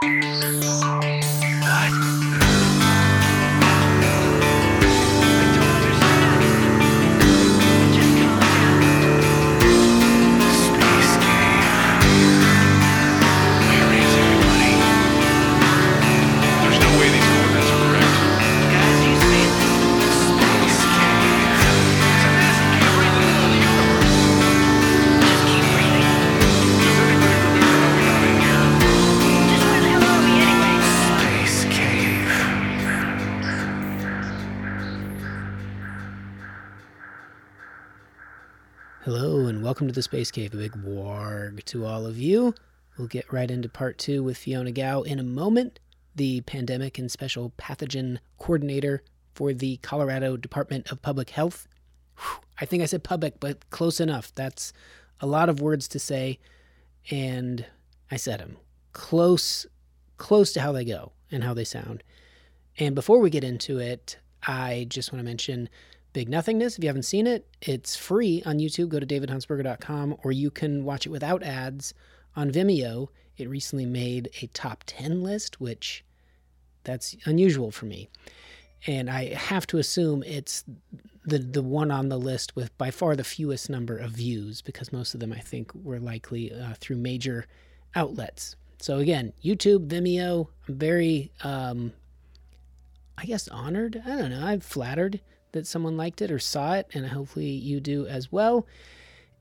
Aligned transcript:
There's 0.00 0.99
Space 40.20 40.30
Cave, 40.32 40.52
a 40.52 40.58
big 40.58 40.72
warg 40.72 41.64
to 41.64 41.86
all 41.86 42.04
of 42.04 42.18
you. 42.18 42.54
We'll 42.98 43.06
get 43.06 43.32
right 43.32 43.50
into 43.50 43.70
part 43.70 43.96
two 43.96 44.22
with 44.22 44.36
Fiona 44.36 44.70
Gao 44.70 45.00
in 45.00 45.18
a 45.18 45.22
moment, 45.22 45.80
the 46.14 46.42
pandemic 46.42 46.98
and 46.98 47.10
special 47.10 47.54
pathogen 47.56 48.18
coordinator 48.38 49.02
for 49.32 49.54
the 49.54 49.78
Colorado 49.78 50.36
Department 50.36 50.92
of 50.92 51.00
Public 51.00 51.30
Health. 51.30 51.66
Whew, 52.18 52.40
I 52.60 52.66
think 52.66 52.82
I 52.82 52.86
said 52.86 53.02
public, 53.02 53.40
but 53.40 53.70
close 53.70 53.98
enough. 53.98 54.30
That's 54.34 54.74
a 55.20 55.26
lot 55.26 55.48
of 55.48 55.62
words 55.62 55.88
to 55.88 55.98
say, 55.98 56.38
and 57.10 57.64
I 58.10 58.16
said 58.16 58.40
them 58.40 58.58
close, 58.92 59.64
close 60.18 60.52
to 60.52 60.60
how 60.60 60.72
they 60.72 60.84
go 60.84 61.12
and 61.30 61.42
how 61.44 61.54
they 61.54 61.64
sound. 61.64 62.02
And 62.78 62.94
before 62.94 63.20
we 63.20 63.30
get 63.30 63.42
into 63.42 63.78
it, 63.78 64.18
I 64.46 64.84
just 64.90 65.14
want 65.14 65.20
to 65.20 65.24
mention 65.24 65.70
Big 66.12 66.28
Nothingness. 66.28 66.76
If 66.76 66.84
you 66.84 66.88
haven't 66.88 67.04
seen 67.04 67.26
it, 67.26 67.46
it's 67.60 67.96
free 67.96 68.42
on 68.44 68.58
YouTube. 68.58 68.88
Go 68.88 69.00
to 69.00 69.06
davidhuntsberger.com 69.06 70.16
or 70.24 70.32
you 70.32 70.50
can 70.50 70.84
watch 70.84 71.06
it 71.06 71.10
without 71.10 71.42
ads 71.42 71.94
on 72.34 72.50
Vimeo. 72.50 73.08
It 73.36 73.48
recently 73.48 73.86
made 73.86 74.30
a 74.42 74.48
top 74.48 74.84
10 74.86 75.22
list, 75.22 75.60
which 75.60 76.04
that's 76.84 77.16
unusual 77.24 77.70
for 77.70 77.86
me. 77.86 78.08
And 78.86 79.10
I 79.10 79.34
have 79.34 79.66
to 79.68 79.78
assume 79.78 80.22
it's 80.24 80.64
the 81.24 81.38
the 81.38 81.62
one 81.62 81.90
on 81.90 82.08
the 82.08 82.18
list 82.18 82.56
with 82.56 82.76
by 82.78 82.90
far 82.90 83.14
the 83.14 83.24
fewest 83.24 83.68
number 83.68 83.96
of 83.96 84.12
views 84.12 84.62
because 84.62 84.90
most 84.90 85.12
of 85.12 85.20
them 85.20 85.32
I 85.34 85.38
think 85.38 85.70
were 85.74 86.00
likely 86.00 86.50
uh, 86.52 86.74
through 86.78 86.96
major 86.96 87.46
outlets. 87.94 88.56
So 88.78 88.98
again, 88.98 89.34
YouTube, 89.44 89.88
Vimeo. 89.88 90.48
I'm 90.66 90.78
very 90.78 91.30
um, 91.44 91.92
I 93.18 93.26
guess 93.26 93.48
honored. 93.48 94.02
I 94.06 94.16
don't 94.16 94.30
know. 94.30 94.44
I'm 94.44 94.60
flattered 94.60 95.20
that 95.52 95.66
someone 95.66 95.96
liked 95.96 96.22
it 96.22 96.30
or 96.30 96.38
saw 96.38 96.74
it, 96.74 96.86
and 96.94 97.06
hopefully 97.06 97.50
you 97.50 97.80
do 97.80 98.06
as 98.06 98.30
well. 98.30 98.66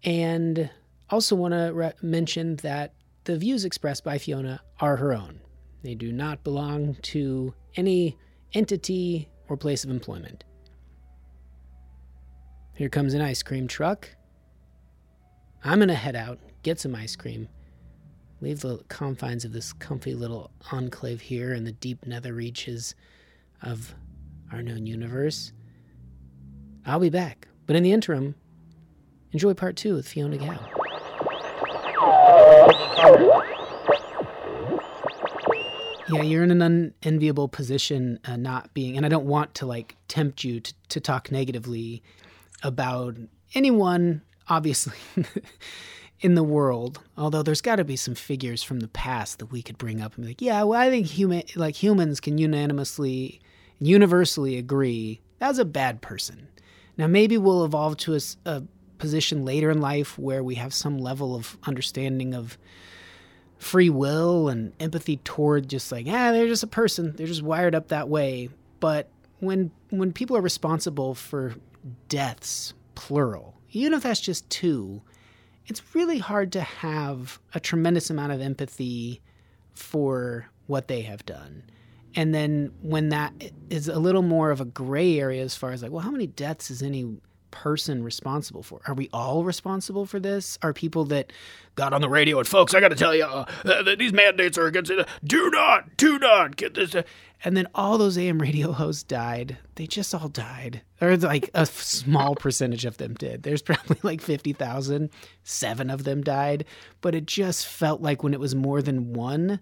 And 0.04 0.70
also 1.10 1.36
want 1.36 1.54
to 1.54 1.72
re- 1.74 1.94
mention 2.02 2.58
that 2.58 2.94
the 3.26 3.38
views 3.38 3.66
expressed 3.66 4.04
by 4.04 4.18
Fiona 4.18 4.62
are 4.80 4.96
her 4.98 5.14
own. 5.14 5.40
They 5.84 5.96
do 5.96 6.12
not 6.12 6.44
belong 6.44 6.96
to 6.96 7.54
any 7.76 8.18
entity 8.54 9.30
or 9.48 9.58
place 9.58 9.84
of 9.84 9.90
employment. 9.90 10.44
Here 12.76 12.90
comes 12.90 13.14
an 13.14 13.22
ice 13.22 13.44
cream 13.44 13.68
truck. 13.68 14.10
I'm 15.64 15.80
going 15.80 15.90
to 15.90 15.96
head 15.96 16.16
out, 16.16 16.40
get 16.64 16.80
some 16.80 16.96
ice 16.96 17.16
cream, 17.16 17.50
leave 18.42 18.62
the 18.62 18.78
confines 18.88 19.44
of 19.44 19.52
this 19.52 19.74
comfy 19.74 20.14
little 20.14 20.52
enclave 20.72 21.20
here 21.20 21.54
in 21.54 21.66
the 21.66 21.74
deep 21.74 22.06
nether 22.06 22.34
reaches 22.34 22.96
of 23.62 23.94
our 24.52 24.62
known 24.62 24.86
universe. 24.86 25.52
I'll 26.90 27.00
be 27.00 27.10
back. 27.10 27.48
But 27.68 27.76
in 27.76 27.84
the 27.84 27.92
interim, 27.92 28.36
enjoy 29.32 29.54
part 29.54 29.76
two 29.76 29.96
with 29.96 30.08
Fiona 30.08 30.38
Gao. 30.38 30.60
Yeah, 36.12 36.24
you're 36.24 36.44
in 36.44 36.50
an 36.50 36.62
unenviable 37.04 37.48
position 37.48 38.20
uh, 38.26 38.36
not 38.36 38.74
being, 38.74 38.98
and 38.98 39.06
I 39.06 39.10
don't 39.10 39.28
want 39.28 39.54
to 39.56 39.68
like 39.68 39.96
tempt 40.08 40.44
you 40.44 40.60
to, 40.60 40.74
to 40.90 41.00
talk 41.00 41.32
negatively 41.32 42.02
about 42.64 43.16
anyone, 43.54 44.24
obviously, 44.48 44.98
in 46.20 46.34
the 46.34 46.44
world. 46.44 47.00
Although 47.16 47.44
there's 47.44 47.62
got 47.62 47.76
to 47.76 47.84
be 47.84 47.96
some 47.96 48.16
figures 48.16 48.64
from 48.64 48.80
the 48.80 48.88
past 48.88 49.38
that 49.38 49.52
we 49.52 49.62
could 49.62 49.78
bring 49.78 50.02
up 50.02 50.16
and 50.16 50.26
be 50.26 50.32
like, 50.32 50.42
yeah, 50.42 50.64
well, 50.64 50.82
I 50.82 50.90
think 50.90 51.06
human, 51.06 51.44
like 51.56 51.76
humans 51.76 52.20
can 52.20 52.40
unanimously, 52.40 53.40
universally 53.80 54.58
agree 54.58 55.22
that 55.40 55.48
was 55.48 55.60
a 55.60 55.66
bad 55.66 56.02
person. 56.02 56.48
Now, 57.00 57.08
maybe 57.08 57.38
we'll 57.38 57.64
evolve 57.64 57.96
to 58.00 58.20
a 58.46 58.64
position 58.98 59.46
later 59.46 59.72
in 59.72 59.80
life 59.80 60.20
where 60.20 60.44
we 60.44 60.56
have 60.56 60.74
some 60.74 60.98
level 60.98 61.34
of 61.34 61.58
understanding 61.64 62.34
of 62.34 62.58
free 63.58 63.90
will 63.90 64.50
and 64.50 64.74
empathy 64.82 65.16
toward 65.24 65.70
just 65.70 65.94
like, 65.94 66.08
ah, 66.10 66.34
they're 66.34 66.50
just 66.50 66.62
a 66.62 66.68
person. 66.68 67.16
They're 67.16 67.26
just 67.26 67.42
wired 67.42 67.74
up 67.74 67.88
that 67.88 68.10
way. 68.10 68.50
But 68.82 69.10
when 69.40 69.72
when 69.92 70.12
people 70.12 70.36
are 70.36 70.42
responsible 70.42 71.16
for 71.16 71.56
deaths, 72.10 72.74
plural, 72.96 73.56
even 73.72 73.94
if 73.94 74.04
that's 74.04 74.20
just 74.20 74.50
two, 74.50 75.02
it's 75.68 75.96
really 75.96 76.18
hard 76.18 76.52
to 76.52 76.62
have 76.62 77.40
a 77.54 77.62
tremendous 77.62 78.10
amount 78.10 78.34
of 78.34 78.42
empathy 78.42 79.22
for 79.74 80.50
what 80.68 80.90
they 80.90 81.04
have 81.04 81.26
done. 81.26 81.64
And 82.16 82.34
then 82.34 82.72
when 82.82 83.10
that 83.10 83.34
is 83.70 83.88
a 83.88 84.00
little 84.00 84.22
more 84.22 84.52
of 84.52 84.62
a 84.62 84.66
gray 84.66 85.20
area 85.20 85.44
as 85.44 85.56
far 85.56 85.72
as 85.72 85.84
like, 85.84 85.92
well, 85.92 86.02
how 86.02 86.12
many 86.12 86.28
deaths 86.28 86.72
is 86.72 86.82
any 86.82 87.18
person 87.52 88.04
responsible 88.04 88.64
for? 88.64 88.82
Are 88.88 88.94
we 88.94 89.10
all 89.12 89.44
responsible 89.44 90.06
for 90.06 90.20
this? 90.20 90.58
Are 90.62 90.74
people 90.74 91.06
that 91.06 91.32
got 91.76 91.94
on 91.94 92.02
the 92.02 92.10
radio 92.10 92.38
and 92.40 92.48
folks, 92.48 92.74
I 92.74 92.80
got 92.80 92.90
to 92.90 92.96
tell 92.96 93.16
you, 93.16 93.24
uh, 93.24 93.46
that 93.64 93.98
these 93.98 94.14
mandates 94.14 94.58
are 94.58 94.68
against 94.68 94.92
it. 94.92 95.08
Do 95.24 95.50
not, 95.50 95.98
do 95.98 96.20
not 96.20 96.56
get 96.58 96.74
this. 96.74 96.94
uh," 96.94 97.04
And 97.44 97.56
then 97.56 97.68
all 97.74 97.98
those 97.98 98.18
AM 98.18 98.40
radio 98.40 98.72
hosts 98.74 99.04
died. 99.04 99.58
They 99.76 99.88
just 99.88 100.14
all 100.14 100.28
died. 100.30 100.82
Or 101.02 101.16
like 101.18 101.50
a 101.54 101.66
small 101.66 102.36
percentage 102.36 102.86
of 102.86 102.98
them 102.98 103.14
did. 103.14 103.44
There's 103.44 103.62
probably 103.62 103.98
like 104.04 104.22
50,000. 104.22 105.10
Seven 105.44 105.90
of 105.90 106.04
them 106.04 106.22
died. 106.22 106.66
But 107.02 107.16
it 107.16 107.26
just 107.26 107.66
felt 107.66 108.02
like 108.02 108.24
when 108.24 108.34
it 108.34 108.40
was 108.40 108.56
more 108.56 108.82
than 108.82 109.14
one, 109.14 109.60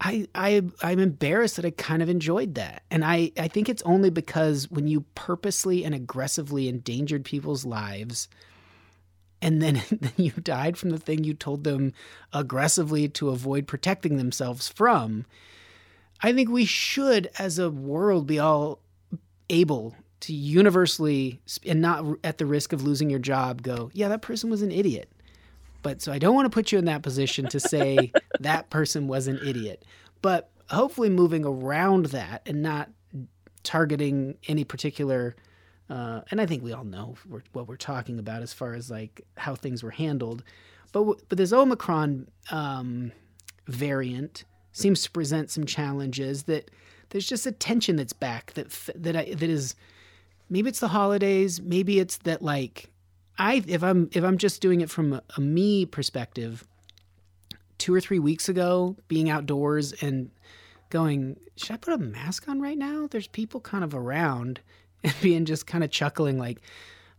I, 0.00 0.28
I 0.34 0.62
I'm 0.82 1.00
embarrassed 1.00 1.56
that 1.56 1.64
I 1.64 1.70
kind 1.70 2.02
of 2.02 2.08
enjoyed 2.08 2.54
that. 2.54 2.82
And 2.90 3.04
I, 3.04 3.32
I 3.36 3.48
think 3.48 3.68
it's 3.68 3.82
only 3.82 4.10
because 4.10 4.70
when 4.70 4.86
you 4.86 5.02
purposely 5.14 5.84
and 5.84 5.94
aggressively 5.94 6.68
endangered 6.68 7.24
people's 7.24 7.64
lives 7.64 8.28
and 9.42 9.60
then, 9.60 9.82
then 9.90 10.12
you 10.16 10.30
died 10.32 10.76
from 10.76 10.90
the 10.90 10.98
thing 10.98 11.24
you 11.24 11.34
told 11.34 11.64
them 11.64 11.92
aggressively 12.32 13.08
to 13.10 13.30
avoid 13.30 13.66
protecting 13.66 14.16
themselves 14.16 14.68
from, 14.68 15.26
I 16.22 16.32
think 16.32 16.48
we 16.48 16.64
should 16.64 17.30
as 17.38 17.58
a 17.58 17.70
world 17.70 18.26
be 18.26 18.38
all 18.38 18.80
able 19.50 19.94
to 20.20 20.32
universally 20.32 21.40
and 21.64 21.80
not 21.80 22.04
at 22.24 22.38
the 22.38 22.46
risk 22.46 22.72
of 22.72 22.82
losing 22.82 23.10
your 23.10 23.20
job 23.20 23.62
go, 23.62 23.90
yeah, 23.92 24.08
that 24.08 24.22
person 24.22 24.50
was 24.50 24.62
an 24.62 24.72
idiot. 24.72 25.10
But 25.88 26.02
so 26.02 26.12
I 26.12 26.18
don't 26.18 26.34
want 26.34 26.44
to 26.44 26.50
put 26.50 26.70
you 26.70 26.78
in 26.78 26.84
that 26.84 27.00
position 27.00 27.48
to 27.48 27.58
say 27.58 28.12
that 28.40 28.68
person 28.68 29.08
was 29.08 29.26
an 29.26 29.40
idiot. 29.42 29.86
But 30.20 30.50
hopefully 30.68 31.08
moving 31.08 31.46
around 31.46 32.06
that 32.06 32.42
and 32.44 32.60
not 32.60 32.90
targeting 33.62 34.36
any 34.48 34.64
particular 34.64 35.34
uh, 35.88 36.20
and 36.30 36.42
I 36.42 36.44
think 36.44 36.62
we 36.62 36.74
all 36.74 36.84
know 36.84 37.16
what 37.54 37.66
we're 37.66 37.76
talking 37.76 38.18
about 38.18 38.42
as 38.42 38.52
far 38.52 38.74
as 38.74 38.90
like 38.90 39.22
how 39.38 39.54
things 39.54 39.82
were 39.82 39.90
handled. 39.90 40.44
But 40.92 41.00
w- 41.00 41.20
but 41.30 41.38
this 41.38 41.54
Omicron 41.54 42.28
um, 42.50 43.12
variant 43.66 44.44
seems 44.72 45.02
to 45.04 45.10
present 45.10 45.50
some 45.50 45.64
challenges 45.64 46.42
that 46.42 46.70
there's 47.08 47.26
just 47.26 47.46
a 47.46 47.52
tension 47.52 47.96
that's 47.96 48.12
back 48.12 48.52
that 48.52 48.68
that 48.94 49.16
I, 49.16 49.24
that 49.32 49.48
is 49.48 49.74
maybe 50.50 50.68
it's 50.68 50.80
the 50.80 50.88
holidays, 50.88 51.62
maybe 51.62 51.98
it's 51.98 52.18
that 52.18 52.42
like 52.42 52.90
I 53.38 53.62
if 53.66 53.82
I'm 53.82 54.10
if 54.12 54.24
I'm 54.24 54.38
just 54.38 54.60
doing 54.60 54.80
it 54.80 54.90
from 54.90 55.12
a, 55.12 55.22
a 55.36 55.40
me 55.40 55.86
perspective, 55.86 56.66
two 57.78 57.94
or 57.94 58.00
three 58.00 58.18
weeks 58.18 58.48
ago, 58.48 58.96
being 59.06 59.30
outdoors 59.30 59.92
and 59.92 60.30
going, 60.90 61.38
should 61.56 61.72
I 61.72 61.76
put 61.76 61.94
a 61.94 61.98
mask 61.98 62.48
on 62.48 62.60
right 62.60 62.78
now? 62.78 63.06
There's 63.10 63.28
people 63.28 63.60
kind 63.60 63.84
of 63.84 63.94
around 63.94 64.60
and 65.04 65.14
being 65.22 65.44
just 65.44 65.66
kind 65.66 65.84
of 65.84 65.90
chuckling 65.90 66.38
like, 66.38 66.60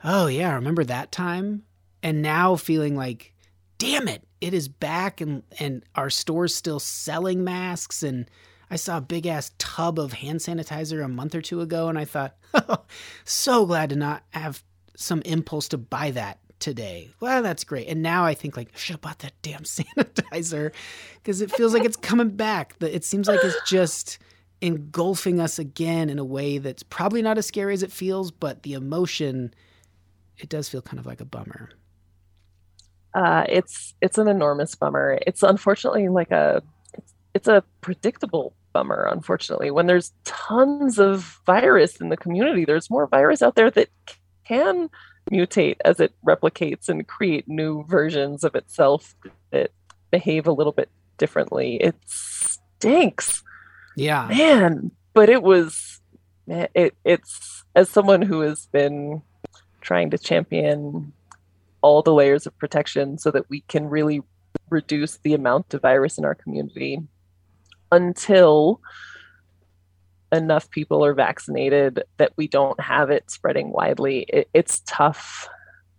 oh 0.04 0.28
yeah, 0.28 0.54
remember 0.54 0.84
that 0.84 1.12
time? 1.12 1.64
And 2.04 2.22
now 2.22 2.56
feeling 2.56 2.96
like, 2.96 3.34
damn 3.78 4.08
it, 4.08 4.28
it 4.42 4.54
is 4.54 4.68
back 4.68 5.22
and 5.22 5.44
and 5.60 5.84
our 5.96 6.10
store's 6.10 6.54
still 6.54 6.80
selling 6.80 7.44
masks 7.44 8.04
and 8.04 8.30
I 8.72 8.76
saw 8.76 8.98
a 8.98 9.02
big 9.02 9.26
ass 9.26 9.52
tub 9.58 10.00
of 10.00 10.14
hand 10.14 10.42
sanitizer 10.42 11.04
a 11.04 11.08
month 11.08 11.34
or 11.34 11.42
two 11.42 11.62
ago 11.62 11.88
and 11.88 11.98
I 11.98 12.06
thought, 12.06 12.36
oh, 12.54 12.84
so 13.24 13.66
glad 13.66 13.90
to 13.90 13.96
not 13.96 14.24
have 14.32 14.64
some 15.00 15.22
impulse 15.22 15.70
to 15.70 15.78
buy 15.78 16.12
that 16.12 16.40
today. 16.60 17.10
Well, 17.22 17.42
that's 17.42 17.64
great. 17.64 17.88
And 17.88 18.02
now 18.02 18.26
I 18.26 18.34
think 18.34 18.58
like 18.58 18.70
I 18.76 18.78
should 18.78 18.96
have 18.96 19.02
bought 19.02 19.20
that 19.20 19.34
damn 19.42 19.64
sanitizer 19.64 20.72
because 21.16 21.42
it 21.42 21.52
feels 21.52 21.74
like 21.74 21.86
it's 21.86 21.98
coming 21.98 22.30
back. 22.30 22.76
It 22.82 23.06
seems 23.06 23.28
like 23.28 23.40
it's 23.44 23.58
just 23.70 24.20
engulfing 24.62 25.40
us 25.40 25.58
again 25.58 26.10
in 26.10 26.20
a 26.20 26.26
way 26.26 26.58
that's 26.58 26.84
probably 26.84 27.22
not 27.22 27.38
as 27.38 27.46
scary 27.46 27.74
as 27.74 27.82
it 27.82 27.94
feels, 27.94 28.30
but 28.30 28.64
the 28.64 28.74
emotion, 28.74 29.54
it 30.38 30.50
does 30.50 30.68
feel 30.68 30.82
kind 30.82 31.00
of 31.00 31.06
like 31.06 31.22
a 31.22 31.26
bummer. 31.26 31.70
Uh, 33.14 33.44
it's 33.48 33.96
it's 34.02 34.18
an 34.18 34.28
enormous 34.28 34.76
bummer. 34.76 35.18
It's 35.26 35.42
unfortunately 35.42 36.10
like 36.10 36.30
a 36.30 36.62
it's, 36.94 37.14
it's 37.34 37.48
a 37.48 37.64
predictable 37.82 38.54
bummer. 38.74 39.08
Unfortunately, 39.10 39.72
when 39.72 39.88
there's 39.88 40.14
tons 40.26 41.00
of 41.00 41.40
virus 41.46 42.00
in 42.02 42.10
the 42.10 42.18
community, 42.18 42.66
there's 42.66 42.90
more 42.90 43.08
virus 43.08 43.42
out 43.42 43.56
there 43.56 43.72
that 43.72 43.90
can 44.50 44.90
mutate 45.32 45.78
as 45.86 46.00
it 46.00 46.12
replicates 46.26 46.90
and 46.90 47.08
create 47.08 47.48
new 47.48 47.84
versions 47.88 48.44
of 48.44 48.56
itself 48.56 49.16
that 49.52 49.70
behave 50.12 50.48
a 50.48 50.52
little 50.52 50.74
bit 50.74 50.90
differently. 51.18 51.78
It 51.82 51.96
stinks 52.06 53.44
Yeah. 53.96 54.28
man 54.28 54.92
but 55.14 55.30
it 55.30 55.44
was 55.44 56.02
it 56.48 56.96
it's 57.04 57.64
as 57.76 57.90
someone 57.90 58.22
who 58.22 58.40
has 58.42 58.66
been 58.68 59.22
trying 59.82 60.10
to 60.12 60.18
champion 60.18 61.14
all 61.82 62.02
the 62.02 62.14
layers 62.14 62.48
of 62.48 62.58
protection 62.58 63.18
so 63.18 63.32
that 63.32 63.50
we 63.50 63.62
can 63.68 63.90
really 63.90 64.22
reduce 64.70 65.18
the 65.18 65.34
amount 65.34 65.74
of 65.74 65.82
virus 65.82 66.18
in 66.18 66.26
our 66.26 66.36
community 66.36 67.00
until 67.92 68.82
enough 70.32 70.70
people 70.70 71.04
are 71.04 71.14
vaccinated 71.14 72.04
that 72.18 72.32
we 72.38 72.48
don't 72.48 72.80
have 72.80 73.10
it 73.10 73.30
spreading 73.32 73.72
widely 73.72 74.26
it, 74.30 74.50
it's 74.54 74.82
tough 74.86 75.48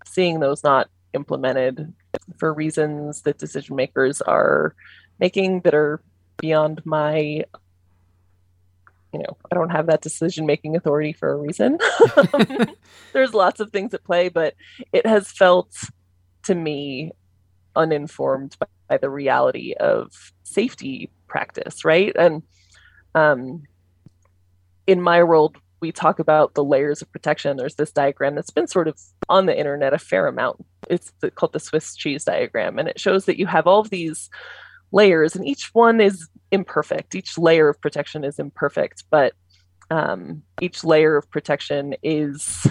seeing 0.04 0.40
those 0.40 0.62
not 0.62 0.88
implemented 1.14 1.92
for 2.38 2.52
reasons 2.52 3.22
that 3.22 3.38
decision 3.38 3.76
makers 3.76 4.20
are 4.22 4.74
making 5.18 5.60
that 5.60 5.74
are 5.74 6.00
beyond 6.38 6.80
my 6.84 7.44
you 9.12 9.18
know, 9.18 9.36
I 9.50 9.54
don't 9.54 9.70
have 9.70 9.86
that 9.86 10.02
decision 10.02 10.46
making 10.46 10.76
authority 10.76 11.12
for 11.12 11.32
a 11.32 11.36
reason. 11.36 11.78
There's 13.12 13.34
lots 13.34 13.58
of 13.58 13.70
things 13.70 13.92
at 13.92 14.04
play, 14.04 14.28
but 14.28 14.54
it 14.92 15.06
has 15.06 15.30
felt 15.32 15.74
to 16.44 16.54
me 16.54 17.12
uninformed 17.74 18.56
by, 18.58 18.66
by 18.88 18.96
the 18.98 19.10
reality 19.10 19.74
of 19.74 20.12
safety 20.44 21.10
practice, 21.26 21.84
right? 21.84 22.12
And 22.16 22.42
um, 23.14 23.64
in 24.90 25.00
my 25.00 25.22
world, 25.22 25.56
we 25.80 25.92
talk 25.92 26.18
about 26.18 26.54
the 26.54 26.64
layers 26.64 27.00
of 27.00 27.12
protection. 27.12 27.56
There's 27.56 27.76
this 27.76 27.92
diagram 27.92 28.34
that's 28.34 28.50
been 28.50 28.66
sort 28.66 28.88
of 28.88 28.98
on 29.28 29.46
the 29.46 29.56
internet 29.56 29.94
a 29.94 29.98
fair 29.98 30.26
amount. 30.26 30.66
It's 30.88 31.12
called 31.36 31.52
the 31.52 31.60
Swiss 31.60 31.94
cheese 31.94 32.24
diagram, 32.24 32.76
and 32.76 32.88
it 32.88 32.98
shows 32.98 33.26
that 33.26 33.38
you 33.38 33.46
have 33.46 33.68
all 33.68 33.78
of 33.78 33.90
these 33.90 34.28
layers, 34.90 35.36
and 35.36 35.46
each 35.46 35.72
one 35.74 36.00
is 36.00 36.28
imperfect. 36.50 37.14
Each 37.14 37.38
layer 37.38 37.68
of 37.68 37.80
protection 37.80 38.24
is 38.24 38.40
imperfect, 38.40 39.04
but 39.10 39.32
um, 39.92 40.42
each 40.60 40.82
layer 40.82 41.16
of 41.16 41.30
protection 41.30 41.94
is 42.02 42.66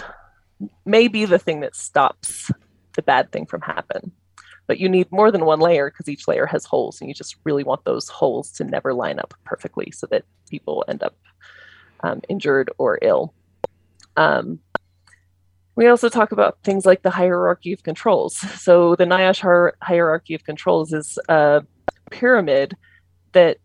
maybe 0.85 1.23
the 1.23 1.39
thing 1.39 1.61
that 1.61 1.75
stops 1.75 2.51
the 2.97 3.01
bad 3.01 3.31
thing 3.31 3.45
from 3.45 3.61
happen. 3.61 4.11
But 4.67 4.79
you 4.79 4.89
need 4.89 5.09
more 5.09 5.31
than 5.31 5.45
one 5.45 5.61
layer 5.61 5.89
because 5.89 6.09
each 6.09 6.27
layer 6.27 6.45
has 6.45 6.65
holes, 6.65 6.99
and 6.99 7.07
you 7.07 7.13
just 7.13 7.37
really 7.45 7.63
want 7.63 7.85
those 7.85 8.09
holes 8.09 8.51
to 8.51 8.65
never 8.65 8.93
line 8.93 9.19
up 9.19 9.33
perfectly 9.45 9.89
so 9.91 10.05
that 10.07 10.25
people 10.49 10.83
end 10.89 11.01
up 11.01 11.15
um, 12.01 12.21
injured 12.29 12.71
or 12.77 12.99
ill. 13.01 13.33
Um, 14.17 14.59
we 15.75 15.87
also 15.87 16.09
talk 16.09 16.33
about 16.33 16.57
things 16.63 16.85
like 16.85 17.03
the 17.03 17.09
hierarchy 17.09 17.71
of 17.73 17.83
controls. 17.83 18.37
So 18.57 18.95
the 18.95 19.05
NIOSH 19.05 19.41
hier- 19.41 19.77
hierarchy 19.81 20.35
of 20.35 20.43
controls 20.43 20.91
is 20.91 21.17
a 21.29 21.63
pyramid 22.11 22.75
that 23.31 23.57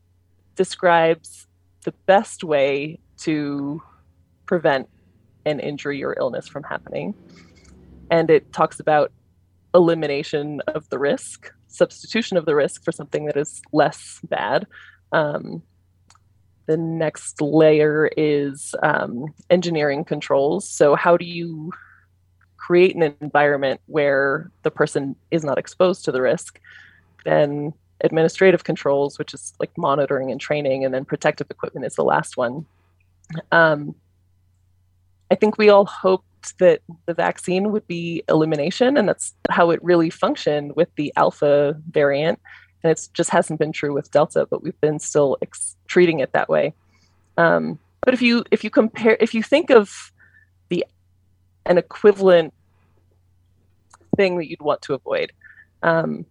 describes 0.55 1.47
the 1.85 1.93
best 2.07 2.45
way 2.45 3.01
to 3.19 3.83
prevent 4.47 4.89
an 5.45 5.61
injury 5.61 6.03
or 6.05 6.15
illness 6.19 6.49
from 6.49 6.63
happening. 6.63 7.15
And 8.11 8.31
it 8.31 8.53
talks 8.53 8.81
about 8.81 9.13
elimination 9.75 10.61
of 10.69 10.89
the 10.91 10.99
risk, 10.99 11.53
substitution 11.67 12.37
of 12.37 12.47
the 12.47 12.55
risk 12.55 12.85
for 12.85 12.93
something 12.93 13.27
that 13.27 13.37
is 13.37 13.61
less 13.73 14.21
bad. 14.25 14.67
Um, 15.13 15.63
the 16.67 16.77
next 16.77 17.41
layer 17.41 18.11
is 18.17 18.75
um, 18.83 19.35
engineering 19.51 20.05
controls. 20.05 20.69
So, 20.69 20.95
how 20.95 21.17
do 21.17 21.25
you 21.25 21.73
create 22.57 22.97
an 22.97 23.15
environment 23.21 23.81
where 23.87 24.51
the 24.63 24.71
person 24.71 25.17
is 25.31 25.45
not 25.45 25.59
exposed 25.59 26.05
to 26.05 26.13
the 26.13 26.23
risk? 26.23 26.61
Then 27.25 27.75
administrative 28.03 28.65
controls, 28.65 29.19
which 29.19 29.35
is 29.35 29.53
like 29.61 29.77
monitoring 29.77 30.31
and 30.31 30.41
training, 30.41 30.85
and 30.85 30.95
then 30.95 31.05
protective 31.05 31.51
equipment 31.51 31.87
is 31.87 31.95
the 31.95 32.05
last 32.05 32.37
one. 32.37 32.67
Um, 33.53 33.95
I 35.31 35.35
think 35.35 35.59
we 35.59 35.69
all 35.69 35.87
hoped 35.87 36.59
that 36.59 36.81
the 37.07 37.15
vaccine 37.15 37.73
would 37.73 37.87
be 37.87 38.23
elimination, 38.29 38.97
and 38.97 39.09
that's 39.09 39.35
how 39.51 39.71
it 39.71 39.83
really 39.83 40.11
functioned 40.11 40.77
with 40.77 40.89
the 40.97 41.13
alpha 41.17 41.81
variant. 41.91 42.39
And 42.85 42.91
it 42.91 43.09
just 43.15 43.31
hasn't 43.31 43.59
been 43.59 43.73
true 43.73 43.95
with 43.95 44.11
Delta, 44.11 44.47
but 44.49 44.63
we've 44.63 44.81
been 44.81 44.99
still 44.99 45.39
ex- 45.41 45.77
treating 45.87 46.21
it 46.21 46.33
that 46.33 46.51
way. 46.51 46.75
Um, 47.39 47.79
but 48.03 48.13
if 48.13 48.21
you 48.21 48.45
if 48.51 48.63
you 48.63 48.71
compare, 48.71 49.17
if 49.19 49.33
you 49.33 49.43
think 49.43 49.71
of 49.71 50.13
the 50.69 50.85
an 51.65 51.79
equivalent 51.79 52.53
thing 54.17 54.37
that 54.37 54.51
you'd 54.51 54.61
want 54.61 54.83
to 54.83 54.95
avoid, 54.95 55.33
um, 55.83 56.27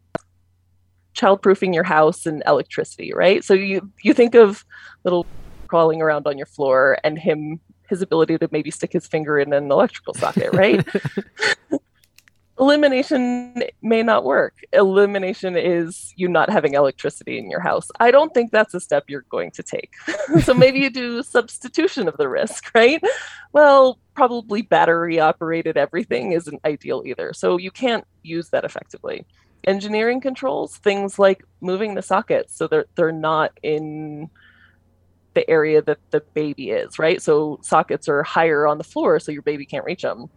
childproofing 1.16 1.74
your 1.74 1.84
house 1.84 2.28
and 2.28 2.44
electricity, 2.46 3.14
right? 3.14 3.44
So 3.44 3.56
you 3.56 3.92
you 4.04 4.14
think 4.14 4.36
of 4.36 4.64
little 5.04 5.26
crawling 5.68 6.04
around 6.04 6.28
on 6.28 6.38
your 6.38 6.46
floor 6.46 7.00
and 7.04 7.18
him 7.18 7.60
his 7.90 8.04
ability 8.04 8.38
to 8.38 8.48
maybe 8.52 8.70
stick 8.70 8.94
his 8.94 9.08
finger 9.08 9.40
in 9.40 9.54
an 9.54 9.72
electrical 9.72 10.14
socket, 10.14 10.54
right? 10.54 10.86
Elimination 12.60 13.64
may 13.82 14.04
not 14.04 14.24
work. 14.24 14.54
Elimination 14.74 15.58
is 15.58 16.14
you 16.16 16.28
not 16.28 16.52
having 16.52 16.76
electricity 16.76 17.40
in 17.40 17.50
your 17.50 17.60
house. 17.60 17.90
I 18.00 18.12
don't 18.12 18.34
think 18.34 18.52
that's 18.52 18.76
a 18.76 18.80
step 18.80 19.06
you're 19.08 19.26
going 19.30 19.50
to 19.52 19.64
take. 19.64 19.94
so 20.44 20.54
maybe 20.54 20.80
you 20.80 20.92
do 20.92 21.24
substitution 21.24 22.08
of 22.08 22.18
the 22.18 22.30
risk, 22.30 22.70
right? 22.76 23.02
Well, 23.54 24.00
probably 24.14 24.62
battery 24.62 25.20
operated 25.20 25.78
everything 25.78 26.34
isn't 26.34 26.62
ideal 26.64 27.02
either. 27.06 27.34
So 27.34 27.58
you 27.58 27.72
can't 27.72 28.06
use 28.22 28.50
that 28.50 28.66
effectively 28.66 29.26
engineering 29.66 30.22
controls, 30.22 30.78
things 30.78 31.18
like 31.18 31.44
moving 31.62 31.96
the 31.96 32.02
sockets 32.02 32.56
so 32.56 32.68
they're 32.68 32.86
they're 32.96 33.12
not 33.12 33.58
in 33.64 34.30
the 35.34 35.50
area 35.50 35.82
that 35.82 35.98
the 36.12 36.22
baby 36.34 36.70
is, 36.70 37.00
right? 37.00 37.22
So 37.22 37.60
sockets 37.62 38.08
are 38.08 38.24
higher 38.24 38.68
on 38.68 38.78
the 38.78 38.84
floor 38.84 39.20
so 39.20 39.32
your 39.32 39.42
baby 39.42 39.66
can't 39.66 39.86
reach 39.86 40.04
them. 40.04 40.30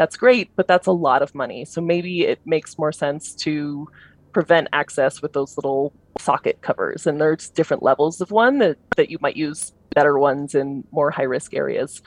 That's 0.00 0.16
great, 0.16 0.48
but 0.56 0.66
that's 0.66 0.86
a 0.86 0.92
lot 0.92 1.20
of 1.20 1.34
money. 1.34 1.66
So 1.66 1.82
maybe 1.82 2.22
it 2.22 2.40
makes 2.46 2.78
more 2.78 2.90
sense 2.90 3.34
to 3.34 3.86
prevent 4.32 4.68
access 4.72 5.20
with 5.20 5.34
those 5.34 5.58
little 5.58 5.92
socket 6.18 6.62
covers. 6.62 7.06
And 7.06 7.20
there's 7.20 7.50
different 7.50 7.82
levels 7.82 8.22
of 8.22 8.30
one 8.30 8.60
that, 8.60 8.78
that 8.96 9.10
you 9.10 9.18
might 9.20 9.36
use 9.36 9.74
better 9.94 10.18
ones 10.18 10.54
in 10.54 10.84
more 10.90 11.10
high 11.10 11.24
risk 11.24 11.52
areas. 11.52 12.00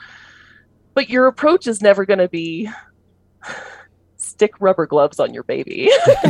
But 0.94 1.08
your 1.08 1.28
approach 1.28 1.68
is 1.68 1.80
never 1.80 2.04
going 2.04 2.18
to 2.18 2.28
be 2.28 2.68
stick 4.16 4.54
rubber 4.58 4.86
gloves 4.86 5.20
on 5.20 5.32
your 5.32 5.44
baby 5.44 5.88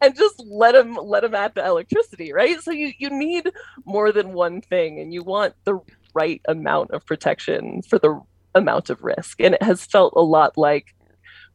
and 0.00 0.16
just 0.16 0.42
let 0.46 0.74
him 0.74 0.96
let 0.96 1.22
him 1.22 1.34
add 1.34 1.54
the 1.54 1.64
electricity 1.64 2.32
right 2.32 2.62
so 2.62 2.70
you 2.70 2.92
you 2.98 3.10
need 3.10 3.52
more 3.84 4.10
than 4.10 4.32
one 4.32 4.62
thing 4.62 5.00
and 5.00 5.12
you 5.12 5.22
want 5.22 5.54
the 5.64 5.78
right 6.14 6.40
amount 6.46 6.90
of 6.90 7.04
protection 7.06 7.82
for 7.82 7.98
the 7.98 8.20
amount 8.54 8.90
of 8.90 9.02
risk. 9.02 9.40
And 9.40 9.54
it 9.54 9.62
has 9.62 9.84
felt 9.84 10.12
a 10.16 10.22
lot 10.22 10.56
like 10.56 10.94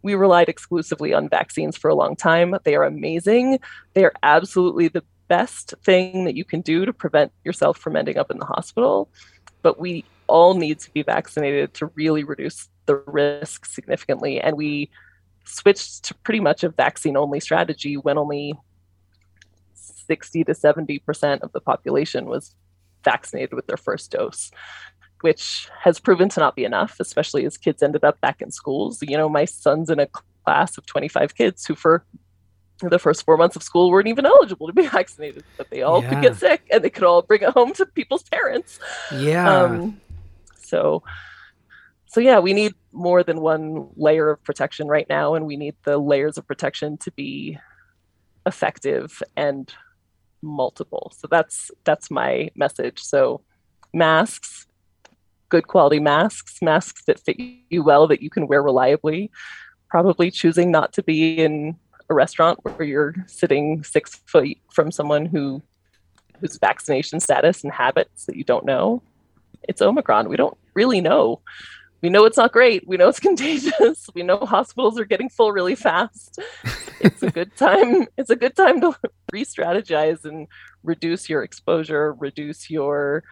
we 0.02 0.16
relied 0.16 0.50
exclusively 0.50 1.14
on 1.14 1.30
vaccines 1.30 1.78
for 1.78 1.90
a 1.90 1.96
long 1.96 2.16
time. 2.16 2.56
They 2.64 2.76
are 2.76 2.84
amazing. 2.84 3.60
They 3.94 4.06
are 4.06 4.14
absolutely 4.24 4.88
the 4.88 5.04
best 5.28 5.74
thing 5.84 6.26
that 6.26 6.36
you 6.36 6.44
can 6.44 6.62
do 6.62 6.86
to 6.86 6.94
prevent 6.94 7.32
yourself 7.44 7.78
from 7.78 7.96
ending 7.96 8.18
up 8.18 8.32
in 8.32 8.40
the 8.40 8.46
hospital. 8.46 9.10
But 9.62 9.80
we 9.80 10.06
all 10.28 10.54
need 10.54 10.80
to 10.80 10.92
be 10.92 11.04
vaccinated 11.04 11.74
to 11.76 11.88
really 11.96 12.24
reduce 12.24 12.70
the 12.86 12.98
risk 13.08 13.66
significantly. 13.66 14.40
And 14.40 14.56
we 14.56 14.90
switched 15.44 16.04
to 16.06 16.14
pretty 16.16 16.40
much 16.40 16.64
a 16.64 16.70
vaccine 16.70 17.18
only 17.18 17.40
strategy 17.40 17.98
when 17.98 18.18
only 18.18 18.54
60 19.74 20.44
to 20.46 20.54
70% 20.54 21.42
of 21.42 21.52
the 21.52 21.62
population 21.62 22.26
was 22.26 22.56
vaccinated 23.04 23.54
with 23.54 23.68
their 23.68 23.78
first 23.78 24.12
dose, 24.12 24.52
which 25.22 25.68
has 25.82 26.00
proven 26.00 26.30
to 26.30 26.40
not 26.40 26.56
be 26.56 26.64
enough, 26.66 26.98
especially 27.00 27.46
as 27.46 27.58
kids 27.58 27.84
ended 27.84 28.04
up 28.04 28.20
back 28.22 28.42
in 28.42 28.52
schools. 28.52 29.00
You 29.02 29.18
know, 29.18 29.30
my 29.30 29.46
son's 29.46 29.90
in 29.90 30.00
a 30.00 30.08
class 30.46 30.78
of 30.78 30.86
25 30.86 31.36
kids 31.36 31.66
who, 31.66 31.76
for 31.76 32.04
the 32.82 33.00
first 33.00 33.26
four 33.26 33.36
months 33.36 33.56
of 33.58 33.64
school 33.64 33.92
weren't 33.92 34.08
even 34.08 34.26
eligible 34.26 34.68
to 34.68 34.74
be 34.74 34.88
vaccinated, 34.88 35.44
but 35.58 35.70
they 35.70 35.82
all 35.82 36.02
Yeah. 36.02 36.10
could 36.10 36.22
get 36.22 36.36
sick 36.38 36.62
and 36.72 36.84
they 36.84 36.90
could 36.90 37.04
all 37.04 37.22
bring 37.22 37.42
it 37.42 37.50
home 37.50 37.74
to 37.74 37.86
people's 37.86 38.24
parents. 38.24 38.80
Yeah. 39.12 39.64
Um, 39.64 40.00
so, 40.56 41.04
so 42.06 42.22
yeah, 42.22 42.40
we 42.40 42.54
need 42.54 42.74
more 42.94 43.22
than 43.24 43.42
one 43.42 43.90
layer 43.98 44.32
of 44.32 44.44
protection 44.44 44.88
right 44.88 45.08
now, 45.10 45.36
and 45.36 45.46
we 45.46 45.58
need 45.58 45.76
the 45.84 45.98
layers 45.98 46.38
of 46.38 46.48
protection 46.48 46.98
to 47.00 47.12
be 47.12 47.58
effective 48.46 49.22
and 49.36 49.72
multiple. 50.42 51.12
So 51.16 51.28
that's 51.30 51.72
that's 51.84 52.10
my 52.12 52.50
message. 52.56 53.00
So 53.00 53.42
masks, 53.94 54.68
good 55.50 55.68
quality 55.68 56.00
masks, 56.00 56.62
masks 56.62 57.04
that 57.06 57.20
fit 57.20 57.40
you 57.70 57.84
well 57.84 58.08
that 58.08 58.22
you 58.22 58.30
can 58.30 58.48
wear 58.48 58.62
reliably. 58.62 59.32
Probably 59.90 60.32
choosing 60.32 60.72
not 60.72 60.94
to 60.94 61.04
be 61.04 61.40
in 61.40 61.76
a 62.10 62.14
restaurant 62.14 62.60
where 62.64 62.84
you're 62.84 63.16
sitting 63.28 63.84
six 63.84 64.16
feet 64.28 64.62
from 64.72 64.92
someone 64.92 65.26
who 65.26 65.62
whose 66.40 66.58
vaccination 66.58 67.20
status 67.20 67.64
and 67.64 67.74
habits 67.74 68.26
that 68.26 68.36
you 68.36 68.44
don't 68.44 68.66
know. 68.66 69.02
It's 69.68 69.82
Omicron. 69.82 70.30
We 70.30 70.38
don't 70.38 70.58
really 70.74 71.02
know. 71.02 71.42
We 72.02 72.10
know 72.10 72.26
it's 72.26 72.38
not 72.38 72.52
great. 72.52 72.88
We 72.88 72.98
know 72.98 73.10
it's 73.10 73.20
contagious. 73.30 74.10
We 74.14 74.24
know 74.24 74.38
hospitals 74.38 75.00
are 75.00 75.06
getting 75.06 75.30
full 75.30 75.52
really 75.52 75.76
fast. 75.76 76.40
It's 77.00 77.24
a 77.24 77.32
good 77.32 77.56
time. 77.56 78.08
It's 78.18 78.30
a 78.30 78.36
good 78.36 78.56
time 78.56 78.82
to 78.82 78.96
re-strategize 79.32 80.26
and 80.26 80.48
reduce 80.84 81.30
your 81.30 81.44
exposure, 81.44 82.14
reduce 82.14 82.70
your 82.70 83.24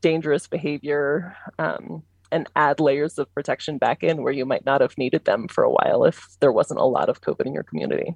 dangerous 0.00 0.46
behavior, 0.46 1.36
um, 1.58 2.02
and 2.30 2.48
add 2.56 2.80
layers 2.80 3.18
of 3.18 3.32
protection 3.34 3.78
back 3.78 4.02
in 4.02 4.22
where 4.22 4.32
you 4.32 4.46
might 4.46 4.64
not 4.64 4.80
have 4.80 4.96
needed 4.96 5.24
them 5.26 5.48
for 5.48 5.62
a 5.62 5.70
while 5.70 6.04
if 6.04 6.36
there 6.40 6.50
wasn't 6.50 6.80
a 6.80 6.84
lot 6.84 7.08
of 7.08 7.20
COVID 7.20 7.46
in 7.46 7.52
your 7.52 7.62
community. 7.62 8.14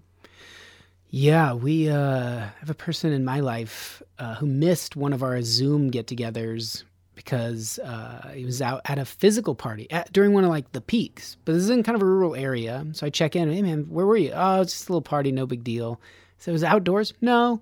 Yeah, 1.10 1.52
we 1.52 1.88
uh, 1.88 2.46
have 2.58 2.70
a 2.70 2.74
person 2.74 3.12
in 3.12 3.24
my 3.24 3.40
life 3.40 4.02
uh, 4.18 4.34
who 4.36 4.46
missed 4.46 4.96
one 4.96 5.12
of 5.12 5.22
our 5.22 5.40
Zoom 5.42 5.90
get-togethers 5.90 6.82
because 7.16 7.80
uh, 7.80 8.30
he 8.34 8.44
was 8.44 8.62
out 8.62 8.82
at 8.84 8.98
a 8.98 9.04
physical 9.04 9.56
party 9.56 9.90
at, 9.90 10.12
during 10.12 10.32
one 10.32 10.44
of 10.44 10.50
like 10.50 10.70
the 10.70 10.80
peaks. 10.80 11.36
But 11.44 11.52
this 11.54 11.62
is 11.62 11.70
in 11.70 11.82
kind 11.82 11.96
of 11.96 12.02
a 12.02 12.06
rural 12.06 12.36
area, 12.36 12.86
so 12.92 13.06
I 13.06 13.10
check 13.10 13.34
in. 13.34 13.50
Hey 13.50 13.62
man, 13.62 13.86
where 13.88 14.06
were 14.06 14.16
you? 14.16 14.30
Oh, 14.32 14.60
it's 14.60 14.72
just 14.72 14.88
a 14.88 14.92
little 14.92 15.02
party, 15.02 15.32
no 15.32 15.46
big 15.46 15.64
deal. 15.64 16.00
So 16.38 16.50
it 16.50 16.52
was 16.52 16.62
outdoors. 16.62 17.14
No, 17.20 17.60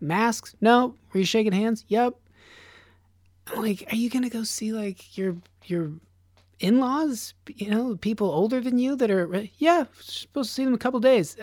masks. 0.00 0.54
No. 0.60 0.94
Were 1.12 1.20
you 1.20 1.26
shaking 1.26 1.52
hands? 1.52 1.84
Yep. 1.88 2.14
I'm 3.48 3.60
like, 3.60 3.84
are 3.92 3.96
you 3.96 4.08
gonna 4.08 4.30
go 4.30 4.44
see 4.44 4.72
like 4.72 5.18
your 5.18 5.36
your 5.66 5.90
in-laws? 6.60 7.34
You 7.48 7.70
know, 7.70 7.96
people 7.96 8.30
older 8.30 8.60
than 8.60 8.78
you 8.78 8.96
that 8.96 9.10
are 9.10 9.44
yeah, 9.58 9.84
supposed 10.00 10.50
to 10.50 10.54
see 10.54 10.64
them 10.64 10.72
a 10.72 10.78
couple 10.78 11.00
days. 11.00 11.36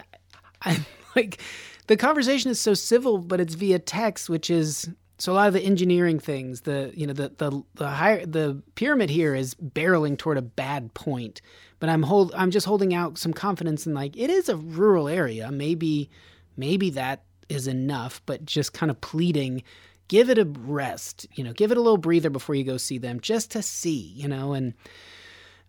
I'm 0.63 0.86
like, 1.15 1.39
the 1.88 1.98
conversation 1.98 2.50
is 2.50 2.62
so 2.62 2.74
civil, 2.74 3.17
but 3.17 3.41
it's 3.41 3.55
via 3.55 3.79
text, 3.79 4.29
which 4.29 4.50
is 4.50 4.89
so 5.22 5.32
a 5.32 5.36
lot 5.36 5.48
of 5.48 5.54
the 5.54 5.62
engineering 5.62 6.20
things. 6.20 6.62
The 6.62 6.92
you 6.96 7.06
know 7.06 7.13
the 7.13 7.30
the 7.38 7.63
the 7.75 7.88
higher 7.88 8.25
the 8.25 8.62
pyramid 8.75 9.10
here 9.10 9.36
is 9.36 9.54
barreling 9.56 10.18
toward 10.18 10.38
a 10.38 10.42
bad 10.42 10.94
point. 10.94 11.42
But 11.80 11.90
I'm 11.90 12.04
hold 12.04 12.34
I'm 12.36 12.51
just 12.51 12.66
holding 12.66 12.94
out 12.94 13.18
some 13.18 13.34
confidence 13.34 13.86
in 13.86 13.94
like 13.94 14.18
it 14.18 14.30
is 14.30 14.50
a 14.50 14.56
rural 14.56 15.08
area. 15.08 15.51
Maybe 15.51 16.10
maybe 16.58 16.90
that 16.92 17.24
is 17.50 17.68
enough, 17.68 18.22
but 18.25 18.46
just 18.46 18.74
kind 18.74 18.90
of 18.90 19.00
pleading 19.01 19.63
give 20.08 20.30
it 20.30 20.38
a 20.38 20.44
rest, 20.44 21.25
you 21.36 21.44
know, 21.44 21.54
give 21.54 21.72
it 21.72 21.78
a 21.78 21.82
little 21.82 21.98
breather 21.98 22.30
before 22.30 22.54
you 22.54 22.66
go 22.66 22.75
see 22.75 22.98
them 22.98 23.22
just 23.22 23.51
to 23.51 23.62
see, 23.62 24.12
you 24.13 24.28
know, 24.28 24.51
and 24.51 24.74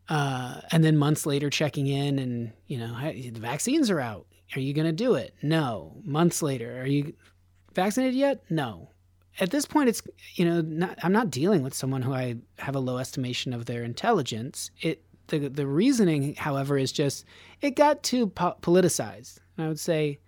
uh, 0.09 0.61
and 0.73 0.82
then 0.82 0.97
months 0.97 1.26
later 1.26 1.49
checking 1.49 1.87
in 1.87 2.18
and, 2.18 2.52
you 2.66 2.76
know, 2.76 2.94
hey, 2.94 3.30
the 3.30 3.38
vaccines 3.38 3.88
are 3.88 4.00
out. 4.00 4.26
Are 4.56 4.61
you 4.61 4.75
going 4.75 4.87
to 4.87 4.92
do 4.92 5.14
it? 5.14 5.35
No. 5.42 5.97
Months 6.04 6.42
later, 6.42 6.80
are 6.80 6.87
you 6.87 7.14
vaccinated 7.73 8.16
yet? 8.16 8.42
No. 8.50 8.90
At 9.40 9.50
this 9.50 9.64
point, 9.64 9.88
it's, 9.88 10.02
you 10.34 10.44
know, 10.44 10.60
not, 10.60 10.98
I'm 11.02 11.12
not 11.12 11.30
dealing 11.30 11.62
with 11.62 11.72
someone 11.72 12.02
who 12.02 12.12
I 12.12 12.36
have 12.58 12.76
a 12.76 12.80
low 12.80 12.98
estimation 12.98 13.54
of 13.54 13.64
their 13.64 13.82
intelligence. 13.82 14.70
It, 14.80 15.02
the, 15.28 15.48
the 15.48 15.66
reasoning, 15.66 16.34
however, 16.34 16.76
is 16.76 16.92
just 16.92 17.24
it 17.62 17.74
got 17.74 18.02
too 18.02 18.26
po- 18.26 18.56
politicized. 18.60 19.38
And 19.56 19.64
I 19.64 19.68
would 19.68 19.80
say, 19.80 20.18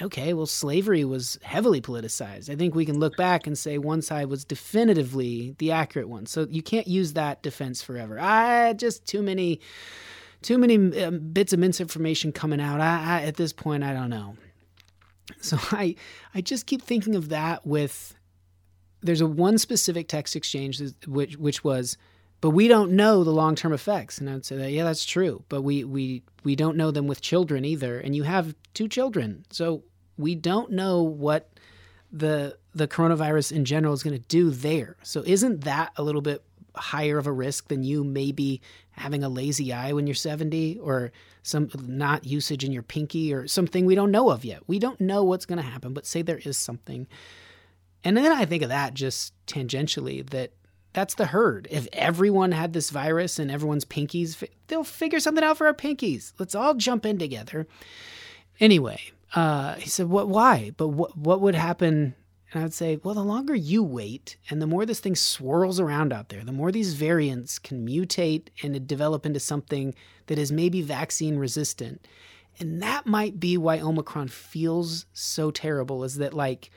okay, 0.00 0.32
well, 0.32 0.46
slavery 0.46 1.04
was 1.04 1.38
heavily 1.42 1.82
politicized. 1.82 2.48
I 2.48 2.56
think 2.56 2.74
we 2.74 2.86
can 2.86 2.98
look 2.98 3.14
back 3.18 3.46
and 3.46 3.58
say 3.58 3.76
one 3.76 4.00
side 4.00 4.30
was 4.30 4.46
definitively 4.46 5.54
the 5.58 5.72
accurate 5.72 6.08
one. 6.08 6.24
So 6.24 6.46
you 6.48 6.62
can't 6.62 6.86
use 6.86 7.12
that 7.12 7.42
defense 7.42 7.82
forever. 7.82 8.18
I 8.18 8.72
just 8.72 9.06
too 9.06 9.20
many, 9.20 9.60
too 10.40 10.56
many 10.56 11.02
um, 11.02 11.18
bits 11.18 11.52
of 11.52 11.58
misinformation 11.58 12.32
coming 12.32 12.62
out. 12.62 12.80
I, 12.80 13.20
I, 13.20 13.22
at 13.24 13.36
this 13.36 13.52
point, 13.52 13.84
I 13.84 13.92
don't 13.92 14.08
know. 14.08 14.36
So 15.42 15.58
I, 15.72 15.94
I 16.34 16.40
just 16.40 16.64
keep 16.64 16.80
thinking 16.80 17.14
of 17.14 17.28
that 17.28 17.66
with. 17.66 18.14
There's 19.02 19.20
a 19.20 19.26
one 19.26 19.58
specific 19.58 20.08
text 20.08 20.36
exchange 20.36 20.80
which 21.06 21.36
which 21.36 21.64
was, 21.64 21.96
but 22.40 22.50
we 22.50 22.68
don't 22.68 22.92
know 22.92 23.24
the 23.24 23.30
long 23.30 23.54
term 23.54 23.72
effects. 23.72 24.18
And 24.18 24.28
I'd 24.28 24.44
say 24.44 24.56
that 24.56 24.72
yeah, 24.72 24.84
that's 24.84 25.04
true. 25.04 25.44
But 25.48 25.62
we 25.62 25.84
we 25.84 26.22
we 26.44 26.56
don't 26.56 26.76
know 26.76 26.90
them 26.90 27.06
with 27.06 27.20
children 27.20 27.64
either. 27.64 27.98
And 27.98 28.14
you 28.14 28.24
have 28.24 28.54
two 28.74 28.88
children, 28.88 29.44
so 29.50 29.84
we 30.16 30.34
don't 30.34 30.72
know 30.72 31.02
what 31.02 31.50
the 32.12 32.58
the 32.74 32.88
coronavirus 32.88 33.52
in 33.52 33.64
general 33.64 33.94
is 33.94 34.02
going 34.02 34.16
to 34.16 34.28
do 34.28 34.50
there. 34.50 34.96
So 35.02 35.22
isn't 35.26 35.62
that 35.62 35.92
a 35.96 36.02
little 36.02 36.22
bit 36.22 36.42
higher 36.76 37.18
of 37.18 37.26
a 37.26 37.32
risk 37.32 37.68
than 37.68 37.82
you 37.82 38.04
maybe 38.04 38.60
having 38.92 39.24
a 39.24 39.28
lazy 39.28 39.72
eye 39.72 39.92
when 39.92 40.06
you're 40.06 40.14
70 40.14 40.78
or 40.78 41.12
some 41.42 41.70
not 41.86 42.24
usage 42.24 42.64
in 42.64 42.72
your 42.72 42.82
pinky 42.82 43.32
or 43.32 43.48
something 43.48 43.86
we 43.86 43.94
don't 43.94 44.10
know 44.10 44.30
of 44.30 44.44
yet. 44.44 44.62
We 44.66 44.78
don't 44.78 45.00
know 45.00 45.24
what's 45.24 45.46
going 45.46 45.58
to 45.58 45.64
happen, 45.64 45.94
but 45.94 46.06
say 46.06 46.22
there 46.22 46.38
is 46.38 46.56
something. 46.56 47.06
And 48.04 48.16
then 48.16 48.32
I 48.32 48.44
think 48.44 48.62
of 48.62 48.70
that 48.70 48.94
just 48.94 49.34
tangentially 49.46 50.28
that 50.30 50.52
that's 50.92 51.14
the 51.14 51.26
herd. 51.26 51.68
If 51.70 51.86
everyone 51.92 52.52
had 52.52 52.72
this 52.72 52.90
virus 52.90 53.38
and 53.38 53.50
everyone's 53.50 53.84
pinkies, 53.84 54.42
they'll 54.66 54.84
figure 54.84 55.20
something 55.20 55.44
out 55.44 55.58
for 55.58 55.66
our 55.66 55.74
pinkies. 55.74 56.32
Let's 56.38 56.54
all 56.54 56.74
jump 56.74 57.06
in 57.06 57.18
together. 57.18 57.66
Anyway, 58.58 59.00
uh, 59.34 59.74
he 59.74 59.88
said, 59.88 60.08
"What? 60.08 60.28
Why? 60.28 60.72
But 60.76 60.88
what? 60.88 61.16
What 61.16 61.40
would 61.40 61.54
happen?" 61.54 62.14
And 62.52 62.64
I'd 62.64 62.74
say, 62.74 62.98
"Well, 63.02 63.14
the 63.14 63.22
longer 63.22 63.54
you 63.54 63.82
wait, 63.84 64.36
and 64.48 64.60
the 64.60 64.66
more 64.66 64.84
this 64.84 64.98
thing 64.98 65.14
swirls 65.14 65.78
around 65.78 66.12
out 66.12 66.30
there, 66.30 66.42
the 66.42 66.52
more 66.52 66.72
these 66.72 66.94
variants 66.94 67.60
can 67.60 67.86
mutate 67.86 68.48
and 68.62 68.86
develop 68.88 69.24
into 69.24 69.38
something 69.38 69.94
that 70.26 70.38
is 70.38 70.50
maybe 70.50 70.82
vaccine 70.82 71.36
resistant, 71.36 72.06
and 72.58 72.82
that 72.82 73.06
might 73.06 73.38
be 73.38 73.56
why 73.56 73.78
Omicron 73.78 74.28
feels 74.28 75.06
so 75.12 75.52
terrible. 75.52 76.02
Is 76.02 76.16
that 76.16 76.34
like, 76.34 76.70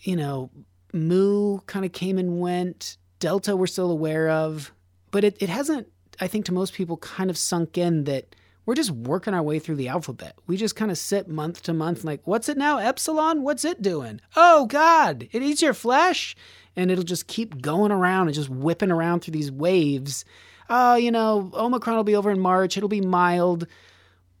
you 0.00 0.16
know, 0.16 0.50
Mu 0.92 1.58
kind 1.66 1.84
of 1.84 1.92
came 1.92 2.18
and 2.18 2.40
went, 2.40 2.96
Delta 3.18 3.56
we're 3.56 3.66
still 3.66 3.90
aware 3.90 4.28
of, 4.28 4.72
but 5.10 5.24
it, 5.24 5.36
it 5.40 5.48
hasn't. 5.48 5.88
I 6.20 6.26
think 6.26 6.44
to 6.46 6.52
most 6.52 6.74
people, 6.74 6.96
kind 6.98 7.30
of 7.30 7.38
sunk 7.38 7.78
in 7.78 8.04
that." 8.04 8.34
we're 8.70 8.76
just 8.76 8.92
working 8.92 9.34
our 9.34 9.42
way 9.42 9.58
through 9.58 9.74
the 9.74 9.88
alphabet. 9.88 10.36
We 10.46 10.56
just 10.56 10.76
kind 10.76 10.92
of 10.92 10.98
sit 10.98 11.26
month 11.26 11.62
to 11.62 11.72
month, 11.72 12.04
like, 12.04 12.20
what's 12.24 12.48
it 12.48 12.56
now? 12.56 12.78
Epsilon? 12.78 13.42
What's 13.42 13.64
it 13.64 13.82
doing? 13.82 14.20
Oh, 14.36 14.66
God, 14.66 15.28
it 15.32 15.42
eats 15.42 15.60
your 15.60 15.74
flesh. 15.74 16.36
And 16.76 16.88
it'll 16.88 17.02
just 17.02 17.26
keep 17.26 17.60
going 17.60 17.90
around 17.90 18.28
and 18.28 18.34
just 18.34 18.48
whipping 18.48 18.92
around 18.92 19.20
through 19.20 19.32
these 19.32 19.50
waves. 19.50 20.24
Oh, 20.68 20.94
you 20.94 21.10
know, 21.10 21.50
Omicron 21.52 21.96
will 21.96 22.04
be 22.04 22.14
over 22.14 22.30
in 22.30 22.38
March. 22.38 22.76
It'll 22.76 22.88
be 22.88 23.00
mild. 23.00 23.66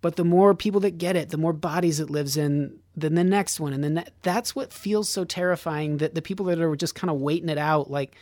But 0.00 0.14
the 0.14 0.24
more 0.24 0.54
people 0.54 0.80
that 0.82 0.98
get 0.98 1.16
it, 1.16 1.30
the 1.30 1.36
more 1.36 1.52
bodies 1.52 1.98
it 1.98 2.08
lives 2.08 2.36
in, 2.36 2.78
than 3.00 3.14
the 3.14 3.24
next 3.24 3.58
one. 3.58 3.72
And 3.72 3.82
then 3.82 3.94
that, 3.94 4.12
that's 4.22 4.54
what 4.54 4.72
feels 4.72 5.08
so 5.08 5.24
terrifying 5.24 5.98
that 5.98 6.14
the 6.14 6.22
people 6.22 6.46
that 6.46 6.60
are 6.60 6.76
just 6.76 6.94
kind 6.94 7.10
of 7.10 7.20
waiting 7.20 7.48
it 7.48 7.58
out, 7.58 7.90
like, 7.90 8.14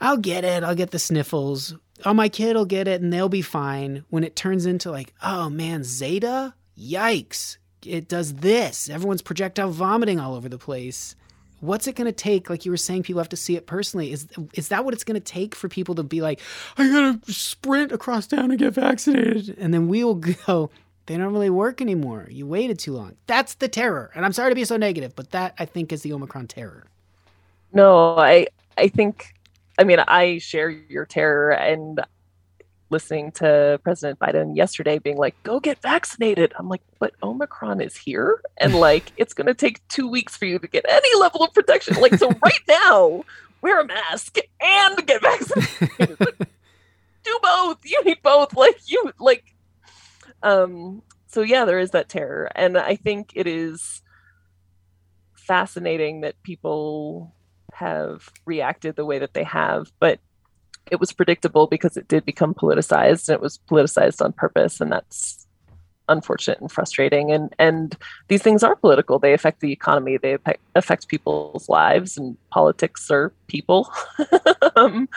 I'll 0.00 0.16
get 0.16 0.44
it. 0.44 0.62
I'll 0.62 0.74
get 0.74 0.92
the 0.92 0.98
sniffles 0.98 1.74
oh, 2.04 2.14
my 2.14 2.28
kid 2.28 2.56
will 2.56 2.64
get 2.64 2.88
it 2.88 3.00
and 3.00 3.12
they'll 3.12 3.28
be 3.28 3.42
fine. 3.42 4.04
When 4.10 4.24
it 4.24 4.36
turns 4.36 4.66
into 4.66 4.90
like, 4.90 5.14
oh 5.22 5.50
man, 5.50 5.84
Zeta? 5.84 6.54
Yikes. 6.78 7.58
It 7.84 8.08
does 8.08 8.34
this. 8.34 8.90
Everyone's 8.90 9.22
projectile 9.22 9.70
vomiting 9.70 10.20
all 10.20 10.34
over 10.34 10.48
the 10.48 10.58
place. 10.58 11.16
What's 11.60 11.86
it 11.86 11.94
going 11.94 12.06
to 12.06 12.12
take? 12.12 12.48
Like 12.48 12.64
you 12.64 12.70
were 12.70 12.78
saying, 12.78 13.02
people 13.02 13.20
have 13.20 13.28
to 13.30 13.36
see 13.36 13.56
it 13.56 13.66
personally. 13.66 14.12
Is 14.12 14.26
is 14.54 14.68
that 14.68 14.84
what 14.84 14.94
it's 14.94 15.04
going 15.04 15.20
to 15.20 15.32
take 15.32 15.54
for 15.54 15.68
people 15.68 15.94
to 15.96 16.02
be 16.02 16.22
like, 16.22 16.40
I 16.78 16.88
got 16.88 17.26
to 17.26 17.32
sprint 17.32 17.92
across 17.92 18.26
town 18.26 18.50
and 18.50 18.58
get 18.58 18.72
vaccinated? 18.72 19.56
And 19.58 19.72
then 19.72 19.88
we 19.88 20.02
will 20.02 20.14
go, 20.46 20.70
they 21.10 21.16
don't 21.16 21.32
really 21.32 21.50
work 21.50 21.80
anymore. 21.80 22.28
You 22.30 22.46
waited 22.46 22.78
too 22.78 22.92
long. 22.92 23.16
That's 23.26 23.54
the 23.54 23.66
terror. 23.66 24.12
And 24.14 24.24
I'm 24.24 24.32
sorry 24.32 24.52
to 24.52 24.54
be 24.54 24.64
so 24.64 24.76
negative, 24.76 25.16
but 25.16 25.32
that 25.32 25.54
I 25.58 25.64
think 25.64 25.92
is 25.92 26.02
the 26.02 26.12
Omicron 26.12 26.46
terror. 26.46 26.86
No, 27.72 28.16
I 28.16 28.46
I 28.78 28.86
think 28.86 29.34
I 29.76 29.82
mean, 29.82 29.98
I 29.98 30.38
share 30.38 30.70
your 30.70 31.06
terror 31.06 31.50
and 31.50 32.00
listening 32.90 33.32
to 33.32 33.80
President 33.82 34.20
Biden 34.20 34.54
yesterday 34.54 35.00
being 35.00 35.16
like, 35.16 35.34
go 35.42 35.58
get 35.58 35.82
vaccinated. 35.82 36.52
I'm 36.56 36.68
like, 36.68 36.82
but 37.00 37.12
Omicron 37.24 37.80
is 37.80 37.96
here. 37.96 38.40
And 38.58 38.74
like, 38.76 39.10
it's 39.16 39.34
going 39.34 39.48
to 39.48 39.54
take 39.54 39.86
two 39.88 40.06
weeks 40.06 40.36
for 40.36 40.44
you 40.44 40.60
to 40.60 40.68
get 40.68 40.84
any 40.88 41.18
level 41.18 41.42
of 41.42 41.52
protection. 41.52 42.00
Like, 42.00 42.14
so 42.14 42.28
right 42.44 42.60
now, 42.68 43.24
wear 43.62 43.80
a 43.80 43.84
mask 43.84 44.38
and 44.60 45.06
get 45.08 45.22
vaccinated. 45.22 46.18
Do 47.24 47.38
both. 47.42 47.78
You 47.84 48.02
need 48.04 48.22
both. 48.22 48.54
Like, 48.54 48.76
like, 48.76 48.79
um, 50.42 51.02
so 51.26 51.42
yeah, 51.42 51.64
there 51.64 51.78
is 51.78 51.90
that 51.90 52.08
terror. 52.08 52.50
And 52.54 52.76
I 52.76 52.96
think 52.96 53.32
it 53.34 53.46
is 53.46 54.02
fascinating 55.36 56.22
that 56.22 56.42
people 56.42 57.34
have 57.72 58.30
reacted 58.44 58.96
the 58.96 59.04
way 59.04 59.18
that 59.18 59.34
they 59.34 59.44
have. 59.44 59.92
But 60.00 60.18
it 60.90 60.98
was 60.98 61.12
predictable 61.12 61.66
because 61.66 61.96
it 61.96 62.08
did 62.08 62.24
become 62.24 62.54
politicized 62.54 63.28
and 63.28 63.34
it 63.34 63.40
was 63.40 63.58
politicized 63.70 64.24
on 64.24 64.32
purpose 64.32 64.80
and 64.80 64.90
that's 64.90 65.46
unfortunate 66.08 66.60
and 66.60 66.72
frustrating 66.72 67.30
and 67.30 67.54
and 67.60 67.96
these 68.26 68.42
things 68.42 68.64
are 68.64 68.74
political 68.74 69.20
they 69.20 69.32
affect 69.32 69.60
the 69.60 69.70
economy 69.70 70.16
they 70.16 70.36
affect, 70.74 71.06
people's 71.06 71.68
lives 71.68 72.18
and 72.18 72.36
politics 72.50 73.08
are 73.12 73.32
people 73.46 73.88
um, 74.76 75.08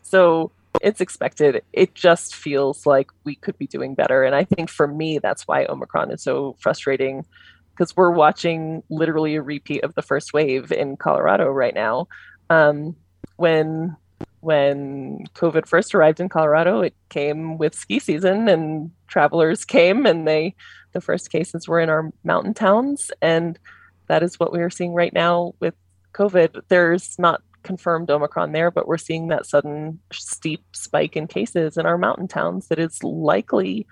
so 0.00 0.50
it's 0.80 1.00
expected. 1.00 1.62
It 1.72 1.94
just 1.94 2.34
feels 2.34 2.86
like 2.86 3.10
we 3.24 3.34
could 3.34 3.58
be 3.58 3.66
doing 3.66 3.94
better. 3.94 4.22
And 4.22 4.34
i 4.34 4.44
think 4.44 4.70
for 4.70 4.86
me 4.86 5.18
that's 5.18 5.46
why 5.46 5.64
omicron 5.66 6.10
is 6.10 6.22
so 6.22 6.56
frustrating 6.60 7.24
because 7.70 7.96
we're 7.96 8.10
watching 8.10 8.82
literally 8.90 9.36
a 9.36 9.42
repeat 9.42 9.84
of 9.84 9.94
the 9.94 10.02
first 10.02 10.32
wave 10.32 10.72
in 10.72 10.96
colorado 10.96 11.48
right 11.48 11.74
now. 11.74 12.08
Um, 12.50 12.96
when 13.36 13.96
when 14.40 15.26
COVID 15.34 15.66
first 15.66 15.94
arrived 15.94 16.20
in 16.20 16.28
Colorado, 16.28 16.80
it 16.80 16.94
came 17.08 17.58
with 17.58 17.74
ski 17.74 17.98
season 17.98 18.48
and 18.48 18.90
travelers 19.08 19.64
came 19.64 20.06
and 20.06 20.28
they 20.28 20.54
the 20.92 21.00
first 21.00 21.30
cases 21.30 21.66
were 21.66 21.80
in 21.80 21.90
our 21.90 22.12
mountain 22.24 22.54
towns. 22.54 23.10
And 23.20 23.58
that 24.06 24.22
is 24.22 24.38
what 24.38 24.52
we 24.52 24.60
are 24.60 24.70
seeing 24.70 24.94
right 24.94 25.12
now 25.12 25.54
with 25.60 25.74
COVID. 26.14 26.62
There's 26.68 27.18
not 27.18 27.42
confirmed 27.68 28.10
Omicron 28.10 28.52
there, 28.52 28.70
but 28.70 28.88
we're 28.88 29.06
seeing 29.08 29.28
that 29.28 29.46
sudden 29.46 30.00
steep 30.12 30.64
spike 30.72 31.16
in 31.16 31.26
cases 31.26 31.76
in 31.76 31.86
our 31.86 31.98
mountain 31.98 32.28
towns 32.28 32.68
that 32.68 32.78
is 32.78 33.02
likely 33.02 33.86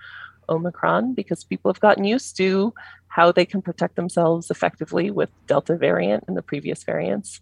Omicron 0.49 1.13
because 1.13 1.43
people 1.43 1.71
have 1.71 1.79
gotten 1.79 2.03
used 2.03 2.35
to 2.37 2.73
how 3.07 3.31
they 3.31 3.45
can 3.45 3.61
protect 3.61 3.95
themselves 3.95 4.51
effectively 4.51 5.11
with 5.11 5.29
Delta 5.45 5.75
variant 5.75 6.23
and 6.27 6.35
the 6.35 6.41
previous 6.41 6.83
variants 6.83 7.41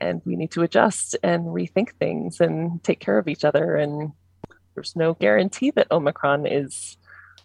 and 0.00 0.22
we 0.24 0.36
need 0.36 0.50
to 0.52 0.62
adjust 0.62 1.16
and 1.22 1.46
rethink 1.46 1.90
things 1.98 2.40
and 2.40 2.82
take 2.82 3.00
care 3.00 3.18
of 3.18 3.28
each 3.28 3.44
other. 3.44 3.76
And 3.76 4.12
there's 4.74 4.96
no 4.96 5.14
guarantee 5.14 5.70
that 5.72 5.90
Omicron 5.90 6.46
is 6.46 6.96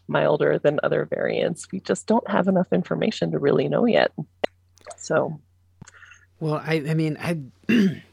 milder 0.08 0.60
than 0.60 0.80
other 0.84 1.06
variants. 1.06 1.68
We 1.72 1.80
just 1.80 2.08
don't 2.08 2.30
have 2.30 2.48
enough 2.48 2.72
information 2.72 3.32
to 3.32 3.40
really 3.40 3.70
know 3.70 3.86
yet. 3.86 4.12
So, 4.98 5.40
well, 6.40 6.56
I, 6.56 6.84
I 6.88 6.94
mean, 6.94 7.18
I. 7.20 7.40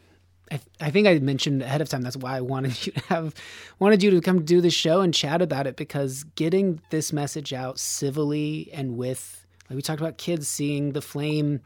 I, 0.50 0.60
I 0.80 0.90
think 0.90 1.06
I 1.06 1.18
mentioned 1.18 1.62
ahead 1.62 1.80
of 1.80 1.88
time. 1.88 2.02
That's 2.02 2.16
why 2.16 2.36
I 2.36 2.40
wanted 2.40 2.86
you 2.86 2.92
to 2.92 3.00
have 3.04 3.34
wanted 3.78 4.02
you 4.02 4.10
to 4.10 4.20
come 4.20 4.44
do 4.44 4.60
the 4.60 4.70
show 4.70 5.00
and 5.00 5.14
chat 5.14 5.42
about 5.42 5.66
it 5.66 5.76
because 5.76 6.24
getting 6.34 6.80
this 6.90 7.12
message 7.12 7.52
out 7.52 7.78
civilly 7.78 8.70
and 8.72 8.96
with 8.96 9.46
like 9.68 9.76
we 9.76 9.82
talked 9.82 10.00
about 10.00 10.18
kids 10.18 10.48
seeing 10.48 10.92
the 10.92 11.02
flame 11.02 11.60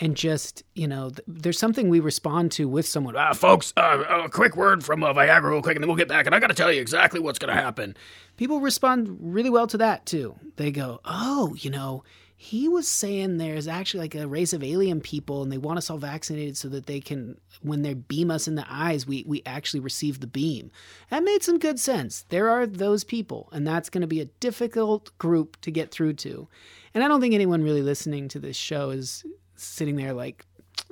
and 0.00 0.16
just 0.16 0.64
you 0.74 0.88
know 0.88 1.10
th- 1.10 1.22
there's 1.26 1.58
something 1.58 1.88
we 1.88 2.00
respond 2.00 2.50
to 2.52 2.68
with 2.68 2.86
someone 2.86 3.16
uh, 3.16 3.32
folks 3.32 3.72
uh, 3.76 4.22
a 4.24 4.28
quick 4.28 4.56
word 4.56 4.84
from 4.84 5.04
uh, 5.04 5.12
viagra 5.12 5.50
real 5.50 5.62
quick 5.62 5.76
and 5.76 5.82
then 5.82 5.88
we'll 5.88 5.96
get 5.96 6.08
back 6.08 6.26
and 6.26 6.34
i 6.34 6.40
gotta 6.40 6.54
tell 6.54 6.72
you 6.72 6.80
exactly 6.80 7.20
what's 7.20 7.38
gonna 7.38 7.54
happen 7.54 7.96
people 8.36 8.60
respond 8.60 9.16
really 9.20 9.50
well 9.50 9.66
to 9.66 9.78
that 9.78 10.04
too 10.04 10.34
they 10.56 10.72
go 10.72 11.00
oh 11.04 11.54
you 11.58 11.70
know 11.70 12.02
he 12.44 12.68
was 12.68 12.86
saying 12.86 13.36
there's 13.36 13.66
actually 13.66 14.00
like 14.00 14.14
a 14.14 14.28
race 14.28 14.52
of 14.52 14.62
alien 14.62 15.00
people 15.00 15.42
and 15.42 15.50
they 15.50 15.58
want 15.58 15.78
us 15.78 15.88
all 15.88 15.98
vaccinated 15.98 16.56
so 16.56 16.68
that 16.68 16.86
they 16.86 17.00
can 17.00 17.38
when 17.62 17.82
they 17.82 17.94
beam 17.94 18.30
us 18.30 18.46
in 18.46 18.54
the 18.54 18.66
eyes 18.68 19.06
we 19.06 19.24
we 19.26 19.42
actually 19.46 19.80
receive 19.80 20.20
the 20.20 20.26
beam 20.26 20.70
that 21.10 21.24
made 21.24 21.42
some 21.42 21.58
good 21.58 21.80
sense 21.80 22.24
there 22.28 22.48
are 22.48 22.66
those 22.66 23.04
people 23.04 23.48
and 23.52 23.66
that's 23.66 23.88
going 23.88 24.02
to 24.02 24.06
be 24.06 24.20
a 24.20 24.26
difficult 24.40 25.16
group 25.18 25.60
to 25.60 25.70
get 25.70 25.90
through 25.90 26.12
to 26.12 26.46
and 26.92 27.02
i 27.02 27.08
don't 27.08 27.20
think 27.20 27.34
anyone 27.34 27.62
really 27.62 27.82
listening 27.82 28.28
to 28.28 28.38
this 28.38 28.56
show 28.56 28.90
is 28.90 29.24
sitting 29.56 29.96
there 29.96 30.12
like 30.12 30.44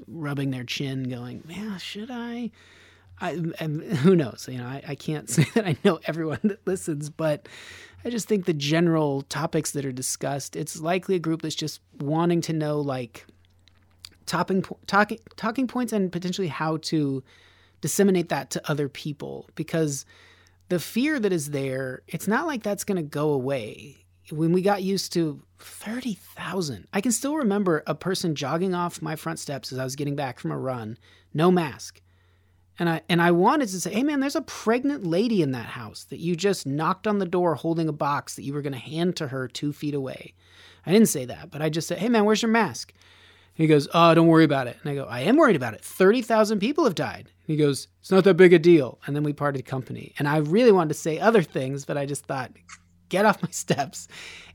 rubbing 0.06 0.50
their 0.50 0.64
chin, 0.64 1.04
going, 1.04 1.42
"Yeah, 1.48 1.76
should 1.76 2.10
I?" 2.10 2.50
I 3.22 3.34
who 3.64 4.16
knows? 4.16 4.48
You 4.50 4.58
know, 4.58 4.66
I, 4.66 4.82
I 4.88 4.94
can't 4.94 5.30
say 5.36 5.46
that 5.54 5.66
I 5.66 5.76
know 5.84 6.00
everyone 6.04 6.40
that 6.44 6.66
listens, 6.66 7.08
but 7.08 7.48
I 8.04 8.10
just 8.10 8.28
think 8.28 8.44
the 8.44 8.52
general 8.52 9.22
topics 9.22 9.70
that 9.70 9.86
are 9.86 9.92
discussed, 9.92 10.56
it's 10.56 10.80
likely 10.80 11.14
a 11.14 11.20
group 11.20 11.42
that's 11.42 11.54
just 11.54 11.80
wanting 12.00 12.40
to 12.42 12.52
know 12.52 12.80
like 12.80 13.26
topping 14.26 14.64
talking 14.86 15.18
talking 15.36 15.66
points 15.66 15.92
and 15.92 16.12
potentially 16.12 16.48
how 16.48 16.76
to 16.78 17.22
disseminate 17.80 18.28
that 18.28 18.50
to 18.50 18.70
other 18.70 18.88
people 18.88 19.48
because 19.54 20.04
the 20.68 20.78
fear 20.78 21.18
that 21.18 21.32
is 21.32 21.50
there, 21.50 22.02
it's 22.08 22.28
not 22.28 22.46
like 22.46 22.62
that's 22.62 22.84
going 22.84 22.96
to 22.96 23.02
go 23.02 23.30
away 23.30 24.02
when 24.30 24.52
we 24.52 24.62
got 24.62 24.82
used 24.82 25.12
to 25.14 25.42
30,000, 25.58 26.86
I 26.92 27.00
can 27.00 27.12
still 27.12 27.36
remember 27.36 27.82
a 27.86 27.94
person 27.94 28.34
jogging 28.34 28.74
off 28.74 29.02
my 29.02 29.16
front 29.16 29.38
steps 29.38 29.72
as 29.72 29.78
I 29.78 29.84
was 29.84 29.96
getting 29.96 30.16
back 30.16 30.38
from 30.38 30.50
a 30.52 30.58
run, 30.58 30.96
no 31.34 31.50
mask. 31.50 32.00
And 32.82 32.88
I 32.88 33.00
and 33.08 33.22
I 33.22 33.30
wanted 33.30 33.68
to 33.68 33.80
say, 33.80 33.92
"Hey 33.92 34.02
man, 34.02 34.18
there's 34.18 34.34
a 34.34 34.42
pregnant 34.42 35.06
lady 35.06 35.40
in 35.40 35.52
that 35.52 35.66
house 35.66 36.02
that 36.10 36.18
you 36.18 36.34
just 36.34 36.66
knocked 36.66 37.06
on 37.06 37.20
the 37.20 37.24
door 37.24 37.54
holding 37.54 37.88
a 37.88 37.92
box 37.92 38.34
that 38.34 38.42
you 38.42 38.52
were 38.52 38.60
going 38.60 38.72
to 38.72 38.78
hand 38.80 39.14
to 39.18 39.28
her 39.28 39.46
2 39.46 39.72
feet 39.72 39.94
away." 39.94 40.34
I 40.84 40.90
didn't 40.90 41.06
say 41.06 41.24
that, 41.26 41.52
but 41.52 41.62
I 41.62 41.68
just 41.68 41.86
said, 41.86 41.98
"Hey 41.98 42.08
man, 42.08 42.24
where's 42.24 42.42
your 42.42 42.50
mask?" 42.50 42.92
He 43.54 43.68
goes, 43.68 43.86
"Oh, 43.94 44.12
don't 44.14 44.26
worry 44.26 44.42
about 44.42 44.66
it." 44.66 44.78
And 44.82 44.90
I 44.90 44.96
go, 44.96 45.04
"I 45.04 45.20
am 45.20 45.36
worried 45.36 45.54
about 45.54 45.74
it. 45.74 45.84
30,000 45.84 46.58
people 46.58 46.82
have 46.82 46.96
died." 46.96 47.30
He 47.46 47.56
goes, 47.56 47.86
"It's 48.00 48.10
not 48.10 48.24
that 48.24 48.34
big 48.36 48.52
a 48.52 48.58
deal." 48.58 48.98
And 49.06 49.14
then 49.14 49.22
we 49.22 49.32
parted 49.32 49.64
company. 49.64 50.12
And 50.18 50.26
I 50.26 50.38
really 50.38 50.72
wanted 50.72 50.88
to 50.88 50.98
say 50.98 51.20
other 51.20 51.44
things, 51.44 51.84
but 51.84 51.96
I 51.96 52.04
just 52.04 52.26
thought, 52.26 52.50
get 53.10 53.24
off 53.24 53.40
my 53.44 53.50
steps. 53.52 54.08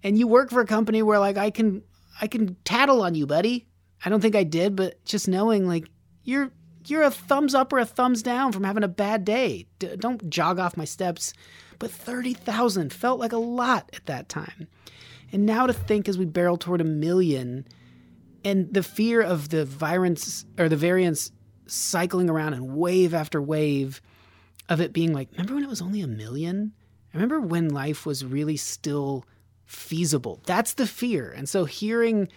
And 0.03 0.19
you 0.19 0.27
work 0.27 0.49
for 0.49 0.59
a 0.59 0.67
company 0.67 1.01
where 1.01 1.19
like 1.19 1.37
I 1.37 1.49
can 1.49 1.81
I 2.19 2.27
can 2.27 2.57
tattle 2.65 3.03
on 3.03 3.15
you, 3.15 3.25
buddy. 3.25 3.69
I 4.03 4.09
don't 4.09 4.19
think 4.19 4.35
I 4.35 4.43
did, 4.43 4.75
but 4.75 5.05
just 5.05 5.29
knowing 5.29 5.65
like 5.65 5.89
you're 6.25 6.51
you're 6.89 7.03
a 7.03 7.11
thumbs 7.11 7.53
up 7.53 7.71
or 7.73 7.79
a 7.79 7.85
thumbs 7.85 8.21
down 8.21 8.51
from 8.51 8.63
having 8.63 8.83
a 8.83 8.87
bad 8.87 9.25
day. 9.25 9.67
D- 9.79 9.95
don't 9.97 10.29
jog 10.29 10.59
off 10.59 10.77
my 10.77 10.85
steps. 10.85 11.33
But 11.79 11.91
30,000 11.91 12.91
felt 12.91 13.19
like 13.19 13.33
a 13.33 13.37
lot 13.37 13.89
at 13.93 14.05
that 14.07 14.29
time. 14.29 14.67
And 15.31 15.45
now 15.45 15.67
to 15.67 15.73
think 15.73 16.07
as 16.07 16.17
we 16.17 16.25
barrel 16.25 16.57
toward 16.57 16.81
a 16.81 16.85
million 16.85 17.65
and 18.43 18.73
the 18.73 18.83
fear 18.83 19.21
of 19.21 19.49
the 19.49 19.65
virus 19.65 20.45
or 20.57 20.69
the 20.69 20.75
variants 20.75 21.31
cycling 21.67 22.29
around 22.29 22.53
and 22.53 22.75
wave 22.75 23.13
after 23.13 23.41
wave 23.41 24.01
of 24.69 24.81
it 24.81 24.93
being 24.93 25.13
like, 25.13 25.29
remember 25.33 25.55
when 25.55 25.63
it 25.63 25.69
was 25.69 25.81
only 25.81 26.01
a 26.01 26.07
million? 26.07 26.73
I 27.13 27.17
remember 27.17 27.41
when 27.41 27.69
life 27.69 28.05
was 28.05 28.25
really 28.25 28.57
still 28.57 29.25
feasible. 29.65 30.41
That's 30.45 30.73
the 30.73 30.87
fear. 30.87 31.31
And 31.35 31.47
so 31.47 31.65
hearing 31.65 32.29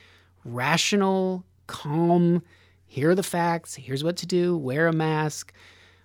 rational, 0.45 1.45
calm, 1.67 2.43
here 2.91 3.11
are 3.11 3.15
the 3.15 3.23
facts, 3.23 3.77
here's 3.77 4.03
what 4.03 4.17
to 4.17 4.27
do, 4.27 4.57
wear 4.57 4.89
a 4.89 4.93
mask, 4.93 5.53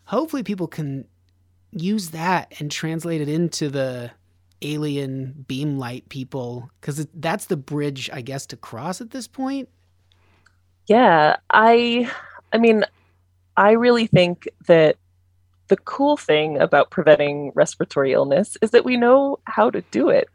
hopefully 0.06 0.44
people 0.44 0.68
can 0.68 1.06
use 1.72 2.12
that 2.12 2.54
and 2.60 2.72
translate 2.72 3.22
it 3.22 3.28
into 3.28 3.70
the 3.70 4.12
alien 4.62 5.44
beam 5.48 5.78
light 5.78 6.08
people 6.10 6.70
because 6.80 7.06
that's 7.16 7.48
the 7.48 7.58
bridge 7.58 8.10
i 8.14 8.22
guess 8.22 8.46
to 8.46 8.56
cross 8.56 9.02
at 9.02 9.12
this 9.12 9.28
point 9.28 9.68
yeah 10.88 11.36
i 11.50 12.10
i 12.54 12.58
mean 12.58 12.86
i 13.58 13.72
really 13.72 14.08
think 14.08 14.48
that 14.66 14.96
the 15.68 15.78
cool 15.78 16.18
thing 16.18 16.58
about 16.60 16.92
preventing 16.92 17.52
respiratory 17.56 18.14
illness 18.14 18.58
is 18.62 18.72
that 18.72 18.86
we 18.86 18.98
know 18.98 19.40
how 19.46 19.70
to 19.70 19.82
do 19.92 20.10
it. 20.10 20.28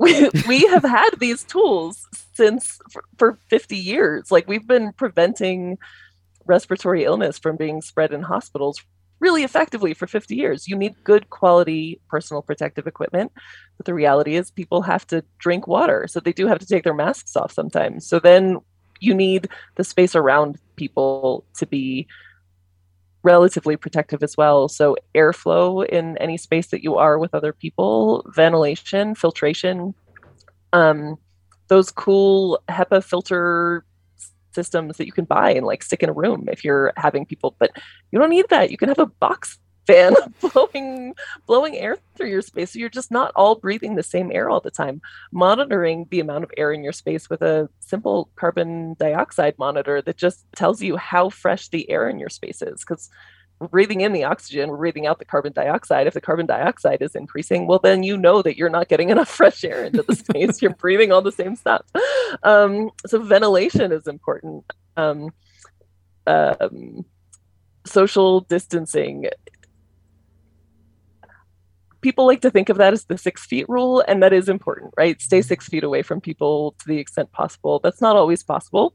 We, 0.00 0.30
we 0.48 0.66
have 0.68 0.82
had 0.82 1.10
these 1.18 1.44
tools 1.44 2.08
since 2.32 2.80
for, 2.90 3.04
for 3.18 3.38
50 3.50 3.76
years. 3.76 4.30
Like 4.30 4.48
we've 4.48 4.66
been 4.66 4.92
preventing 4.94 5.76
respiratory 6.46 7.04
illness 7.04 7.38
from 7.38 7.56
being 7.56 7.82
spread 7.82 8.12
in 8.12 8.22
hospitals 8.22 8.80
really 9.20 9.44
effectively 9.44 9.94
for 9.94 10.06
50 10.06 10.34
years. 10.34 10.66
You 10.66 10.76
need 10.76 11.04
good 11.04 11.30
quality 11.30 12.00
personal 12.08 12.42
protective 12.42 12.86
equipment. 12.86 13.30
But 13.76 13.86
the 13.86 13.94
reality 13.94 14.34
is, 14.36 14.50
people 14.50 14.82
have 14.82 15.06
to 15.08 15.22
drink 15.38 15.66
water. 15.66 16.06
So 16.08 16.18
they 16.20 16.32
do 16.32 16.46
have 16.46 16.58
to 16.58 16.66
take 16.66 16.84
their 16.84 16.94
masks 16.94 17.36
off 17.36 17.52
sometimes. 17.52 18.06
So 18.06 18.18
then 18.18 18.58
you 18.98 19.14
need 19.14 19.48
the 19.76 19.84
space 19.84 20.14
around 20.14 20.58
people 20.76 21.44
to 21.58 21.66
be 21.66 22.06
relatively 23.22 23.76
protective 23.76 24.22
as 24.22 24.36
well. 24.36 24.68
So, 24.68 24.96
airflow 25.14 25.86
in 25.86 26.16
any 26.18 26.36
space 26.36 26.68
that 26.68 26.82
you 26.82 26.96
are 26.96 27.18
with 27.18 27.34
other 27.34 27.52
people, 27.52 28.24
ventilation, 28.34 29.14
filtration, 29.14 29.94
um, 30.72 31.16
those 31.68 31.90
cool 31.90 32.62
HEPA 32.68 33.02
filter 33.04 33.84
systems 34.52 34.96
that 34.96 35.06
you 35.06 35.12
can 35.12 35.24
buy 35.24 35.52
and 35.52 35.64
like 35.64 35.82
stick 35.82 36.02
in 36.02 36.08
a 36.08 36.12
room 36.12 36.48
if 36.50 36.64
you're 36.64 36.92
having 36.96 37.24
people, 37.24 37.54
but 37.58 37.70
you 38.10 38.18
don't 38.18 38.30
need 38.30 38.48
that. 38.50 38.70
You 38.70 38.76
can 38.76 38.88
have 38.88 38.98
a 38.98 39.06
box 39.06 39.58
fan 39.86 40.14
blowing 40.40 41.14
blowing 41.46 41.76
air 41.76 41.96
through 42.14 42.28
your 42.28 42.42
space 42.42 42.72
so 42.72 42.78
you're 42.78 42.88
just 42.88 43.10
not 43.10 43.32
all 43.34 43.54
breathing 43.54 43.94
the 43.94 44.02
same 44.02 44.30
air 44.32 44.48
all 44.50 44.60
the 44.60 44.70
time 44.70 45.00
monitoring 45.32 46.06
the 46.10 46.20
amount 46.20 46.44
of 46.44 46.50
air 46.56 46.72
in 46.72 46.84
your 46.84 46.92
space 46.92 47.30
with 47.30 47.42
a 47.42 47.68
simple 47.80 48.30
carbon 48.36 48.94
dioxide 48.98 49.54
monitor 49.58 50.02
that 50.02 50.16
just 50.16 50.44
tells 50.54 50.82
you 50.82 50.96
how 50.96 51.28
fresh 51.28 51.68
the 51.68 51.88
air 51.90 52.08
in 52.08 52.18
your 52.18 52.28
space 52.28 52.62
is 52.62 52.80
because 52.80 53.10
we're 53.60 53.68
breathing 53.68 54.00
in 54.00 54.12
the 54.12 54.24
oxygen, 54.24 54.70
we're 54.70 54.78
breathing 54.78 55.06
out 55.06 55.18
the 55.18 55.24
carbon 55.26 55.52
dioxide. 55.52 56.06
If 56.06 56.14
the 56.14 56.20
carbon 56.20 56.46
dioxide 56.46 57.02
is 57.02 57.14
increasing, 57.14 57.66
well, 57.66 57.78
then 57.78 58.02
you 58.02 58.16
know 58.16 58.40
that 58.40 58.56
you're 58.56 58.70
not 58.70 58.88
getting 58.88 59.10
enough 59.10 59.28
fresh 59.28 59.62
air 59.64 59.84
into 59.84 60.02
the 60.02 60.16
space. 60.16 60.62
you're 60.62 60.74
breathing 60.74 61.12
all 61.12 61.22
the 61.22 61.30
same 61.30 61.54
stuff. 61.54 61.82
Um, 62.42 62.90
so 63.06 63.20
ventilation 63.20 63.92
is 63.92 64.06
important. 64.06 64.64
Um, 64.96 65.30
um, 66.26 67.04
social 67.84 68.40
distancing 68.40 69.26
people 72.00 72.26
like 72.26 72.40
to 72.42 72.50
think 72.50 72.68
of 72.68 72.78
that 72.78 72.92
as 72.92 73.04
the 73.04 73.18
six 73.18 73.44
feet 73.44 73.68
rule, 73.68 74.02
and 74.06 74.22
that 74.22 74.32
is 74.32 74.48
important, 74.48 74.94
right? 74.96 75.20
Stay 75.20 75.42
six 75.42 75.68
feet 75.68 75.84
away 75.84 76.02
from 76.02 76.20
people 76.20 76.74
to 76.80 76.86
the 76.86 76.98
extent 76.98 77.30
possible. 77.32 77.78
That's 77.78 78.00
not 78.00 78.16
always 78.16 78.42
possible. 78.42 78.94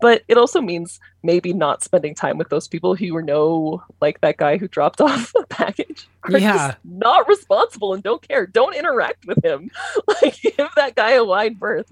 But 0.00 0.22
it 0.28 0.38
also 0.38 0.62
means 0.62 0.98
maybe 1.22 1.52
not 1.52 1.84
spending 1.84 2.14
time 2.14 2.38
with 2.38 2.48
those 2.48 2.66
people 2.66 2.94
who 2.94 3.04
you 3.04 3.22
know, 3.22 3.82
like 4.00 4.20
that 4.22 4.38
guy 4.38 4.56
who 4.56 4.66
dropped 4.66 5.00
off 5.02 5.32
a 5.36 5.44
package. 5.46 6.08
are 6.24 6.38
Yeah. 6.38 6.74
Not 6.84 7.28
responsible 7.28 7.92
and 7.92 8.02
don't 8.02 8.26
care. 8.26 8.46
Don't 8.46 8.74
interact 8.74 9.26
with 9.26 9.44
him. 9.44 9.70
Like, 10.22 10.40
give 10.42 10.68
that 10.76 10.96
guy 10.96 11.12
a 11.12 11.24
wide 11.24 11.58
berth. 11.58 11.90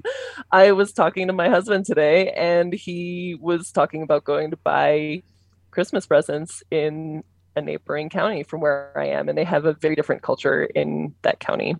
I 0.50 0.72
was 0.72 0.92
talking 0.92 1.28
to 1.28 1.32
my 1.32 1.48
husband 1.48 1.86
today, 1.86 2.30
and 2.32 2.72
he 2.72 3.36
was 3.40 3.70
talking 3.70 4.02
about 4.02 4.24
going 4.24 4.50
to 4.50 4.56
buy 4.56 5.22
Christmas 5.70 6.06
presents 6.06 6.62
in 6.70 7.22
a 7.58 7.62
neighboring 7.62 8.08
county 8.08 8.42
from 8.42 8.60
where 8.60 8.92
I 8.96 9.06
am, 9.06 9.28
and 9.28 9.36
they 9.36 9.44
have 9.44 9.66
a 9.66 9.74
very 9.74 9.94
different 9.94 10.22
culture 10.22 10.64
in 10.64 11.14
that 11.22 11.40
county. 11.40 11.76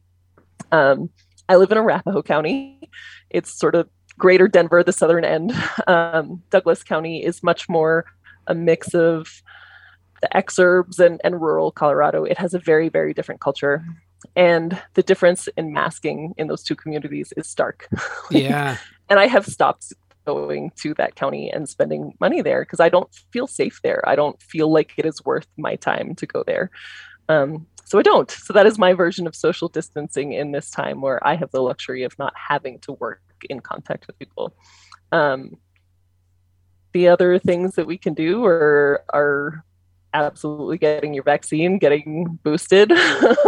Um, 0.71 1.09
I 1.49 1.57
live 1.57 1.73
in 1.73 1.79
Arapahoe 1.79 2.23
County. 2.23 2.91
It's 3.31 3.51
sort 3.51 3.75
of 3.75 3.89
greater 4.19 4.49
Denver, 4.49 4.83
the 4.83 4.93
southern 4.93 5.25
end. 5.25 5.53
Um, 5.87 6.43
Douglas 6.51 6.83
County 6.83 7.25
is 7.25 7.43
much 7.43 7.67
more 7.67 8.05
a 8.47 8.55
mix 8.55 8.93
of 8.95 9.43
the 10.21 10.29
exurbs 10.35 10.99
and, 10.99 11.19
and 11.25 11.41
rural 11.41 11.71
Colorado. 11.71 12.25
It 12.25 12.37
has 12.37 12.53
a 12.53 12.59
very, 12.59 12.91
very 12.91 13.15
different 13.15 13.41
culture. 13.41 13.83
And 14.37 14.79
the 14.95 15.03
difference 15.03 15.49
in 15.57 15.73
masking 15.73 16.35
in 16.37 16.49
those 16.49 16.63
two 16.63 16.75
communities 16.75 17.33
is 17.37 17.47
stark. 17.47 17.89
Yeah. 18.31 18.77
and 19.09 19.19
I 19.19 19.29
have 19.29 19.47
stopped 19.47 19.95
going 20.29 20.71
to 20.77 20.93
that 20.95 21.15
county 21.15 21.51
and 21.51 21.69
spending 21.69 22.13
money 22.21 22.43
there 22.43 22.63
because 22.63 22.81
I 22.81 22.91
don't 22.91 23.13
feel 23.33 23.47
safe 23.47 23.81
there. 23.83 24.07
I 24.07 24.15
don't 24.15 24.41
feel 24.43 24.71
like 24.71 24.93
it 24.99 25.07
is 25.07 25.25
worth 25.25 25.47
my 25.57 25.77
time 25.77 26.15
to 26.17 26.27
go 26.27 26.45
there. 26.47 26.71
Um, 27.31 27.67
so 27.85 27.99
I 27.99 28.03
don't. 28.03 28.31
So 28.31 28.53
that 28.53 28.67
is 28.67 28.79
my 28.79 28.93
version 28.93 29.27
of 29.27 29.35
social 29.35 29.69
distancing 29.69 30.33
in 30.33 30.53
this 30.53 30.71
time 30.71 31.01
where 31.01 31.27
I 31.27 31.35
have 31.37 31.51
the 31.51 31.63
luxury 31.63 32.03
of 32.03 32.19
not 32.19 32.35
having 32.37 32.79
to 32.81 32.93
work 32.93 33.23
in 33.49 33.61
contact 33.61 34.07
with 34.07 34.19
people. 34.19 34.55
Um, 35.13 35.57
the 36.93 37.09
other 37.09 37.39
things 37.39 37.77
that 37.77 37.87
we 37.87 37.97
can 37.97 38.13
do 38.13 38.45
are 38.45 39.05
are 39.15 39.65
absolutely 40.13 40.79
getting 40.79 41.15
your 41.15 41.23
vaccine, 41.23 41.79
getting 41.79 42.39
boosted, 42.43 42.93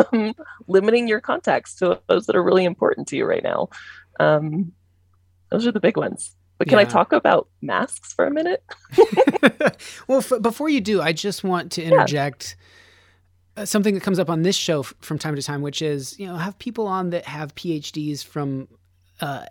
limiting 0.69 1.09
your 1.09 1.21
contacts 1.21 1.75
to 1.77 2.01
those 2.09 2.27
that 2.27 2.37
are 2.37 2.43
really 2.43 2.65
important 2.65 3.09
to 3.09 3.17
you 3.17 3.27
right 3.27 3.43
now. 3.43 3.69
Um, 4.19 4.73
those 5.51 5.67
are 5.67 5.73
the 5.73 5.81
big 5.81 5.97
ones. 5.97 6.37
But 6.61 6.69
can 6.69 6.79
I 6.79 6.85
talk 6.85 7.15
about 7.15 7.49
masks 7.63 8.13
for 8.13 8.27
a 8.27 8.31
minute? 8.31 8.63
well, 10.09 10.19
f- 10.19 10.43
before 10.43 10.69
you 10.69 10.83
do, 10.83 11.01
I 11.01 11.15
just 11.15 11.43
want 11.43 11.73
to 11.73 11.83
interject 11.83 12.55
uh, 13.57 13.65
something 13.65 13.95
that 13.95 14.03
comes 14.03 14.19
up 14.19 14.29
on 14.29 14.43
this 14.43 14.57
show 14.57 14.81
f- 14.81 14.93
from 15.01 15.19
time 15.19 15.37
to 15.37 15.43
time, 15.43 15.63
which 15.63 15.81
is 15.81 16.19
you 16.19 16.27
know 16.27 16.37
have 16.37 16.59
people 16.59 16.87
on 16.87 17.09
that 17.11 17.25
have 17.25 17.55
PhDs 17.55 18.23
from 18.23 18.69
uh, 19.23 19.47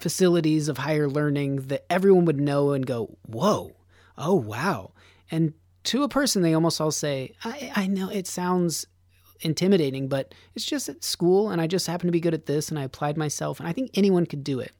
facilities 0.00 0.68
of 0.68 0.76
higher 0.76 1.08
learning 1.08 1.68
that 1.68 1.84
everyone 1.88 2.24
would 2.24 2.40
know 2.40 2.72
and 2.72 2.84
go, 2.84 3.16
"Whoa, 3.28 3.76
oh 4.18 4.34
wow!" 4.34 4.90
And 5.30 5.54
to 5.84 6.02
a 6.02 6.08
person, 6.08 6.42
they 6.42 6.52
almost 6.52 6.80
all 6.80 6.90
say, 6.90 7.30
"I, 7.44 7.70
I 7.76 7.86
know 7.86 8.10
it 8.10 8.26
sounds." 8.26 8.86
intimidating 9.40 10.08
but 10.08 10.32
it's 10.54 10.64
just 10.64 10.88
at 10.88 11.04
school 11.04 11.50
and 11.50 11.60
i 11.60 11.66
just 11.66 11.88
happen 11.88 12.06
to 12.06 12.12
be 12.12 12.20
good 12.20 12.32
at 12.32 12.46
this 12.46 12.70
and 12.70 12.78
i 12.78 12.84
applied 12.84 13.18
myself 13.18 13.58
and 13.58 13.68
i 13.68 13.72
think 13.72 13.90
anyone 13.92 14.24
could 14.24 14.44
do 14.44 14.58
it 14.60 14.72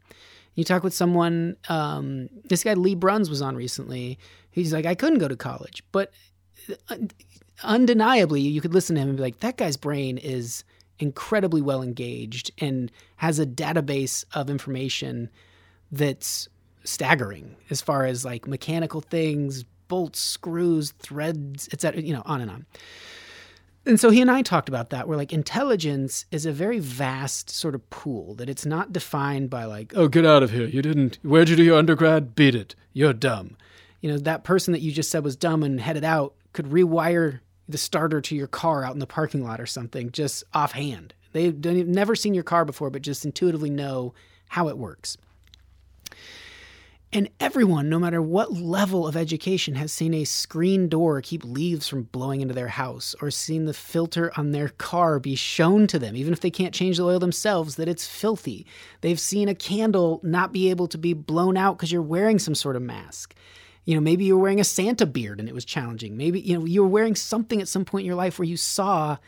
you 0.55 0.65
talk 0.65 0.83
with 0.83 0.95
someone, 0.95 1.57
um, 1.69 2.29
this 2.45 2.65
guy 2.65 2.75
Lee 2.75 2.95
Bruns 2.95 3.29
was 3.29 3.43
on 3.43 3.57
recently. 3.57 4.19
He's 4.51 4.73
like, 4.73 4.87
I 4.87 4.95
couldn't 4.95 5.19
go 5.19 5.29
to 5.29 5.37
college, 5.37 5.83
but 5.93 6.13
undeniably, 7.63 8.41
you 8.41 8.61
could 8.61 8.75
listen 8.75 8.95
to 8.97 9.03
him 9.03 9.09
and 9.09 9.17
be 9.17 9.23
like, 9.23 9.41
that 9.41 9.57
guy's 9.57 9.77
brain 9.77 10.19
is 10.19 10.65
incredibly 10.99 11.61
well 11.61 11.83
engaged 11.83 12.51
and 12.59 12.91
has 13.17 13.39
a 13.39 13.47
database 13.47 14.25
of 14.33 14.49
information 14.49 15.29
that's 15.91 16.49
staggering 16.85 17.57
as 17.71 17.81
far 17.81 18.05
as 18.05 18.25
like 18.25 18.47
mechanical 18.47 19.01
things, 19.01 19.65
bolts, 19.89 20.21
screws, 20.21 20.93
threads, 20.93 21.69
etc. 21.73 22.03
You 22.03 22.15
know, 22.15 22.23
on 22.27 22.41
and 22.41 22.51
on. 22.51 22.67
And 23.87 24.01
so 24.01 24.09
he 24.11 24.21
and 24.23 24.31
I 24.31 24.41
talked 24.43 24.69
about 24.69 24.91
that. 24.91 25.07
Where 25.07 25.17
like 25.19 25.33
intelligence 25.33 26.25
is 26.31 26.47
a 26.47 26.53
very 26.53 26.79
vast 26.79 27.51
sort 27.51 27.75
of 27.75 27.89
pool 27.91 28.35
that 28.37 28.49
it's 28.49 28.65
not 28.65 28.93
defined 28.93 29.51
by 29.51 29.65
like, 29.67 29.93
Oh, 29.95 30.09
get 30.09 30.25
out 30.25 30.43
of 30.43 30.51
here. 30.53 30.67
You 30.67 30.81
didn't. 30.83 31.19
Where'd 31.23 31.49
you 31.51 31.57
do 31.57 31.63
your 31.65 31.79
undergrad? 31.79 32.35
Beat 32.35 32.55
it. 32.55 32.75
You're 32.93 33.13
dumb. 33.13 33.57
you 34.01 34.11
know, 34.11 34.19
that 34.19 34.45
person 34.45 34.73
that 34.73 34.81
you 34.81 34.93
just 34.93 35.11
said 35.11 35.25
was 35.25 35.37
dumb 35.37 35.63
and 35.63 35.81
headed 35.81 36.05
out 36.05 36.35
could 36.53 36.67
rewire 36.67 37.41
the 37.69 37.79
starter 37.79 38.21
to 38.21 38.37
your 38.37 38.47
car 38.47 38.85
out 38.85 38.93
in 38.93 38.99
the 38.99 39.07
parking 39.07 39.43
lot 39.43 39.61
or 39.61 39.67
something 39.67 40.11
just 40.13 40.45
offhand. 40.53 41.15
They've 41.33 41.57
never 41.57 42.15
seen 42.15 42.35
your 42.35 42.45
car 42.45 42.65
before, 42.65 42.91
but 42.91 43.03
just 43.03 43.25
intuitively 43.25 43.71
know 43.71 44.15
how 44.49 44.69
it 44.69 44.79
works. 44.79 45.17
And 47.17 47.31
everyone, 47.39 47.89
no 47.89 48.01
matter 48.01 48.21
what 48.21 48.55
level 48.55 49.07
of 49.07 49.17
education, 49.17 49.77
has 49.77 49.93
seen 49.93 50.13
a 50.13 50.25
screen 50.25 50.89
door 50.89 51.21
keep 51.21 51.45
leaves 51.45 51.87
from 51.87 52.03
blowing 52.03 52.41
into 52.41 52.55
their 52.55 52.67
house 52.67 53.15
or 53.23 53.31
seen 53.31 53.67
the 53.67 53.73
filter 53.73 54.33
on 54.37 54.51
their 54.51 54.71
car 54.71 55.21
be 55.21 55.37
shown 55.37 55.87
to 55.87 55.99
them, 56.01 56.17
even 56.17 56.33
if 56.33 56.41
they 56.41 56.51
can't 56.51 56.75
change 56.75 56.97
the 56.97 57.05
oil 57.05 57.21
themselves, 57.21 57.77
that 57.77 57.87
it's 57.87 58.05
filthy. 58.05 58.67
They've 59.01 59.21
seen 59.21 59.49
a 59.49 59.55
candle 59.55 60.19
not 60.25 60.53
be 60.53 60.71
able 60.71 60.89
to 60.89 60.99
be 60.99 61.13
blown 61.13 61.57
out 61.57 61.79
because 61.79 61.93
you're 61.93 62.03
wearing 62.03 62.41
some 62.41 62.57
sort 62.57 62.75
of 62.75 62.83
mask. 62.83 63.37
You 63.85 63.95
know, 63.95 64.01
maybe 64.01 64.25
you 64.25 64.37
were 64.37 64.43
wearing 64.43 64.59
a 64.59 64.65
Santa 64.65 65.07
beard 65.07 65.39
and 65.39 65.49
it 65.49 65.55
was 65.55 65.65
challenging. 65.65 66.17
Maybe, 66.17 66.41
you 66.41 66.59
know, 66.59 66.65
you 66.65 66.83
were 66.83 66.89
wearing 66.89 67.15
something 67.15 67.61
at 67.61 67.69
some 67.69 67.85
point 67.85 68.03
in 68.03 68.07
your 68.07 68.17
life 68.17 68.41
where 68.41 68.49
you 68.49 68.57
saw 68.57 69.19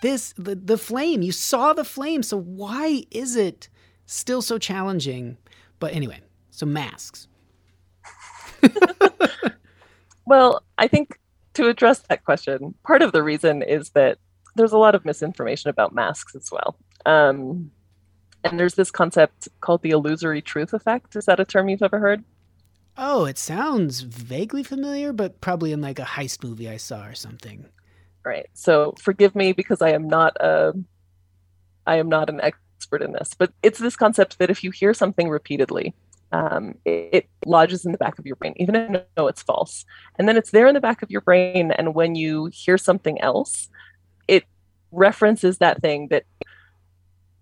this, 0.00 0.32
the, 0.36 0.54
the 0.54 0.78
flame. 0.78 1.22
You 1.22 1.32
saw 1.32 1.72
the 1.72 1.82
flame. 1.82 2.22
So 2.22 2.38
why 2.38 3.02
is 3.10 3.34
it 3.34 3.68
still 4.06 4.42
so 4.42 4.58
challenging? 4.58 5.38
But 5.80 5.92
anyway, 5.92 6.20
so 6.52 6.66
masks. 6.66 7.26
Well, 10.24 10.62
I 10.78 10.88
think 10.88 11.18
to 11.54 11.68
address 11.68 12.00
that 12.08 12.24
question, 12.24 12.74
part 12.84 13.02
of 13.02 13.12
the 13.12 13.22
reason 13.22 13.62
is 13.62 13.90
that 13.90 14.18
there's 14.54 14.72
a 14.72 14.78
lot 14.78 14.94
of 14.94 15.04
misinformation 15.04 15.68
about 15.68 15.94
masks 15.94 16.34
as 16.34 16.50
well. 16.50 16.76
Um, 17.04 17.70
and 18.44 18.58
there's 18.58 18.74
this 18.74 18.90
concept 18.90 19.48
called 19.60 19.82
the 19.82 19.90
illusory 19.90 20.40
truth 20.40 20.72
effect. 20.72 21.16
Is 21.16 21.26
that 21.26 21.40
a 21.40 21.44
term 21.44 21.68
you've 21.68 21.82
ever 21.82 21.98
heard? 21.98 22.24
Oh, 22.96 23.24
it 23.24 23.38
sounds 23.38 24.00
vaguely 24.02 24.62
familiar, 24.62 25.12
but 25.12 25.40
probably 25.40 25.72
in 25.72 25.80
like 25.80 25.98
a 25.98 26.04
heist 26.04 26.44
movie 26.44 26.68
I 26.68 26.76
saw 26.76 27.04
or 27.06 27.14
something. 27.14 27.66
Right. 28.24 28.46
So 28.54 28.94
forgive 29.00 29.34
me 29.34 29.52
because 29.52 29.82
I 29.82 29.90
am 29.90 30.08
not 30.08 30.36
a, 30.40 30.72
I 31.86 31.96
am 31.96 32.08
not 32.08 32.28
an 32.30 32.40
expert 32.40 33.02
in 33.02 33.12
this, 33.12 33.34
but 33.36 33.52
it's 33.62 33.78
this 33.78 33.96
concept 33.96 34.38
that 34.38 34.50
if 34.50 34.62
you 34.62 34.70
hear 34.70 34.94
something 34.94 35.28
repeatedly, 35.28 35.94
um, 36.32 36.74
it, 36.84 37.08
it 37.12 37.30
lodges 37.46 37.84
in 37.84 37.92
the 37.92 37.98
back 37.98 38.18
of 38.18 38.26
your 38.26 38.36
brain, 38.36 38.54
even 38.56 38.74
if 38.74 38.90
you 38.90 39.00
know 39.16 39.28
it's 39.28 39.42
false, 39.42 39.84
and 40.18 40.28
then 40.28 40.36
it's 40.36 40.50
there 40.50 40.66
in 40.66 40.74
the 40.74 40.80
back 40.80 41.02
of 41.02 41.10
your 41.10 41.20
brain. 41.20 41.72
And 41.72 41.94
when 41.94 42.14
you 42.14 42.50
hear 42.52 42.78
something 42.78 43.20
else, 43.20 43.68
it 44.28 44.44
references 44.90 45.58
that 45.58 45.80
thing 45.80 46.08
that, 46.08 46.24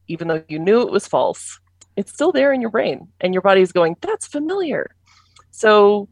even 0.08 0.28
though 0.28 0.42
you 0.48 0.58
knew 0.58 0.82
it 0.82 0.90
was 0.90 1.06
false, 1.06 1.60
it's 1.96 2.12
still 2.12 2.32
there 2.32 2.52
in 2.52 2.60
your 2.60 2.70
brain, 2.70 3.08
and 3.20 3.32
your 3.32 3.42
body 3.42 3.60
is 3.60 3.72
going, 3.72 3.96
"That's 4.00 4.26
familiar." 4.26 4.94
So, 5.50 6.08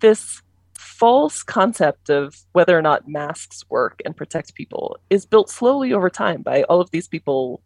this 0.00 0.42
false 0.74 1.42
concept 1.42 2.10
of 2.10 2.36
whether 2.52 2.78
or 2.78 2.82
not 2.82 3.08
masks 3.08 3.64
work 3.70 4.00
and 4.04 4.16
protect 4.16 4.54
people 4.54 4.98
is 5.10 5.26
built 5.26 5.50
slowly 5.50 5.92
over 5.92 6.10
time 6.10 6.42
by 6.42 6.62
all 6.64 6.80
of 6.80 6.90
these 6.90 7.08
people 7.08 7.62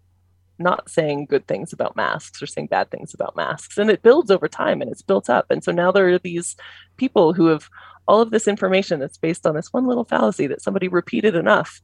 not 0.59 0.88
saying 0.88 1.27
good 1.27 1.47
things 1.47 1.73
about 1.73 1.97
masks 1.97 2.42
or 2.42 2.47
saying 2.47 2.69
bad 2.69 2.90
things 2.90 3.12
about 3.12 3.37
masks. 3.37 3.77
And 3.79 3.90
it 3.90 4.03
builds 4.03 4.31
over 4.31 4.49
time 4.49 4.81
and 4.81 4.90
it's 4.90 5.03
built 5.03 5.29
up. 5.29 5.47
And 5.51 5.62
so 5.62 5.73
now 5.73 5.92
there 5.92 6.09
are 6.09 6.19
these 6.19 6.57
people 6.97 7.33
who 7.33 7.47
have 7.47 7.69
all 8.09 8.21
of 8.21 8.31
this 8.31 8.49
information 8.49 9.01
that's 9.01 9.19
based 9.19 9.47
on 9.47 9.55
this 9.55 9.73
one 9.73 9.87
little 9.87 10.05
fallacy 10.05 10.47
that 10.47 10.62
somebody 10.62 10.88
repeated 10.88 11.35
enough 11.35 11.83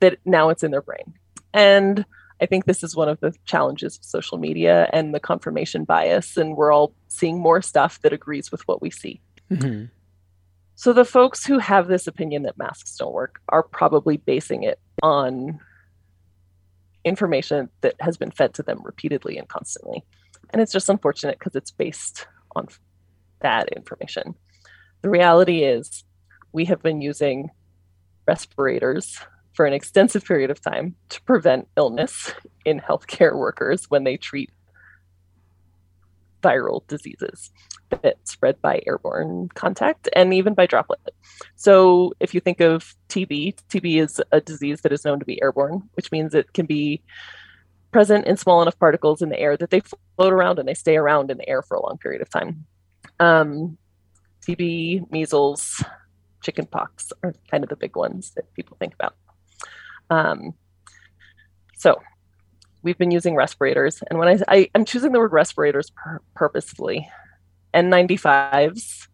that 0.00 0.18
now 0.24 0.48
it's 0.48 0.64
in 0.64 0.70
their 0.70 0.82
brain. 0.82 1.14
And 1.54 2.04
I 2.40 2.46
think 2.46 2.64
this 2.64 2.82
is 2.82 2.96
one 2.96 3.08
of 3.08 3.20
the 3.20 3.32
challenges 3.44 3.98
of 3.98 4.04
social 4.04 4.38
media 4.38 4.88
and 4.92 5.14
the 5.14 5.20
confirmation 5.20 5.84
bias. 5.84 6.36
And 6.36 6.56
we're 6.56 6.72
all 6.72 6.94
seeing 7.08 7.38
more 7.38 7.62
stuff 7.62 8.00
that 8.02 8.12
agrees 8.12 8.50
with 8.50 8.66
what 8.66 8.82
we 8.82 8.90
see. 8.90 9.20
Mhm. 9.50 9.90
So 10.74 10.92
the 10.92 11.04
folks 11.04 11.46
who 11.46 11.58
have 11.58 11.86
this 11.86 12.08
opinion 12.08 12.42
that 12.42 12.58
masks 12.58 12.96
don't 12.96 13.12
work 13.12 13.40
are 13.50 13.62
probably 13.62 14.16
basing 14.16 14.64
it 14.64 14.80
on 15.02 15.60
information 17.04 17.68
that 17.80 17.94
has 18.00 18.16
been 18.16 18.30
fed 18.30 18.54
to 18.54 18.62
them 18.62 18.80
repeatedly 18.84 19.38
and 19.38 19.48
constantly. 19.48 20.04
And 20.50 20.60
it's 20.60 20.72
just 20.72 20.88
unfortunate 20.88 21.38
because 21.38 21.56
it's 21.56 21.70
based 21.70 22.26
on 22.54 22.68
that 23.40 23.68
information. 23.70 24.34
The 25.02 25.10
reality 25.10 25.62
is 25.64 26.04
we 26.52 26.64
have 26.66 26.82
been 26.82 27.00
using 27.00 27.50
respirators 28.26 29.18
for 29.54 29.66
an 29.66 29.72
extensive 29.72 30.24
period 30.24 30.50
of 30.50 30.60
time 30.60 30.94
to 31.10 31.22
prevent 31.22 31.68
illness 31.76 32.32
in 32.64 32.80
healthcare 32.80 33.36
workers 33.36 33.90
when 33.90 34.04
they 34.04 34.16
treat 34.16 34.50
viral 36.42 36.86
diseases 36.88 37.50
that 37.90 38.16
spread 38.24 38.60
by 38.60 38.82
airborne 38.86 39.48
contact 39.54 40.08
and 40.14 40.32
even 40.32 40.54
by 40.54 40.66
droplet. 40.66 41.14
So, 41.56 42.12
if 42.20 42.34
you 42.34 42.40
think 42.40 42.60
of 42.60 42.94
TB, 43.08 43.56
TB 43.68 44.02
is 44.02 44.20
a 44.32 44.40
disease 44.40 44.80
that 44.82 44.92
is 44.92 45.04
known 45.04 45.18
to 45.18 45.24
be 45.24 45.40
airborne, 45.42 45.88
which 45.94 46.10
means 46.12 46.34
it 46.34 46.52
can 46.52 46.66
be 46.66 47.02
present 47.92 48.26
in 48.26 48.36
small 48.36 48.62
enough 48.62 48.78
particles 48.78 49.22
in 49.22 49.28
the 49.28 49.38
air 49.38 49.56
that 49.56 49.70
they 49.70 49.82
float 50.16 50.32
around 50.32 50.58
and 50.58 50.66
they 50.66 50.74
stay 50.74 50.96
around 50.96 51.30
in 51.30 51.38
the 51.38 51.48
air 51.48 51.62
for 51.62 51.76
a 51.76 51.82
long 51.82 51.98
period 51.98 52.22
of 52.22 52.30
time. 52.30 52.64
Um, 53.20 53.76
TB, 54.46 55.10
measles, 55.10 55.84
chickenpox 56.42 57.12
are 57.22 57.34
kind 57.50 57.62
of 57.62 57.70
the 57.70 57.76
big 57.76 57.94
ones 57.94 58.32
that 58.34 58.52
people 58.54 58.76
think 58.80 58.94
about. 58.94 59.14
Um, 60.10 60.54
so 61.76 62.00
we've 62.82 62.98
been 62.98 63.10
using 63.10 63.34
respirators, 63.34 64.02
and 64.08 64.18
when 64.18 64.28
I, 64.28 64.38
I 64.48 64.70
am 64.74 64.84
choosing 64.84 65.12
the 65.12 65.18
word 65.18 65.32
respirators 65.32 65.90
pur- 65.90 66.20
purposefully, 66.34 67.08
N95s, 67.74 69.08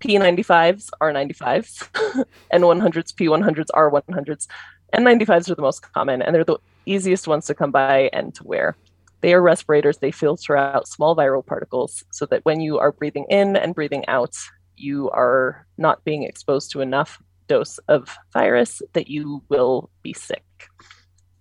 P95s, 0.00 0.90
R95s, 1.00 2.24
N100s, 2.52 3.14
P100s, 3.14 3.66
R100s, 3.74 4.46
N95s 4.94 5.50
are 5.50 5.54
the 5.54 5.62
most 5.62 5.92
common, 5.92 6.22
and 6.22 6.34
they're 6.34 6.44
the 6.44 6.58
easiest 6.86 7.26
ones 7.26 7.46
to 7.46 7.54
come 7.54 7.72
by 7.72 8.10
and 8.12 8.34
to 8.34 8.44
wear. 8.44 8.76
They 9.22 9.32
are 9.32 9.42
respirators. 9.42 9.98
They 9.98 10.10
filter 10.10 10.56
out 10.56 10.86
small 10.86 11.16
viral 11.16 11.44
particles 11.44 12.04
so 12.12 12.26
that 12.26 12.44
when 12.44 12.60
you 12.60 12.78
are 12.78 12.92
breathing 12.92 13.24
in 13.30 13.56
and 13.56 13.74
breathing 13.74 14.06
out, 14.06 14.36
you 14.76 15.10
are 15.10 15.66
not 15.78 16.04
being 16.04 16.24
exposed 16.24 16.70
to 16.72 16.80
enough 16.80 17.18
dose 17.48 17.78
of 17.88 18.16
virus 18.32 18.82
that 18.92 19.08
you 19.08 19.42
will 19.48 19.90
be 20.02 20.12
sick. 20.12 20.44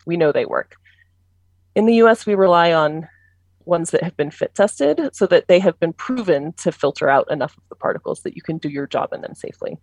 We 0.05 0.17
know 0.17 0.31
they 0.31 0.45
work. 0.45 0.75
In 1.75 1.85
the 1.85 1.95
US, 1.95 2.25
we 2.25 2.35
rely 2.35 2.71
on 2.73 3.07
ones 3.65 3.91
that 3.91 4.03
have 4.03 4.17
been 4.17 4.31
fit 4.31 4.53
tested 4.55 5.09
so 5.13 5.25
that 5.27 5.47
they 5.47 5.59
have 5.59 5.79
been 5.79 5.93
proven 5.93 6.53
to 6.53 6.71
filter 6.71 7.09
out 7.09 7.31
enough 7.31 7.57
of 7.57 7.63
the 7.69 7.75
particles 7.75 8.21
that 8.21 8.35
you 8.35 8.41
can 8.41 8.57
do 8.57 8.69
your 8.69 8.87
job 8.87 9.13
in 9.13 9.21
them 9.21 9.35
safely. 9.35 9.77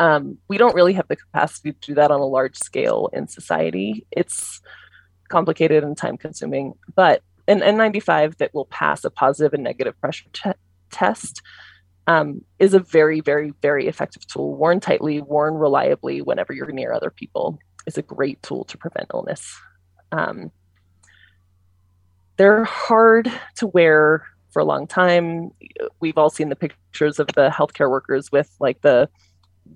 Um, 0.00 0.38
we 0.48 0.58
don't 0.58 0.74
really 0.74 0.92
have 0.94 1.08
the 1.08 1.16
capacity 1.16 1.72
to 1.72 1.78
do 1.80 1.94
that 1.94 2.10
on 2.10 2.20
a 2.20 2.26
large 2.26 2.56
scale 2.56 3.08
in 3.12 3.26
society. 3.28 4.06
It's 4.10 4.60
complicated 5.28 5.84
and 5.84 5.96
time 5.96 6.16
consuming, 6.16 6.74
but 6.94 7.22
an 7.46 7.60
N95 7.60 8.36
that 8.38 8.54
will 8.54 8.66
pass 8.66 9.04
a 9.04 9.10
positive 9.10 9.54
and 9.54 9.64
negative 9.64 9.98
pressure 10.00 10.28
te- 10.32 10.52
test 10.90 11.42
um, 12.06 12.42
is 12.58 12.74
a 12.74 12.78
very, 12.78 13.20
very, 13.20 13.52
very 13.60 13.86
effective 13.86 14.26
tool. 14.26 14.54
Worn 14.54 14.80
tightly, 14.80 15.20
worn 15.20 15.54
reliably 15.54 16.22
whenever 16.22 16.52
you're 16.52 16.70
near 16.70 16.92
other 16.92 17.10
people 17.10 17.58
is 17.86 17.98
a 17.98 18.02
great 18.02 18.42
tool 18.42 18.64
to 18.64 18.78
prevent 18.78 19.10
illness. 19.12 19.58
Um, 20.12 20.50
they're 22.38 22.64
hard 22.64 23.30
to 23.56 23.66
wear 23.66 24.24
for 24.50 24.60
a 24.60 24.64
long 24.64 24.86
time. 24.86 25.50
We've 26.00 26.16
all 26.16 26.30
seen 26.30 26.48
the 26.48 26.56
pictures 26.56 27.18
of 27.18 27.26
the 27.28 27.50
healthcare 27.50 27.90
workers 27.90 28.32
with 28.32 28.50
like 28.60 28.80
the 28.80 29.08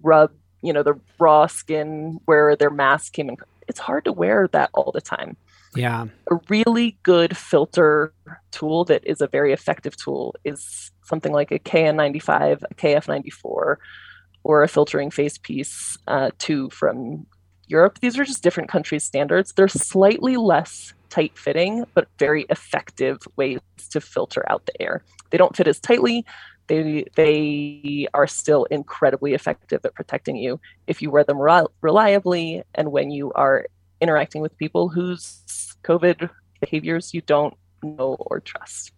rub, 0.02 0.30
you 0.62 0.72
know, 0.72 0.82
the 0.82 0.98
raw 1.18 1.46
skin 1.46 2.18
where 2.24 2.56
their 2.56 2.70
mask 2.70 3.12
came 3.12 3.28
in. 3.28 3.36
It's 3.68 3.78
hard 3.78 4.04
to 4.06 4.12
wear 4.12 4.48
that 4.52 4.70
all 4.72 4.92
the 4.92 5.00
time. 5.00 5.36
Yeah. 5.74 6.06
A 6.30 6.36
really 6.48 6.96
good 7.02 7.36
filter 7.36 8.12
tool 8.50 8.84
that 8.84 9.02
is 9.06 9.20
a 9.20 9.26
very 9.26 9.52
effective 9.52 9.96
tool 9.96 10.34
is 10.44 10.90
something 11.04 11.32
like 11.32 11.50
a 11.50 11.58
KN95, 11.58 12.62
a 12.70 12.74
KF94, 12.74 13.76
or 14.44 14.62
a 14.62 14.68
filtering 14.68 15.10
face 15.10 15.38
piece 15.38 15.96
uh, 16.08 16.30
2 16.38 16.70
from 16.70 17.26
Europe. 17.66 17.98
These 18.00 18.18
are 18.18 18.24
just 18.24 18.42
different 18.42 18.68
countries' 18.68 19.04
standards. 19.04 19.52
They're 19.52 19.68
slightly 19.68 20.36
less 20.36 20.92
tight 21.12 21.36
fitting, 21.36 21.84
but 21.92 22.08
very 22.18 22.46
effective 22.48 23.18
ways 23.36 23.60
to 23.90 24.00
filter 24.00 24.42
out 24.50 24.64
the 24.64 24.82
air. 24.82 25.04
They 25.28 25.36
don't 25.36 25.54
fit 25.54 25.68
as 25.68 25.78
tightly. 25.78 26.24
They, 26.68 27.04
they 27.16 28.08
are 28.14 28.26
still 28.26 28.64
incredibly 28.64 29.34
effective 29.34 29.84
at 29.84 29.94
protecting 29.94 30.36
you 30.36 30.58
if 30.86 31.02
you 31.02 31.10
wear 31.10 31.22
them 31.22 31.38
re- 31.38 31.66
reliably 31.82 32.62
and 32.74 32.92
when 32.92 33.10
you 33.10 33.30
are 33.34 33.66
interacting 34.00 34.40
with 34.40 34.56
people 34.56 34.88
whose 34.88 35.76
COVID 35.84 36.30
behaviors 36.60 37.12
you 37.12 37.20
don't 37.20 37.54
know 37.82 38.16
or 38.18 38.40
trust. 38.40 38.92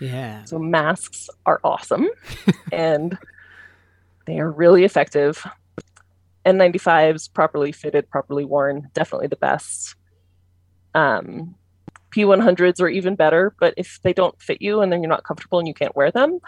Yeah. 0.00 0.44
So 0.44 0.58
masks 0.58 1.30
are 1.46 1.60
awesome 1.62 2.08
and 2.72 3.16
they 4.26 4.40
are 4.40 4.50
really 4.50 4.82
effective. 4.82 5.46
N95s, 6.44 7.32
properly 7.32 7.70
fitted, 7.70 8.10
properly 8.10 8.44
worn, 8.44 8.88
definitely 8.94 9.28
the 9.28 9.36
best. 9.36 9.94
Um, 10.98 11.54
P100s 12.10 12.80
are 12.80 12.88
even 12.88 13.14
better, 13.14 13.54
but 13.60 13.74
if 13.76 14.00
they 14.02 14.12
don't 14.12 14.40
fit 14.40 14.60
you 14.60 14.80
and 14.80 14.90
then 14.90 15.02
you're 15.02 15.08
not 15.08 15.24
comfortable 15.24 15.58
and 15.58 15.68
you 15.68 15.74
can't 15.74 15.94
wear 15.94 16.10
them, 16.10 16.40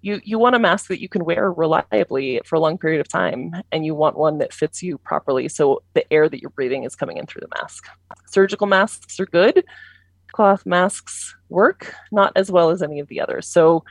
you 0.00 0.20
you 0.24 0.38
want 0.38 0.54
a 0.54 0.58
mask 0.58 0.88
that 0.88 1.00
you 1.00 1.08
can 1.08 1.24
wear 1.24 1.52
reliably 1.52 2.40
for 2.44 2.56
a 2.56 2.60
long 2.60 2.78
period 2.78 3.00
of 3.00 3.08
time 3.08 3.52
and 3.72 3.84
you 3.84 3.94
want 3.94 4.16
one 4.16 4.38
that 4.38 4.52
fits 4.52 4.80
you 4.82 4.96
properly 4.98 5.48
so 5.48 5.82
the 5.94 6.12
air 6.12 6.28
that 6.28 6.40
you're 6.40 6.50
breathing 6.50 6.84
is 6.84 6.94
coming 6.94 7.16
in 7.16 7.26
through 7.26 7.40
the 7.40 7.60
mask. 7.60 7.86
Surgical 8.26 8.66
masks 8.66 9.18
are 9.18 9.26
good. 9.26 9.64
Cloth 10.32 10.64
masks 10.64 11.34
work, 11.48 11.94
not 12.12 12.32
as 12.36 12.50
well 12.50 12.70
as 12.70 12.82
any 12.82 13.00
of 13.00 13.08
the 13.08 13.20
others. 13.20 13.46
So 13.48 13.84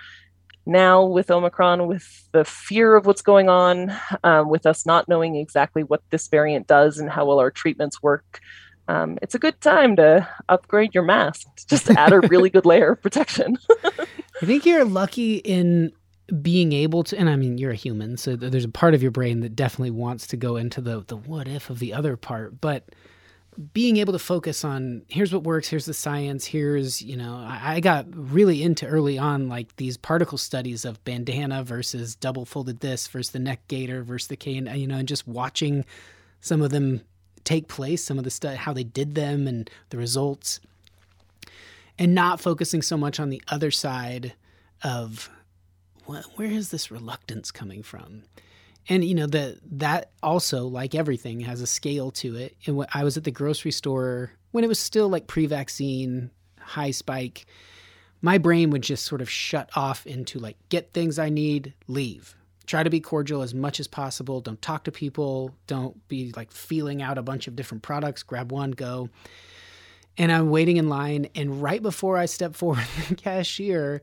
now 0.68 1.04
with 1.04 1.32
Omicron, 1.32 1.88
with 1.88 2.28
the 2.32 2.46
fear 2.46 2.96
of 2.96 3.06
what's 3.06 3.22
going 3.22 3.50
on, 3.50 3.96
um, 4.24 4.50
with 4.50 4.66
us 4.66 4.86
not 4.86 5.08
knowing 5.08 5.36
exactly 5.36 5.84
what 5.84 6.02
this 6.10 6.28
variant 6.28 6.68
does 6.68 7.00
and 7.00 7.10
how 7.10 7.26
well 7.26 7.40
our 7.40 7.52
treatments 7.52 8.04
work, 8.04 8.42
um, 8.88 9.18
it's 9.22 9.36
a 9.36 9.40
good 9.40 9.60
time 9.62 9.96
to 9.98 10.28
upgrade 10.50 10.94
your 10.94 11.04
mask. 11.04 11.48
Just 11.68 11.90
add 11.92 12.14
a 12.14 12.22
really 12.22 12.50
good 12.50 12.66
layer 12.66 12.92
of 12.92 13.02
protection. 13.02 13.58
I 13.84 14.46
think 14.46 14.66
you're 14.66 14.86
lucky 14.86 15.38
in 15.38 15.92
being 16.42 16.74
able 16.74 17.04
to, 17.06 17.18
and 17.18 17.30
I 17.30 17.36
mean, 17.36 17.58
you're 17.58 17.72
a 17.72 17.76
human, 17.76 18.18
so 18.18 18.36
there's 18.36 18.66
a 18.66 18.70
part 18.70 18.94
of 18.94 19.02
your 19.02 19.12
brain 19.12 19.42
that 19.42 19.56
definitely 19.56 19.92
wants 19.92 20.28
to 20.28 20.38
go 20.38 20.58
into 20.58 20.82
the 20.82 21.04
the 21.08 21.16
what 21.16 21.48
if 21.48 21.70
of 21.70 21.80
the 21.80 21.94
other 21.94 22.18
part, 22.18 22.60
but 22.62 22.90
being 23.74 23.98
able 23.98 24.14
to 24.14 24.20
focus 24.20 24.64
on 24.64 25.04
here's 25.08 25.34
what 25.34 25.44
works, 25.44 25.68
here's 25.68 25.86
the 25.86 25.94
science, 25.94 26.46
here's 26.46 27.02
you 27.02 27.18
know, 27.18 27.36
I, 27.36 27.80
got 27.80 28.06
really 28.10 28.62
into 28.62 28.86
early 28.86 29.18
on 29.18 29.48
like 29.50 29.76
these 29.78 29.98
particle 29.98 30.38
studies 30.38 30.86
of 30.86 31.04
bandana 31.04 31.64
versus 31.64 32.16
double 32.16 32.46
folded 32.46 32.82
this 32.82 33.08
versus 33.08 33.32
the 33.32 33.40
neck 33.40 33.62
gaiter 33.68 34.04
versus 34.04 34.28
the 34.28 34.36
cane, 34.36 34.70
you 34.76 34.88
know, 34.88 34.98
and 34.98 35.08
just 35.08 35.28
watching 35.28 35.86
some 36.40 36.62
of 36.62 36.70
them 36.70 37.02
take 37.44 37.68
place, 37.68 38.04
some 38.04 38.18
of 38.18 38.24
the 38.24 38.30
stuff, 38.30 38.56
how 38.56 38.74
they 38.74 38.84
did 38.84 39.16
them, 39.16 39.48
and 39.48 39.70
the 39.90 39.98
results 39.98 40.60
and 42.00 42.14
not 42.14 42.40
focusing 42.40 42.82
so 42.82 42.98
much 42.98 43.20
on 43.20 43.30
the 43.30 43.42
other 43.48 43.72
side 43.72 44.34
of 44.84 45.30
wh- 46.06 46.22
where 46.36 46.52
is 46.52 46.70
this 46.70 46.92
reluctance 46.92 47.52
coming 47.52 47.82
from 47.84 48.24
and 48.90 49.04
you 49.04 49.16
know 49.16 49.28
that 49.28 49.58
that 49.80 50.12
also 50.24 50.66
like 50.68 50.96
everything 50.96 51.42
has 51.42 51.62
a 51.62 51.68
scale 51.68 52.12
to 52.12 52.36
it. 52.36 52.56
And 52.66 52.78
when 52.78 52.88
i 52.94 53.04
was 53.04 53.18
at 53.18 53.24
the 53.24 53.32
grocery 53.32 53.72
store 53.72 54.32
when 54.52 54.64
it 54.64 54.68
was 54.68 54.80
still 54.80 55.10
like 55.10 55.28
pre-vaccine 55.28 56.32
high 56.60 56.92
spike 56.92 57.46
my 58.22 58.38
brain 58.38 58.72
would 58.72 58.82
just 58.82 59.06
sort 59.06 59.22
of 59.22 59.30
shut 59.30 59.70
off 59.76 60.06
into 60.08 60.40
like 60.40 60.58
get 60.70 60.94
things 60.94 61.20
i 61.20 61.30
need 61.30 61.74
leave. 61.88 62.36
Try 62.66 62.84
to 62.84 62.90
be 62.90 63.00
cordial 63.00 63.44
as 63.44 63.54
much 63.54 63.80
as 63.80 63.88
possible. 63.88 64.42
Don't 64.42 64.62
talk 64.62 64.84
to 64.84 64.92
people. 64.92 65.56
Don't 65.68 66.06
be 66.10 66.34
like 66.36 66.52
feeling 66.52 67.02
out 67.02 67.18
a 67.18 67.22
bunch 67.22 67.48
of 67.48 67.56
different 67.56 67.82
products. 67.82 68.24
Grab 68.24 68.52
one 68.52 68.72
go. 68.72 69.10
And 70.18 70.32
I'm 70.32 70.50
waiting 70.50 70.78
in 70.78 70.90
line, 70.90 71.30
and 71.36 71.62
right 71.62 71.82
before 71.82 72.18
I 72.18 72.26
step 72.26 72.56
forward, 72.56 72.84
the 73.08 73.16
cashier 73.16 74.02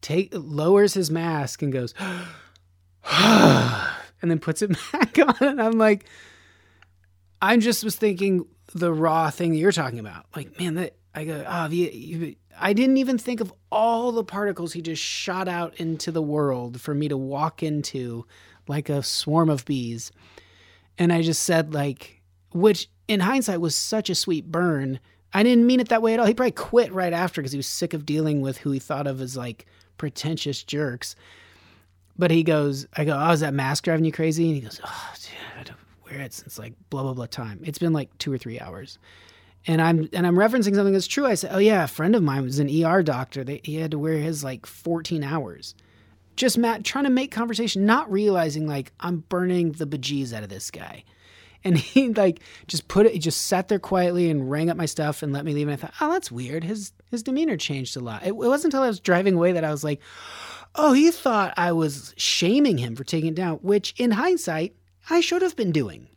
take 0.00 0.28
lowers 0.32 0.94
his 0.94 1.10
mask 1.10 1.62
and 1.62 1.72
goes, 1.72 1.94
and 3.10 4.30
then 4.30 4.38
puts 4.38 4.62
it 4.62 4.76
back 4.92 5.18
on. 5.18 5.36
And 5.40 5.62
I'm 5.62 5.78
like, 5.78 6.04
I 7.40 7.56
just 7.56 7.84
was 7.84 7.96
thinking 7.96 8.46
the 8.74 8.92
raw 8.92 9.30
thing 9.30 9.52
that 9.52 9.58
you're 9.58 9.72
talking 9.72 9.98
about. 9.98 10.26
Like, 10.34 10.58
man, 10.58 10.74
that 10.74 10.96
I 11.14 11.24
go, 11.24 11.44
oh, 11.46 11.68
the, 11.68 11.76
you, 11.76 12.36
I 12.58 12.72
didn't 12.72 12.98
even 12.98 13.18
think 13.18 13.40
of 13.40 13.52
all 13.70 14.12
the 14.12 14.24
particles 14.24 14.72
he 14.72 14.82
just 14.82 15.02
shot 15.02 15.48
out 15.48 15.74
into 15.76 16.12
the 16.12 16.22
world 16.22 16.80
for 16.80 16.94
me 16.94 17.08
to 17.08 17.16
walk 17.16 17.62
into 17.62 18.26
like 18.68 18.88
a 18.88 19.02
swarm 19.02 19.50
of 19.50 19.64
bees. 19.64 20.12
And 20.98 21.12
I 21.12 21.22
just 21.22 21.42
said, 21.42 21.74
like, 21.74 22.22
which 22.52 22.88
in 23.08 23.20
hindsight 23.20 23.60
was 23.60 23.74
such 23.74 24.10
a 24.10 24.14
sweet 24.14 24.50
burn. 24.50 25.00
I 25.32 25.42
didn't 25.42 25.66
mean 25.66 25.80
it 25.80 25.88
that 25.88 26.02
way 26.02 26.14
at 26.14 26.20
all. 26.20 26.26
He 26.26 26.34
probably 26.34 26.52
quit 26.52 26.92
right 26.92 27.12
after 27.12 27.40
because 27.40 27.52
he 27.52 27.58
was 27.58 27.66
sick 27.66 27.94
of 27.94 28.06
dealing 28.06 28.40
with 28.40 28.58
who 28.58 28.70
he 28.70 28.78
thought 28.78 29.06
of 29.06 29.20
as 29.20 29.36
like 29.36 29.66
pretentious 29.96 30.62
jerks. 30.62 31.16
But 32.18 32.30
he 32.30 32.42
goes, 32.42 32.86
I 32.94 33.04
go, 33.04 33.18
oh, 33.18 33.32
is 33.32 33.40
that 33.40 33.54
mask 33.54 33.84
driving 33.84 34.04
you 34.04 34.12
crazy? 34.12 34.46
And 34.46 34.54
he 34.54 34.60
goes, 34.60 34.80
oh, 34.84 35.14
dude, 35.14 35.32
I 35.54 35.58
had 35.58 35.66
to 35.68 35.74
wear 36.04 36.20
it 36.20 36.32
since 36.32 36.58
like 36.58 36.74
blah 36.90 37.02
blah 37.02 37.14
blah 37.14 37.26
time. 37.26 37.60
It's 37.64 37.78
been 37.78 37.92
like 37.92 38.16
two 38.18 38.32
or 38.32 38.38
three 38.38 38.60
hours, 38.60 38.98
and 39.66 39.80
I'm 39.80 40.08
and 40.12 40.26
I'm 40.26 40.36
referencing 40.36 40.74
something 40.74 40.92
that's 40.92 41.06
true. 41.06 41.26
I 41.26 41.34
said, 41.34 41.50
oh 41.54 41.58
yeah, 41.58 41.84
a 41.84 41.88
friend 41.88 42.14
of 42.14 42.22
mine 42.22 42.42
was 42.42 42.58
an 42.58 42.84
ER 42.84 43.02
doctor. 43.02 43.44
They, 43.44 43.60
he 43.64 43.76
had 43.76 43.92
to 43.92 43.98
wear 43.98 44.18
his 44.18 44.44
like 44.44 44.66
14 44.66 45.22
hours. 45.22 45.74
Just 46.34 46.56
Matt 46.58 46.84
trying 46.84 47.04
to 47.04 47.10
make 47.10 47.30
conversation, 47.30 47.84
not 47.84 48.10
realizing 48.10 48.66
like 48.66 48.92
I'm 49.00 49.18
burning 49.28 49.72
the 49.72 49.86
bejeez 49.86 50.32
out 50.32 50.42
of 50.42 50.48
this 50.48 50.70
guy. 50.70 51.04
And 51.64 51.76
he 51.78 52.08
like 52.08 52.40
just 52.66 52.88
put 52.88 53.06
it, 53.06 53.12
he 53.12 53.18
just 53.18 53.42
sat 53.42 53.68
there 53.68 53.78
quietly 53.78 54.30
and 54.30 54.50
rang 54.50 54.70
up 54.70 54.76
my 54.76 54.86
stuff 54.86 55.22
and 55.22 55.32
let 55.32 55.44
me 55.44 55.54
leave. 55.54 55.68
And 55.68 55.74
I 55.74 55.76
thought, 55.76 55.94
oh, 56.00 56.10
that's 56.10 56.32
weird. 56.32 56.64
His 56.64 56.92
his 57.10 57.22
demeanor 57.22 57.56
changed 57.56 57.96
a 57.96 58.00
lot. 58.00 58.22
It, 58.22 58.28
it 58.28 58.34
wasn't 58.34 58.74
until 58.74 58.84
I 58.84 58.88
was 58.88 59.00
driving 59.00 59.34
away 59.34 59.52
that 59.52 59.64
I 59.64 59.70
was 59.70 59.84
like, 59.84 60.00
oh, 60.74 60.92
he 60.92 61.10
thought 61.10 61.54
I 61.56 61.72
was 61.72 62.14
shaming 62.16 62.78
him 62.78 62.96
for 62.96 63.04
taking 63.04 63.30
it 63.30 63.34
down, 63.34 63.56
which 63.56 63.94
in 63.98 64.12
hindsight, 64.12 64.74
I 65.10 65.20
should 65.20 65.42
have 65.42 65.56
been 65.56 65.72
doing. 65.72 66.08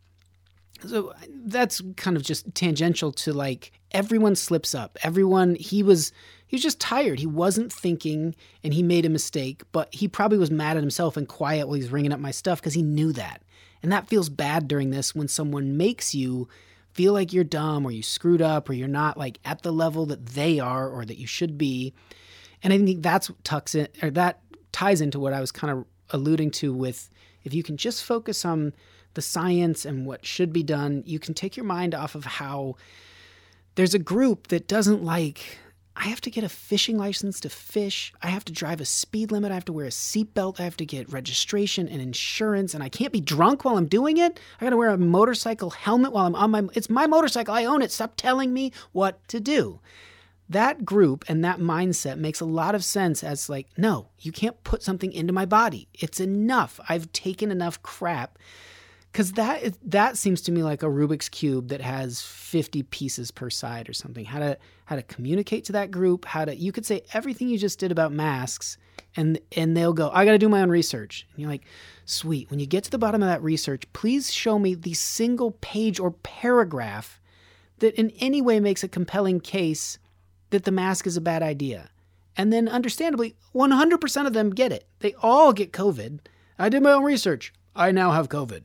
So 0.86 1.08
uh, 1.08 1.14
that's 1.44 1.82
kind 1.96 2.16
of 2.16 2.22
just 2.22 2.54
tangential 2.54 3.12
to 3.12 3.32
like 3.32 3.72
everyone 3.92 4.36
slips 4.36 4.74
up. 4.74 4.98
Everyone 5.02 5.54
he 5.54 5.82
was 5.82 6.12
he 6.46 6.56
was 6.56 6.62
just 6.62 6.80
tired. 6.80 7.18
He 7.18 7.26
wasn't 7.26 7.72
thinking 7.72 8.34
and 8.62 8.74
he 8.74 8.82
made 8.82 9.06
a 9.06 9.10
mistake, 9.10 9.62
but 9.72 9.92
he 9.92 10.06
probably 10.06 10.38
was 10.38 10.50
mad 10.50 10.76
at 10.76 10.82
himself 10.82 11.16
and 11.16 11.26
quiet 11.26 11.66
while 11.66 11.74
he's 11.74 11.90
ringing 11.90 12.12
up 12.12 12.20
my 12.20 12.30
stuff 12.30 12.60
because 12.60 12.74
he 12.74 12.82
knew 12.82 13.12
that. 13.12 13.42
And 13.82 13.90
that 13.92 14.08
feels 14.08 14.28
bad 14.28 14.68
during 14.68 14.90
this 14.90 15.14
when 15.14 15.28
someone 15.28 15.76
makes 15.76 16.14
you 16.14 16.48
feel 16.92 17.12
like 17.12 17.32
you're 17.32 17.44
dumb 17.44 17.84
or 17.84 17.90
you 17.90 18.02
screwed 18.02 18.40
up 18.40 18.68
or 18.68 18.72
you're 18.72 18.88
not 18.88 19.18
like 19.18 19.38
at 19.44 19.62
the 19.62 19.72
level 19.72 20.06
that 20.06 20.26
they 20.26 20.58
are 20.58 20.88
or 20.88 21.04
that 21.04 21.18
you 21.18 21.26
should 21.26 21.58
be. 21.58 21.92
And 22.62 22.72
I 22.72 22.78
think 22.78 23.02
that's 23.02 23.30
tucks 23.44 23.74
in 23.74 23.88
or 24.02 24.10
that 24.12 24.40
ties 24.76 25.00
into 25.00 25.18
what 25.18 25.32
I 25.32 25.40
was 25.40 25.50
kind 25.50 25.72
of 25.72 25.86
alluding 26.10 26.50
to 26.50 26.70
with 26.70 27.08
if 27.44 27.54
you 27.54 27.62
can 27.62 27.78
just 27.78 28.04
focus 28.04 28.44
on 28.44 28.74
the 29.14 29.22
science 29.22 29.86
and 29.86 30.04
what 30.04 30.26
should 30.26 30.52
be 30.52 30.62
done, 30.62 31.02
you 31.06 31.18
can 31.18 31.32
take 31.32 31.56
your 31.56 31.64
mind 31.64 31.94
off 31.94 32.14
of 32.14 32.26
how 32.26 32.76
there's 33.76 33.94
a 33.94 33.98
group 33.98 34.48
that 34.48 34.68
doesn't 34.68 35.02
like 35.02 35.58
I 35.98 36.08
have 36.08 36.20
to 36.20 36.30
get 36.30 36.44
a 36.44 36.50
fishing 36.50 36.98
license 36.98 37.40
to 37.40 37.48
fish. 37.48 38.12
I 38.20 38.26
have 38.26 38.44
to 38.44 38.52
drive 38.52 38.82
a 38.82 38.84
speed 38.84 39.32
limit. 39.32 39.50
I 39.50 39.54
have 39.54 39.64
to 39.64 39.72
wear 39.72 39.86
a 39.86 39.88
seatbelt. 39.88 40.60
I 40.60 40.64
have 40.64 40.76
to 40.76 40.84
get 40.84 41.10
registration 41.10 41.88
and 41.88 42.02
insurance. 42.02 42.74
And 42.74 42.84
I 42.84 42.90
can't 42.90 43.14
be 43.14 43.20
drunk 43.22 43.64
while 43.64 43.78
I'm 43.78 43.86
doing 43.86 44.18
it. 44.18 44.38
I 44.60 44.66
got 44.66 44.70
to 44.70 44.76
wear 44.76 44.90
a 44.90 44.98
motorcycle 44.98 45.70
helmet 45.70 46.12
while 46.12 46.26
I'm 46.26 46.34
on 46.34 46.50
my. 46.50 46.64
It's 46.74 46.90
my 46.90 47.06
motorcycle. 47.06 47.54
I 47.54 47.64
own 47.64 47.80
it. 47.80 47.92
Stop 47.92 48.12
telling 48.16 48.52
me 48.52 48.72
what 48.92 49.26
to 49.28 49.40
do. 49.40 49.80
That 50.48 50.84
group 50.84 51.24
and 51.28 51.44
that 51.44 51.58
mindset 51.58 52.18
makes 52.18 52.40
a 52.40 52.44
lot 52.44 52.74
of 52.74 52.84
sense 52.84 53.24
as 53.24 53.48
like, 53.48 53.66
no, 53.76 54.08
you 54.20 54.30
can't 54.30 54.62
put 54.62 54.82
something 54.82 55.12
into 55.12 55.32
my 55.32 55.44
body. 55.44 55.88
It's 55.94 56.20
enough. 56.20 56.78
I've 56.88 57.12
taken 57.12 57.50
enough 57.50 57.82
crap 57.82 58.38
because 59.16 59.32
that 59.32 59.72
that 59.82 60.18
seems 60.18 60.42
to 60.42 60.52
me 60.52 60.62
like 60.62 60.82
a 60.82 60.86
Rubik's 60.86 61.30
cube 61.30 61.68
that 61.68 61.80
has 61.80 62.20
50 62.20 62.82
pieces 62.82 63.30
per 63.30 63.48
side 63.48 63.88
or 63.88 63.94
something. 63.94 64.26
How 64.26 64.40
to 64.40 64.58
how 64.84 64.96
to 64.96 65.02
communicate 65.02 65.64
to 65.64 65.72
that 65.72 65.90
group, 65.90 66.26
how 66.26 66.44
to 66.44 66.54
you 66.54 66.70
could 66.70 66.84
say 66.84 67.02
everything 67.14 67.48
you 67.48 67.56
just 67.56 67.78
did 67.78 67.90
about 67.90 68.12
masks 68.12 68.76
and 69.16 69.40
and 69.56 69.74
they'll 69.74 69.94
go, 69.94 70.10
I 70.12 70.26
got 70.26 70.32
to 70.32 70.38
do 70.38 70.50
my 70.50 70.60
own 70.60 70.68
research. 70.68 71.26
And 71.32 71.40
you're 71.40 71.50
like, 71.50 71.64
"Sweet. 72.04 72.50
When 72.50 72.60
you 72.60 72.66
get 72.66 72.84
to 72.84 72.90
the 72.90 72.98
bottom 72.98 73.22
of 73.22 73.28
that 73.28 73.42
research, 73.42 73.90
please 73.94 74.30
show 74.30 74.58
me 74.58 74.74
the 74.74 74.92
single 74.92 75.52
page 75.62 75.98
or 75.98 76.10
paragraph 76.10 77.18
that 77.78 77.94
in 77.94 78.10
any 78.20 78.42
way 78.42 78.60
makes 78.60 78.84
a 78.84 78.88
compelling 78.88 79.40
case 79.40 79.98
that 80.50 80.64
the 80.64 80.72
mask 80.72 81.06
is 81.06 81.16
a 81.16 81.20
bad 81.20 81.42
idea." 81.42 81.90
And 82.36 82.52
then 82.52 82.68
understandably, 82.68 83.34
100% 83.54 84.26
of 84.26 84.34
them 84.34 84.50
get 84.50 84.72
it. 84.72 84.86
They 85.00 85.14
all 85.22 85.52
get 85.52 85.72
COVID. 85.72 86.20
I 86.58 86.68
did 86.68 86.82
my 86.82 86.92
own 86.92 87.04
research. 87.04 87.52
I 87.74 87.92
now 87.92 88.12
have 88.12 88.28
COVID. 88.28 88.62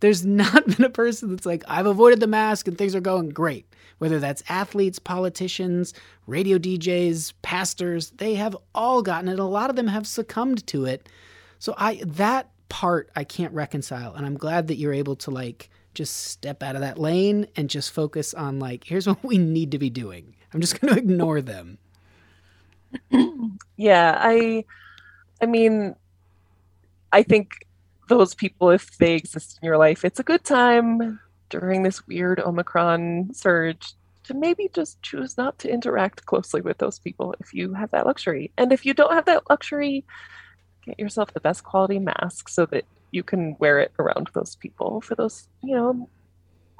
There's 0.00 0.24
not 0.26 0.66
been 0.66 0.84
a 0.84 0.90
person 0.90 1.30
that's 1.30 1.46
like, 1.46 1.62
I've 1.68 1.86
avoided 1.86 2.20
the 2.20 2.26
mask 2.26 2.66
and 2.66 2.76
things 2.76 2.94
are 2.94 3.00
going 3.00 3.28
great. 3.30 3.66
Whether 3.98 4.18
that's 4.18 4.42
athletes, 4.48 4.98
politicians, 4.98 5.92
radio 6.26 6.56
DJs, 6.56 7.34
pastors, 7.42 8.10
they 8.12 8.34
have 8.34 8.56
all 8.74 9.02
gotten 9.02 9.28
it. 9.28 9.38
A 9.38 9.44
lot 9.44 9.68
of 9.68 9.76
them 9.76 9.88
have 9.88 10.06
succumbed 10.06 10.66
to 10.68 10.86
it. 10.86 11.06
So 11.58 11.74
I 11.76 12.02
that 12.06 12.50
part 12.70 13.10
I 13.14 13.24
can't 13.24 13.52
reconcile. 13.52 14.14
And 14.14 14.24
I'm 14.24 14.38
glad 14.38 14.68
that 14.68 14.76
you're 14.76 14.94
able 14.94 15.16
to 15.16 15.30
like 15.30 15.68
just 15.92 16.16
step 16.16 16.62
out 16.62 16.76
of 16.76 16.80
that 16.80 16.98
lane 16.98 17.46
and 17.56 17.68
just 17.68 17.90
focus 17.90 18.32
on 18.32 18.58
like, 18.58 18.84
here's 18.84 19.06
what 19.06 19.22
we 19.22 19.36
need 19.36 19.72
to 19.72 19.78
be 19.78 19.90
doing. 19.90 20.34
I'm 20.52 20.60
just 20.60 20.80
gonna 20.80 20.96
ignore 20.96 21.40
them. 21.40 21.78
Yeah, 23.76 24.18
I 24.20 24.66
I 25.40 25.46
mean 25.46 25.94
I 27.12 27.22
think 27.22 27.66
those 28.08 28.34
people 28.34 28.68
if 28.70 28.98
they 28.98 29.14
exist 29.14 29.58
in 29.62 29.66
your 29.66 29.78
life, 29.78 30.04
it's 30.04 30.20
a 30.20 30.22
good 30.22 30.44
time 30.44 31.18
during 31.48 31.82
this 31.82 32.06
weird 32.06 32.40
Omicron 32.40 33.32
surge 33.32 33.94
to 34.24 34.34
maybe 34.34 34.70
just 34.74 35.00
choose 35.02 35.38
not 35.38 35.58
to 35.60 35.72
interact 35.72 36.26
closely 36.26 36.60
with 36.60 36.78
those 36.78 36.98
people 36.98 37.34
if 37.40 37.54
you 37.54 37.72
have 37.72 37.90
that 37.92 38.06
luxury. 38.06 38.52
And 38.58 38.70
if 38.70 38.84
you 38.84 38.92
don't 38.92 39.14
have 39.14 39.24
that 39.24 39.48
luxury, 39.48 40.04
get 40.84 41.00
yourself 41.00 41.32
the 41.32 41.40
best 41.40 41.64
quality 41.64 41.98
mask 41.98 42.48
so 42.48 42.66
that 42.66 42.84
you 43.12 43.22
can 43.22 43.56
wear 43.58 43.80
it 43.80 43.92
around 43.98 44.28
those 44.34 44.56
people 44.56 45.00
for 45.00 45.14
those, 45.14 45.48
you 45.62 45.74
know, 45.74 46.08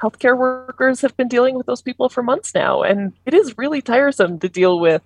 healthcare 0.00 0.36
workers 0.36 1.00
have 1.00 1.16
been 1.16 1.28
dealing 1.28 1.54
with 1.54 1.66
those 1.66 1.82
people 1.82 2.08
for 2.08 2.22
months 2.22 2.54
now 2.54 2.82
and 2.82 3.12
it 3.26 3.34
is 3.34 3.58
really 3.58 3.82
tiresome 3.82 4.38
to 4.38 4.48
deal 4.48 4.80
with 4.80 5.02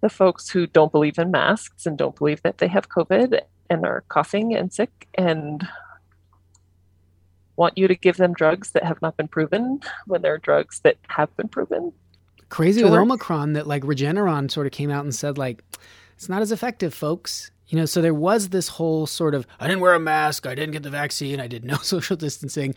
the 0.00 0.08
folks 0.08 0.48
who 0.48 0.66
don't 0.66 0.92
believe 0.92 1.18
in 1.18 1.30
masks 1.30 1.86
and 1.86 1.98
don't 1.98 2.16
believe 2.16 2.42
that 2.42 2.58
they 2.58 2.68
have 2.68 2.88
COVID 2.88 3.40
and 3.70 3.84
are 3.84 4.04
coughing 4.08 4.54
and 4.54 4.72
sick 4.72 5.08
and 5.14 5.66
want 7.56 7.76
you 7.76 7.88
to 7.88 7.94
give 7.94 8.16
them 8.16 8.32
drugs 8.32 8.70
that 8.70 8.84
have 8.84 9.02
not 9.02 9.16
been 9.16 9.28
proven 9.28 9.80
when 10.06 10.22
there 10.22 10.32
are 10.32 10.38
drugs 10.38 10.80
that 10.80 10.96
have 11.08 11.34
been 11.36 11.48
proven. 11.48 11.92
Crazy 12.48 12.82
with 12.82 12.92
work. 12.92 13.02
Omicron 13.02 13.54
that 13.54 13.66
like 13.66 13.82
Regeneron 13.82 14.50
sort 14.50 14.66
of 14.66 14.72
came 14.72 14.90
out 14.90 15.04
and 15.04 15.14
said 15.14 15.36
like 15.36 15.62
it's 16.14 16.28
not 16.28 16.40
as 16.40 16.52
effective, 16.52 16.94
folks. 16.94 17.50
You 17.66 17.76
know, 17.76 17.84
so 17.84 18.00
there 18.00 18.14
was 18.14 18.48
this 18.48 18.68
whole 18.68 19.06
sort 19.06 19.34
of 19.34 19.46
I 19.60 19.66
didn't 19.66 19.80
wear 19.80 19.92
a 19.92 20.00
mask. 20.00 20.46
I 20.46 20.54
didn't 20.54 20.72
get 20.72 20.84
the 20.84 20.90
vaccine. 20.90 21.40
I 21.40 21.48
did 21.48 21.64
no 21.64 21.76
social 21.82 22.16
distancing, 22.16 22.74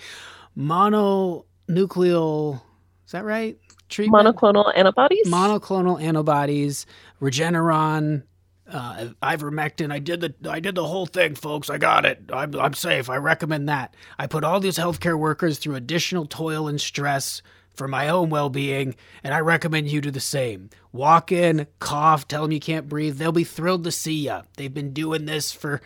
mononucleal. 0.57 2.61
Is 3.05 3.11
that 3.11 3.25
right? 3.25 3.57
Treatment. 3.89 4.25
Monoclonal 4.25 4.71
antibodies? 4.75 5.27
monoclonal 5.27 6.01
antibodies, 6.01 6.85
Regeneron. 7.21 8.23
Uh, 8.69 9.09
ivermectin. 9.21 9.91
I 9.91 9.99
did 9.99 10.21
the 10.21 10.33
I 10.49 10.61
did 10.61 10.75
the 10.75 10.87
whole 10.87 11.05
thing, 11.05 11.35
folks. 11.35 11.69
I 11.69 11.77
got 11.77 12.05
it. 12.05 12.21
I'm 12.31 12.55
I'm 12.55 12.73
safe. 12.73 13.09
I 13.09 13.17
recommend 13.17 13.67
that. 13.67 13.93
I 14.17 14.27
put 14.27 14.45
all 14.45 14.61
these 14.61 14.77
healthcare 14.77 15.19
workers 15.19 15.59
through 15.59 15.75
additional 15.75 16.25
toil 16.25 16.69
and 16.69 16.79
stress 16.79 17.41
for 17.73 17.89
my 17.89 18.07
own 18.07 18.29
well-being, 18.29 18.95
and 19.23 19.33
I 19.33 19.39
recommend 19.39 19.89
you 19.89 19.99
do 19.99 20.11
the 20.11 20.19
same. 20.21 20.69
Walk 20.93 21.31
in, 21.31 21.67
cough, 21.79 22.27
tell 22.27 22.43
them 22.43 22.51
you 22.51 22.59
can't 22.61 22.87
breathe. 22.87 23.17
They'll 23.17 23.31
be 23.31 23.43
thrilled 23.43 23.83
to 23.85 23.91
see 23.91 24.27
you. 24.27 24.41
They've 24.55 24.73
been 24.73 24.93
doing 24.93 25.25
this 25.25 25.51
for 25.51 25.81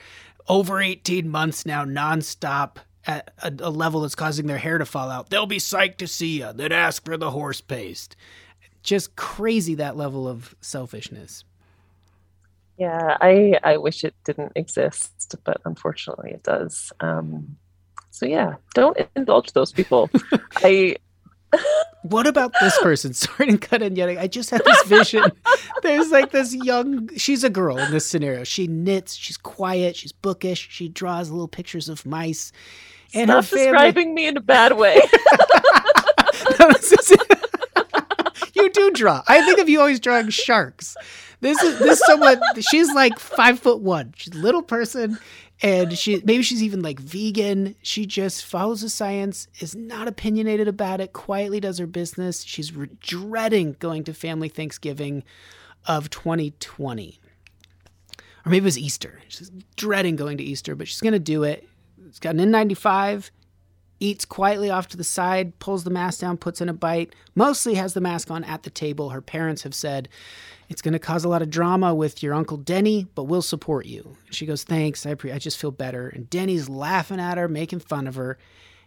over 0.47 0.79
18 0.79 1.27
months 1.29 1.65
now, 1.65 1.85
nonstop. 1.85 2.77
At 3.07 3.33
a, 3.43 3.53
a 3.59 3.69
level 3.69 4.01
that's 4.01 4.15
causing 4.15 4.47
their 4.47 4.57
hair 4.57 4.77
to 4.79 4.85
fall 4.85 5.09
out. 5.11 5.29
They'll 5.29 5.45
be 5.45 5.57
psyched 5.59 5.97
to 5.97 6.07
see 6.07 6.39
you. 6.39 6.53
Then 6.53 6.71
ask 6.71 7.05
for 7.05 7.17
the 7.17 7.31
horse 7.31 7.61
paste. 7.61 8.15
just 8.83 9.15
crazy 9.15 9.75
that 9.75 9.97
level 9.97 10.27
of 10.27 10.55
selfishness. 10.61 11.43
Yeah, 12.77 13.17
I 13.21 13.59
I 13.63 13.77
wish 13.77 14.03
it 14.03 14.15
didn't 14.25 14.53
exist, 14.55 15.35
but 15.45 15.61
unfortunately 15.65 16.31
it 16.31 16.43
does. 16.43 16.91
Um, 16.99 17.57
so 18.11 18.25
yeah, 18.25 18.55
don't 18.73 18.97
indulge 19.15 19.53
those 19.53 19.71
people. 19.71 20.09
I 20.57 20.97
What 22.03 22.27
about 22.27 22.53
this 22.61 22.77
person? 22.79 23.13
Sorry 23.15 23.51
to 23.51 23.57
cut 23.57 23.81
in 23.81 23.95
yet. 23.95 24.09
I 24.09 24.27
just 24.27 24.51
had 24.51 24.63
this 24.63 24.83
vision. 24.83 25.23
There's 25.81 26.11
like 26.11 26.31
this 26.31 26.53
young, 26.53 27.09
she's 27.17 27.43
a 27.43 27.49
girl 27.49 27.79
in 27.79 27.91
this 27.91 28.05
scenario. 28.05 28.43
She 28.43 28.67
knits, 28.67 29.15
she's 29.15 29.37
quiet, 29.37 29.95
she's 29.95 30.11
bookish, 30.11 30.67
she 30.71 30.87
draws 30.87 31.31
little 31.31 31.47
pictures 31.47 31.89
of 31.89 32.05
mice. 32.05 32.51
And 33.15 33.29
her 33.29 33.41
stop 33.41 33.57
family. 33.57 33.71
describing 33.71 34.13
me 34.13 34.27
in 34.27 34.37
a 34.37 34.41
bad 34.41 34.77
way. 34.77 35.01
you 38.53 38.69
do 38.71 38.91
draw. 38.91 39.23
I 39.27 39.43
think 39.45 39.59
of 39.59 39.69
you 39.69 39.79
always 39.79 39.99
drawing 39.99 40.29
sharks. 40.29 40.95
This 41.41 41.61
is 41.61 41.79
this 41.79 41.99
is 41.99 42.05
someone. 42.05 42.39
She's 42.59 42.93
like 42.93 43.19
five 43.19 43.59
foot 43.59 43.79
one. 43.81 44.13
She's 44.17 44.33
a 44.33 44.39
little 44.39 44.61
person, 44.63 45.19
and 45.61 45.97
she 45.97 46.21
maybe 46.25 46.43
she's 46.43 46.63
even 46.63 46.81
like 46.81 46.99
vegan. 46.99 47.75
She 47.81 48.05
just 48.05 48.45
follows 48.45 48.81
the 48.81 48.89
science, 48.89 49.47
is 49.59 49.75
not 49.75 50.07
opinionated 50.07 50.67
about 50.67 51.01
it. 51.01 51.13
Quietly 51.13 51.59
does 51.59 51.77
her 51.77 51.87
business. 51.87 52.43
She's 52.43 52.73
re- 52.73 52.89
dreading 52.99 53.75
going 53.79 54.03
to 54.05 54.13
family 54.13 54.49
Thanksgiving 54.49 55.23
of 55.85 56.09
2020, 56.09 57.19
or 58.45 58.49
maybe 58.49 58.63
it 58.63 58.63
was 58.63 58.79
Easter. 58.79 59.21
She's 59.27 59.51
dreading 59.75 60.15
going 60.15 60.37
to 60.37 60.43
Easter, 60.43 60.73
but 60.75 60.87
she's 60.87 61.01
gonna 61.01 61.19
do 61.19 61.43
it. 61.43 61.67
It's 62.15 62.19
got 62.21 62.35
an 62.35 62.49
N95 62.49 63.29
eats 63.99 64.23
quietly 64.23 64.69
off 64.69 64.87
to 64.87 64.95
the 64.95 65.03
side, 65.03 65.59
pulls 65.59 65.83
the 65.83 65.89
mask 65.89 66.21
down, 66.21 66.37
puts 66.37 66.61
in 66.61 66.69
a 66.69 66.73
bite, 66.73 67.13
mostly 67.35 67.73
has 67.73 67.93
the 67.93 67.99
mask 67.99 68.31
on 68.31 68.45
at 68.45 68.63
the 68.63 68.69
table. 68.69 69.09
Her 69.09 69.19
parents 69.19 69.63
have 69.63 69.73
said, 69.75 70.07
It's 70.69 70.81
going 70.81 70.93
to 70.93 70.99
cause 70.99 71.25
a 71.25 71.29
lot 71.29 71.41
of 71.41 71.49
drama 71.49 71.93
with 71.93 72.23
your 72.23 72.33
Uncle 72.33 72.55
Denny, 72.55 73.05
but 73.15 73.25
we'll 73.25 73.41
support 73.41 73.85
you. 73.85 74.15
She 74.31 74.45
goes, 74.45 74.63
Thanks, 74.63 75.05
I, 75.05 75.15
pre- 75.15 75.33
I 75.33 75.39
just 75.39 75.57
feel 75.57 75.71
better. 75.71 76.07
And 76.07 76.29
Denny's 76.29 76.69
laughing 76.69 77.19
at 77.19 77.37
her, 77.37 77.49
making 77.49 77.79
fun 77.79 78.07
of 78.07 78.15
her. 78.15 78.37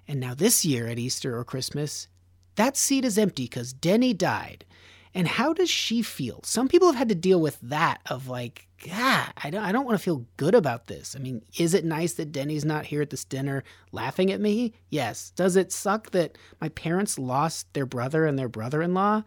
And 0.06 0.20
now 0.20 0.32
this 0.32 0.64
year 0.64 0.86
at 0.86 0.98
Easter 0.98 1.36
or 1.36 1.44
Christmas, 1.44 2.08
that 2.56 2.78
seat 2.78 3.04
is 3.04 3.18
empty 3.18 3.44
because 3.44 3.74
Denny 3.74 4.14
died. 4.14 4.64
And 5.12 5.28
how 5.28 5.52
does 5.52 5.68
she 5.68 6.00
feel? 6.00 6.40
Some 6.44 6.66
people 6.66 6.88
have 6.88 6.96
had 6.96 7.10
to 7.10 7.14
deal 7.14 7.42
with 7.42 7.60
that 7.60 8.00
of 8.06 8.26
like 8.26 8.67
God, 8.86 9.32
I 9.36 9.50
don't, 9.50 9.64
I 9.64 9.72
don't 9.72 9.84
want 9.84 9.98
to 9.98 10.02
feel 10.02 10.24
good 10.36 10.54
about 10.54 10.86
this. 10.86 11.16
I 11.16 11.18
mean, 11.18 11.42
is 11.58 11.74
it 11.74 11.84
nice 11.84 12.12
that 12.14 12.30
Denny's 12.30 12.64
not 12.64 12.86
here 12.86 13.02
at 13.02 13.10
this 13.10 13.24
dinner 13.24 13.64
laughing 13.90 14.30
at 14.30 14.40
me? 14.40 14.72
Yes. 14.88 15.32
Does 15.34 15.56
it 15.56 15.72
suck 15.72 16.10
that 16.12 16.38
my 16.60 16.68
parents 16.68 17.18
lost 17.18 17.72
their 17.74 17.86
brother 17.86 18.24
and 18.24 18.38
their 18.38 18.48
brother 18.48 18.80
in 18.80 18.94
law? 18.94 19.24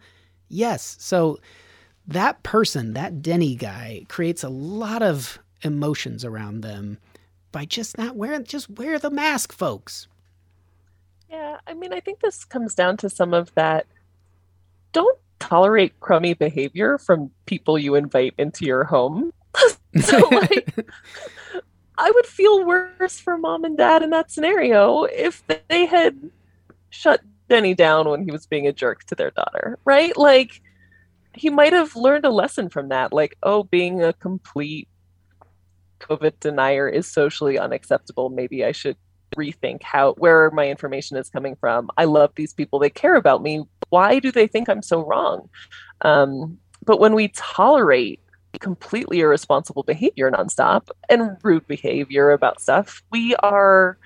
Yes. 0.48 0.96
So 1.00 1.38
that 2.06 2.42
person, 2.42 2.94
that 2.94 3.20
Denny 3.20 3.54
guy, 3.54 4.06
creates 4.08 4.42
a 4.42 4.48
lot 4.48 5.02
of 5.02 5.38
emotions 5.62 6.24
around 6.24 6.62
them 6.62 6.98
by 7.52 7.66
just 7.66 7.98
not 7.98 8.16
wearing, 8.16 8.44
just 8.44 8.70
wear 8.70 8.98
the 8.98 9.10
mask, 9.10 9.52
folks. 9.52 10.08
Yeah, 11.30 11.58
I 11.66 11.74
mean, 11.74 11.92
I 11.92 12.00
think 12.00 12.20
this 12.20 12.44
comes 12.44 12.74
down 12.74 12.96
to 12.98 13.10
some 13.10 13.34
of 13.34 13.54
that. 13.54 13.86
Don't 14.92 15.18
tolerate 15.38 15.98
crummy 16.00 16.34
behavior 16.34 16.98
from 16.98 17.30
people 17.46 17.78
you 17.78 17.94
invite 17.94 18.34
into 18.38 18.64
your 18.64 18.84
home. 18.84 19.32
so, 20.00 20.28
like, 20.32 20.74
I 21.98 22.10
would 22.10 22.26
feel 22.26 22.64
worse 22.64 23.18
for 23.18 23.36
mom 23.36 23.64
and 23.64 23.76
dad 23.76 24.02
in 24.02 24.10
that 24.10 24.30
scenario 24.30 25.04
if 25.04 25.42
they 25.68 25.86
had 25.86 26.30
shut 26.90 27.20
Denny 27.48 27.74
down 27.74 28.08
when 28.08 28.24
he 28.24 28.30
was 28.30 28.46
being 28.46 28.66
a 28.66 28.72
jerk 28.72 29.04
to 29.04 29.14
their 29.14 29.30
daughter, 29.30 29.78
right? 29.84 30.16
Like, 30.16 30.60
he 31.34 31.50
might 31.50 31.72
have 31.72 31.96
learned 31.96 32.24
a 32.24 32.30
lesson 32.30 32.68
from 32.68 32.88
that. 32.88 33.12
Like, 33.12 33.36
oh, 33.42 33.64
being 33.64 34.02
a 34.02 34.12
complete 34.12 34.88
COVID 36.00 36.40
denier 36.40 36.88
is 36.88 37.06
socially 37.06 37.58
unacceptable. 37.58 38.28
Maybe 38.28 38.64
I 38.64 38.72
should 38.72 38.96
rethink 39.36 39.82
how 39.82 40.12
where 40.14 40.50
my 40.50 40.68
information 40.68 41.16
is 41.16 41.30
coming 41.30 41.56
from. 41.56 41.88
I 41.96 42.04
love 42.04 42.32
these 42.34 42.52
people; 42.52 42.78
they 42.78 42.90
care 42.90 43.14
about 43.14 43.42
me. 43.42 43.64
Why 43.88 44.18
do 44.18 44.30
they 44.30 44.46
think 44.46 44.68
I'm 44.68 44.82
so 44.82 45.04
wrong? 45.04 45.48
Um, 46.02 46.58
but 46.84 47.00
when 47.00 47.14
we 47.14 47.28
tolerate 47.28 48.20
completely 48.60 49.20
irresponsible 49.20 49.82
behavior 49.82 50.30
nonstop 50.30 50.88
and 51.08 51.36
rude 51.42 51.66
behavior 51.66 52.30
about 52.30 52.60
stuff, 52.60 53.02
we 53.10 53.34
are 53.36 53.98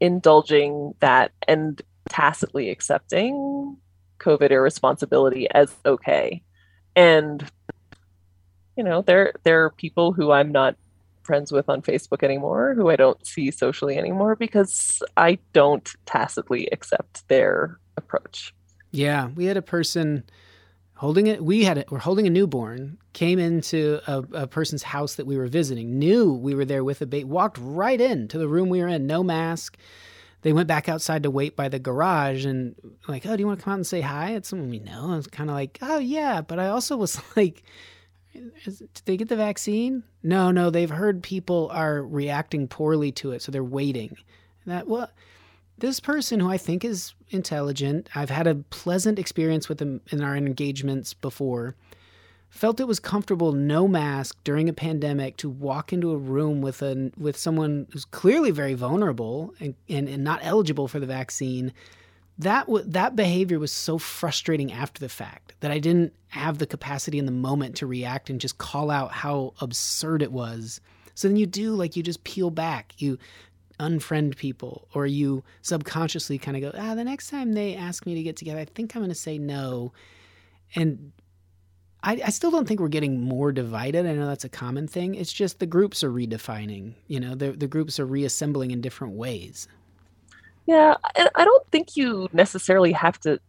indulging 0.00 0.94
that 1.00 1.32
and 1.46 1.80
tacitly 2.08 2.70
accepting 2.70 3.76
COVID 4.18 4.50
irresponsibility 4.50 5.48
as 5.50 5.74
okay. 5.84 6.42
And 6.96 7.44
you 8.76 8.84
know, 8.84 9.02
there 9.02 9.32
there 9.42 9.64
are 9.64 9.70
people 9.70 10.12
who 10.12 10.32
I'm 10.32 10.52
not 10.52 10.76
friends 11.22 11.52
with 11.52 11.68
on 11.68 11.82
Facebook 11.82 12.22
anymore, 12.22 12.74
who 12.74 12.88
I 12.88 12.96
don't 12.96 13.24
see 13.26 13.50
socially 13.50 13.96
anymore 13.96 14.36
because 14.36 15.02
I 15.16 15.38
don't 15.52 15.88
tacitly 16.06 16.66
accept 16.72 17.28
their 17.28 17.78
approach. 17.96 18.54
Yeah, 18.90 19.28
we 19.36 19.44
had 19.44 19.56
a 19.56 19.62
person 19.62 20.24
holding 21.00 21.28
it. 21.28 21.42
We 21.42 21.64
had 21.64 21.78
it. 21.78 21.90
We're 21.90 21.96
holding 21.96 22.26
a 22.26 22.30
newborn. 22.30 22.98
Came 23.14 23.38
into 23.38 24.00
a, 24.06 24.18
a, 24.42 24.46
person's 24.46 24.82
house 24.82 25.14
that 25.14 25.26
we 25.26 25.38
were 25.38 25.46
visiting. 25.46 25.98
Knew 25.98 26.30
we 26.30 26.54
were 26.54 26.66
there 26.66 26.84
with 26.84 27.00
a 27.00 27.06
baby. 27.06 27.24
Walked 27.24 27.56
right 27.58 27.98
into 27.98 28.36
the 28.36 28.46
room 28.46 28.68
we 28.68 28.80
were 28.80 28.86
in. 28.88 29.06
No 29.06 29.24
mask. 29.24 29.78
They 30.42 30.52
went 30.52 30.68
back 30.68 30.90
outside 30.90 31.22
to 31.22 31.30
wait 31.30 31.56
by 31.56 31.70
the 31.70 31.78
garage 31.78 32.44
and 32.44 32.74
like, 33.08 33.24
oh, 33.24 33.34
do 33.34 33.40
you 33.40 33.46
want 33.46 33.60
to 33.60 33.64
come 33.64 33.72
out 33.72 33.76
and 33.76 33.86
say 33.86 34.02
hi? 34.02 34.32
It's 34.32 34.50
someone 34.50 34.68
we 34.68 34.78
know. 34.78 35.12
I 35.12 35.16
was 35.16 35.26
kind 35.26 35.48
of 35.48 35.56
like, 35.56 35.78
oh 35.80 36.00
yeah, 36.00 36.42
but 36.42 36.58
I 36.58 36.66
also 36.66 36.98
was 36.98 37.18
like, 37.36 37.62
did 38.34 38.90
they 39.06 39.16
get 39.16 39.30
the 39.30 39.36
vaccine? 39.36 40.02
No, 40.22 40.50
no. 40.50 40.68
They've 40.68 40.90
heard 40.90 41.22
people 41.22 41.70
are 41.72 42.02
reacting 42.02 42.68
poorly 42.68 43.10
to 43.12 43.32
it, 43.32 43.40
so 43.40 43.50
they're 43.50 43.64
waiting. 43.64 44.18
That 44.66 44.86
well 44.86 45.10
this 45.80 46.00
person 46.00 46.40
who 46.40 46.48
I 46.48 46.56
think 46.56 46.84
is 46.84 47.14
intelligent, 47.30 48.08
I've 48.14 48.30
had 48.30 48.46
a 48.46 48.54
pleasant 48.54 49.18
experience 49.18 49.68
with 49.68 49.78
them 49.78 50.00
in 50.10 50.22
our 50.22 50.36
engagements 50.36 51.14
before, 51.14 51.74
felt 52.50 52.80
it 52.80 52.88
was 52.88 53.00
comfortable, 53.00 53.52
no 53.52 53.88
mask 53.88 54.36
during 54.44 54.68
a 54.68 54.72
pandemic, 54.72 55.36
to 55.38 55.48
walk 55.48 55.92
into 55.92 56.12
a 56.12 56.16
room 56.16 56.60
with 56.60 56.82
a 56.82 57.10
with 57.16 57.36
someone 57.36 57.86
who's 57.92 58.04
clearly 58.04 58.50
very 58.50 58.74
vulnerable 58.74 59.54
and, 59.60 59.74
and, 59.88 60.08
and 60.08 60.24
not 60.24 60.40
eligible 60.42 60.88
for 60.88 61.00
the 61.00 61.06
vaccine. 61.06 61.72
That 62.38 62.66
w- 62.66 62.84
that 62.86 63.16
behavior 63.16 63.58
was 63.58 63.72
so 63.72 63.98
frustrating 63.98 64.72
after 64.72 65.00
the 65.00 65.08
fact 65.08 65.54
that 65.60 65.70
I 65.70 65.78
didn't 65.78 66.14
have 66.28 66.58
the 66.58 66.66
capacity 66.66 67.18
in 67.18 67.26
the 67.26 67.32
moment 67.32 67.76
to 67.76 67.86
react 67.86 68.30
and 68.30 68.40
just 68.40 68.58
call 68.58 68.90
out 68.90 69.12
how 69.12 69.54
absurd 69.60 70.22
it 70.22 70.32
was. 70.32 70.80
So 71.14 71.28
then 71.28 71.36
you 71.36 71.46
do 71.46 71.74
like 71.74 71.96
you 71.96 72.02
just 72.02 72.24
peel 72.24 72.50
back. 72.50 72.94
You 72.96 73.18
unfriend 73.80 74.36
people 74.36 74.88
or 74.94 75.06
you 75.06 75.42
subconsciously 75.62 76.38
kind 76.38 76.56
of 76.56 76.62
go, 76.62 76.78
ah, 76.78 76.94
the 76.94 77.04
next 77.04 77.30
time 77.30 77.52
they 77.52 77.74
ask 77.74 78.06
me 78.06 78.14
to 78.14 78.22
get 78.22 78.36
together, 78.36 78.60
I 78.60 78.64
think 78.66 78.94
I'm 78.94 79.00
going 79.00 79.10
to 79.10 79.14
say 79.14 79.38
no. 79.38 79.92
And 80.74 81.12
I, 82.02 82.20
I, 82.24 82.30
still 82.30 82.50
don't 82.50 82.66
think 82.66 82.80
we're 82.80 82.88
getting 82.88 83.20
more 83.20 83.52
divided. 83.52 84.06
I 84.06 84.12
know 84.12 84.26
that's 84.26 84.44
a 84.44 84.48
common 84.48 84.86
thing. 84.86 85.14
It's 85.14 85.32
just 85.32 85.58
the 85.58 85.66
groups 85.66 86.04
are 86.04 86.10
redefining, 86.10 86.94
you 87.08 87.20
know, 87.20 87.34
the, 87.34 87.52
the 87.52 87.66
groups 87.66 87.98
are 87.98 88.06
reassembling 88.06 88.70
in 88.70 88.80
different 88.80 89.14
ways. 89.14 89.68
Yeah. 90.66 90.94
And 91.16 91.28
I 91.34 91.44
don't 91.44 91.66
think 91.70 91.96
you 91.96 92.28
necessarily 92.32 92.92
have 92.92 93.18
to 93.20 93.40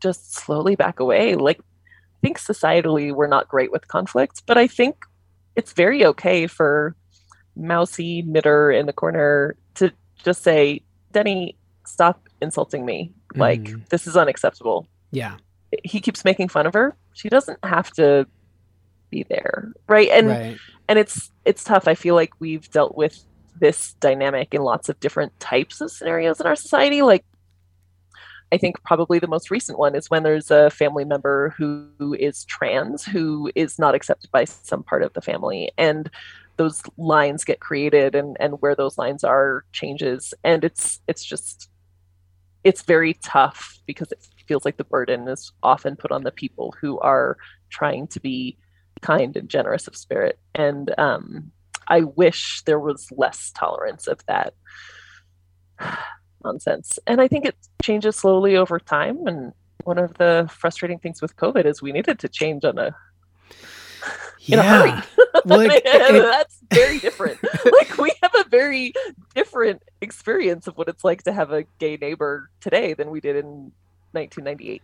just 0.00 0.34
slowly 0.34 0.76
back 0.76 1.00
away. 1.00 1.34
Like, 1.34 1.60
I 1.60 2.18
think 2.20 2.38
societally 2.38 3.14
we're 3.14 3.26
not 3.26 3.48
great 3.48 3.72
with 3.72 3.88
conflicts, 3.88 4.40
but 4.40 4.58
I 4.58 4.66
think 4.66 5.04
it's 5.56 5.72
very 5.72 6.04
okay 6.06 6.46
for 6.46 6.94
mousy 7.56 8.22
knitter 8.22 8.70
in 8.70 8.86
the 8.86 8.92
corner 8.92 9.56
to 9.74 9.92
just 10.24 10.42
say, 10.42 10.82
Denny, 11.12 11.56
stop 11.84 12.28
insulting 12.40 12.84
me. 12.84 13.12
Like, 13.34 13.62
mm. 13.62 13.88
this 13.88 14.06
is 14.06 14.16
unacceptable. 14.16 14.86
Yeah. 15.10 15.36
He 15.84 16.00
keeps 16.00 16.24
making 16.24 16.48
fun 16.48 16.66
of 16.66 16.74
her. 16.74 16.96
She 17.14 17.28
doesn't 17.28 17.58
have 17.64 17.90
to 17.92 18.26
be 19.10 19.24
there. 19.28 19.72
Right. 19.88 20.08
And 20.10 20.28
right. 20.28 20.58
and 20.88 20.98
it's 20.98 21.30
it's 21.44 21.64
tough. 21.64 21.86
I 21.86 21.94
feel 21.94 22.14
like 22.14 22.32
we've 22.40 22.68
dealt 22.70 22.96
with 22.96 23.22
this 23.60 23.94
dynamic 23.94 24.54
in 24.54 24.62
lots 24.62 24.88
of 24.88 24.98
different 25.00 25.38
types 25.38 25.80
of 25.80 25.90
scenarios 25.90 26.40
in 26.40 26.46
our 26.46 26.56
society. 26.56 27.02
Like 27.02 27.24
I 28.52 28.58
think 28.58 28.82
probably 28.84 29.18
the 29.18 29.28
most 29.28 29.50
recent 29.50 29.78
one 29.78 29.94
is 29.94 30.10
when 30.10 30.24
there's 30.24 30.50
a 30.50 30.68
family 30.68 31.06
member 31.06 31.54
who 31.56 32.14
is 32.18 32.44
trans 32.44 33.02
who 33.02 33.50
is 33.54 33.78
not 33.78 33.94
accepted 33.94 34.30
by 34.30 34.44
some 34.44 34.82
part 34.82 35.02
of 35.02 35.14
the 35.14 35.22
family. 35.22 35.72
And 35.78 36.10
those 36.62 36.82
lines 36.96 37.44
get 37.44 37.58
created 37.58 38.14
and 38.14 38.36
and 38.38 38.60
where 38.62 38.76
those 38.76 38.96
lines 38.96 39.24
are 39.24 39.64
changes. 39.72 40.32
And 40.44 40.62
it's 40.62 41.00
it's 41.08 41.24
just 41.24 41.68
it's 42.62 42.82
very 42.82 43.14
tough 43.14 43.80
because 43.84 44.12
it 44.12 44.24
feels 44.46 44.64
like 44.64 44.76
the 44.76 44.84
burden 44.84 45.26
is 45.26 45.52
often 45.64 45.96
put 45.96 46.12
on 46.12 46.22
the 46.22 46.30
people 46.30 46.72
who 46.80 47.00
are 47.00 47.36
trying 47.70 48.06
to 48.06 48.20
be 48.20 48.56
kind 49.00 49.36
and 49.36 49.48
generous 49.48 49.88
of 49.88 49.96
spirit. 49.96 50.38
And 50.54 50.94
um, 50.98 51.50
i 51.88 52.00
wish 52.02 52.62
there 52.64 52.78
was 52.78 53.08
less 53.10 53.50
tolerance 53.56 54.06
of 54.06 54.20
that 54.26 54.54
nonsense. 56.44 57.00
And 57.08 57.20
i 57.20 57.26
think 57.26 57.44
it 57.44 57.56
changes 57.82 58.14
slowly 58.16 58.56
over 58.56 58.78
time. 58.78 59.26
And 59.26 59.52
one 59.82 59.98
of 59.98 60.14
the 60.14 60.48
frustrating 60.60 61.00
things 61.00 61.20
with 61.20 61.34
covid 61.34 61.64
is 61.66 61.82
we 61.82 61.90
needed 61.90 62.20
to 62.20 62.28
change 62.28 62.64
on 62.64 62.78
a 62.78 62.94
in 64.46 64.58
yeah. 64.58 64.60
a 64.60 64.90
hurry. 64.90 65.02
Like, 65.44 65.82
it, 65.84 66.22
that's 66.22 66.58
very 66.72 66.98
different. 66.98 67.38
like 67.64 67.98
we 67.98 68.12
have 68.22 68.34
a 68.34 68.48
very 68.48 68.92
different 69.34 69.82
experience 70.00 70.66
of 70.66 70.76
what 70.76 70.88
it's 70.88 71.04
like 71.04 71.22
to 71.24 71.32
have 71.32 71.52
a 71.52 71.64
gay 71.78 71.96
neighbor 71.96 72.50
today 72.60 72.94
than 72.94 73.10
we 73.10 73.20
did 73.20 73.36
in 73.36 73.72
1998, 74.12 74.82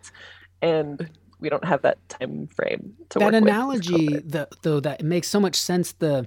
and 0.63 1.11
we 1.41 1.49
don't 1.49 1.65
have 1.65 1.83
that 1.83 1.99
time 2.09 2.49
frame. 2.49 2.95
To 3.11 3.19
that 3.19 3.35
analogy, 3.35 4.09
the, 4.09 4.49
though, 4.63 4.81
that 4.81 5.03
makes 5.03 5.29
so 5.29 5.41
much 5.41 5.57
sense. 5.57 5.93
The 5.93 6.27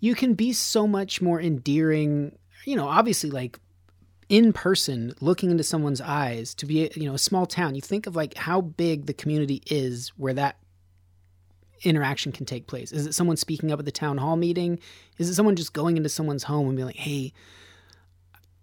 you 0.00 0.14
can 0.14 0.34
be 0.34 0.52
so 0.52 0.86
much 0.86 1.20
more 1.20 1.40
endearing. 1.40 2.36
You 2.64 2.76
know, 2.76 2.88
obviously, 2.88 3.30
like 3.30 3.58
in 4.28 4.52
person 4.52 5.14
looking 5.20 5.50
into 5.50 5.64
someone's 5.64 6.00
eyes 6.00 6.54
to 6.54 6.66
be 6.66 6.90
you 6.94 7.04
know 7.04 7.14
a 7.14 7.18
small 7.18 7.46
town 7.46 7.74
you 7.74 7.80
think 7.80 8.06
of 8.06 8.14
like 8.14 8.34
how 8.36 8.60
big 8.60 9.06
the 9.06 9.14
community 9.14 9.62
is 9.70 10.10
where 10.18 10.34
that 10.34 10.58
interaction 11.82 12.32
can 12.32 12.46
take 12.46 12.66
place? 12.66 12.92
Is 12.92 13.06
it 13.06 13.14
someone 13.14 13.36
speaking 13.36 13.72
up 13.72 13.78
at 13.78 13.84
the 13.84 13.92
town 13.92 14.18
hall 14.18 14.36
meeting? 14.36 14.78
Is 15.18 15.28
it 15.28 15.34
someone 15.34 15.56
just 15.56 15.72
going 15.72 15.96
into 15.96 16.08
someone's 16.08 16.44
home 16.44 16.68
and 16.68 16.76
being 16.76 16.86
like, 16.86 16.96
"Hey, 16.96 17.32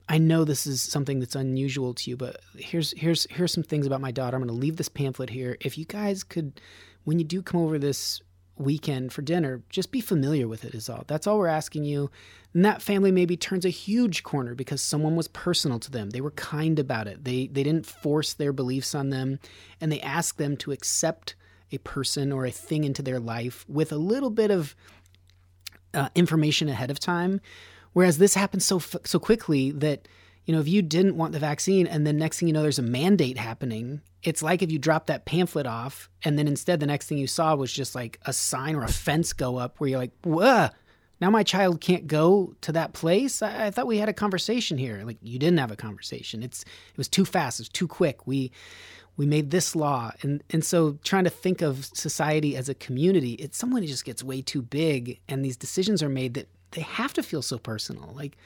I 0.08 0.18
know 0.18 0.44
this 0.44 0.68
is 0.68 0.82
something 0.82 1.20
that's 1.20 1.36
unusual 1.36 1.94
to 1.96 2.10
you, 2.10 2.18
but 2.18 2.40
here's 2.56 2.92
here's 2.92 3.26
here's 3.30 3.52
some 3.52 3.64
things 3.64 3.88
about 3.88 4.02
my 4.02 4.12
daughter. 4.12 4.36
I'm 4.38 4.44
going 4.44 4.56
to 4.56 4.62
leave 4.62 4.78
this 4.78 4.90
pamphlet 4.90 5.32
here. 5.32 5.58
If 5.62 5.78
you 5.78 5.86
guys 5.86 6.24
could 6.24 6.62
when 7.04 7.18
you 7.20 7.26
do 7.26 7.42
come 7.42 7.62
over 7.62 7.80
this 7.80 8.22
weekend 8.58 9.12
for 9.12 9.22
dinner, 9.22 9.64
just 9.70 9.92
be 9.92 10.02
familiar 10.02 10.48
with 10.48 10.64
it 10.64 10.74
is 10.76 10.90
all. 10.90 11.04
That's 11.08 11.28
all 11.28 11.38
we're 11.38 11.48
asking 11.48 11.84
you. 11.84 12.10
And 12.54 12.64
that 12.64 12.82
family 12.82 13.12
maybe 13.12 13.36
turns 13.36 13.66
a 13.66 13.70
huge 13.70 14.24
corner 14.24 14.56
because 14.56 14.82
someone 14.82 15.16
was 15.16 15.28
personal 15.28 15.80
to 15.80 15.92
them. 15.92 16.12
They 16.12 16.22
were 16.22 16.32
kind 16.32 16.78
about 16.80 17.08
it. 17.08 17.24
They 17.24 17.48
they 17.48 17.64
didn't 17.64 17.88
force 17.88 18.34
their 18.34 18.54
beliefs 18.54 18.94
on 18.94 19.10
them 19.10 19.40
and 19.82 19.92
they 19.92 20.02
asked 20.02 20.38
them 20.38 20.56
to 20.58 20.72
accept 20.72 21.36
a 21.72 21.78
person 21.80 22.32
or 22.32 22.46
a 22.46 22.52
thing 22.52 22.84
into 22.84 23.02
their 23.02 23.20
life 23.20 23.66
with 23.68 23.92
a 23.92 23.98
little 23.98 24.30
bit 24.30 24.52
of 24.52 24.76
uh, 25.94 26.10
information 26.16 26.70
ahead 26.70 26.92
of 26.92 27.00
time. 27.00 27.42
Whereas 27.94 28.18
this 28.18 28.34
happens 28.34 28.66
so 28.66 28.80
so 28.80 29.20
quickly 29.20 29.72
that 29.72 30.08
You 30.46 30.54
know, 30.54 30.62
if 30.62 30.68
you 30.68 30.84
didn't 30.84 31.18
want 31.18 31.34
the 31.34 31.40
vaccine 31.40 31.88
and 31.88 32.06
then 32.06 32.18
next 32.18 32.38
thing 32.38 32.48
you 32.48 32.54
know 32.54 32.62
there's 32.62 32.78
a 32.78 32.84
mandate 32.84 33.38
happening, 33.38 34.02
it's 34.22 34.44
like 34.44 34.62
if 34.62 34.72
you 34.72 34.78
dropped 34.78 35.08
that 35.08 35.26
pamphlet 35.26 35.66
off 35.66 36.08
and 36.24 36.38
then 36.38 36.48
instead 36.48 36.80
the 36.80 36.86
next 36.86 37.08
thing 37.08 37.18
you 37.18 37.28
saw 37.28 37.56
was 37.56 37.74
just 37.74 37.96
like 37.96 38.20
a 38.26 38.34
sign 38.34 38.76
or 38.76 38.84
a 38.84 38.88
fence 38.88 39.34
go 39.34 39.58
up 39.58 39.80
where 39.80 39.90
you're 39.90 40.00
like, 40.00 40.12
"Whoa, 40.24 40.70
now 41.22 41.30
my 41.30 41.44
child 41.44 41.82
can't 41.82 42.08
go 42.08 42.56
to 42.62 42.72
that 42.74 42.94
place. 42.94 43.42
I, 43.42 43.68
I, 43.68 43.72
thought 43.72 43.88
we 43.88 43.98
had 43.98 44.10
a 44.10 44.14
conversation 44.14 44.78
here. 44.78 45.02
Like 45.06 45.18
you 45.22 45.40
didn't 45.40 45.60
have 45.60 45.72
a 45.72 45.76
conversation. 45.76 46.44
It's 46.44 46.62
it 46.64 46.98
was 46.98 47.08
too 47.08 47.26
fast. 47.26 47.60
It 47.60 47.64
was 47.64 47.70
too 47.70 47.88
quick. 47.88 48.28
We 48.28 48.52
we 49.18 49.26
made 49.26 49.52
this 49.52 49.76
law, 49.76 50.12
and 50.22 50.44
and 50.50 50.64
so 50.64 50.98
trying 51.04 51.24
to 51.24 51.30
think 51.30 51.62
of 51.62 51.86
society 51.86 52.56
as 52.56 52.70
a 52.70 52.76
community, 52.76 53.48
someone 53.52 53.82
who 53.82 53.88
just 53.88 54.06
gets 54.06 54.24
way 54.24 54.42
too 54.42 54.62
big, 54.62 55.20
and 55.28 55.44
these 55.44 55.58
decisions 55.58 56.04
are 56.04 56.10
made 56.10 56.34
that 56.34 56.48
they 56.72 56.82
have 56.82 57.14
to 57.14 57.24
feel 57.24 57.42
so 57.42 57.58
personal. 57.58 58.12
Like 58.14 58.38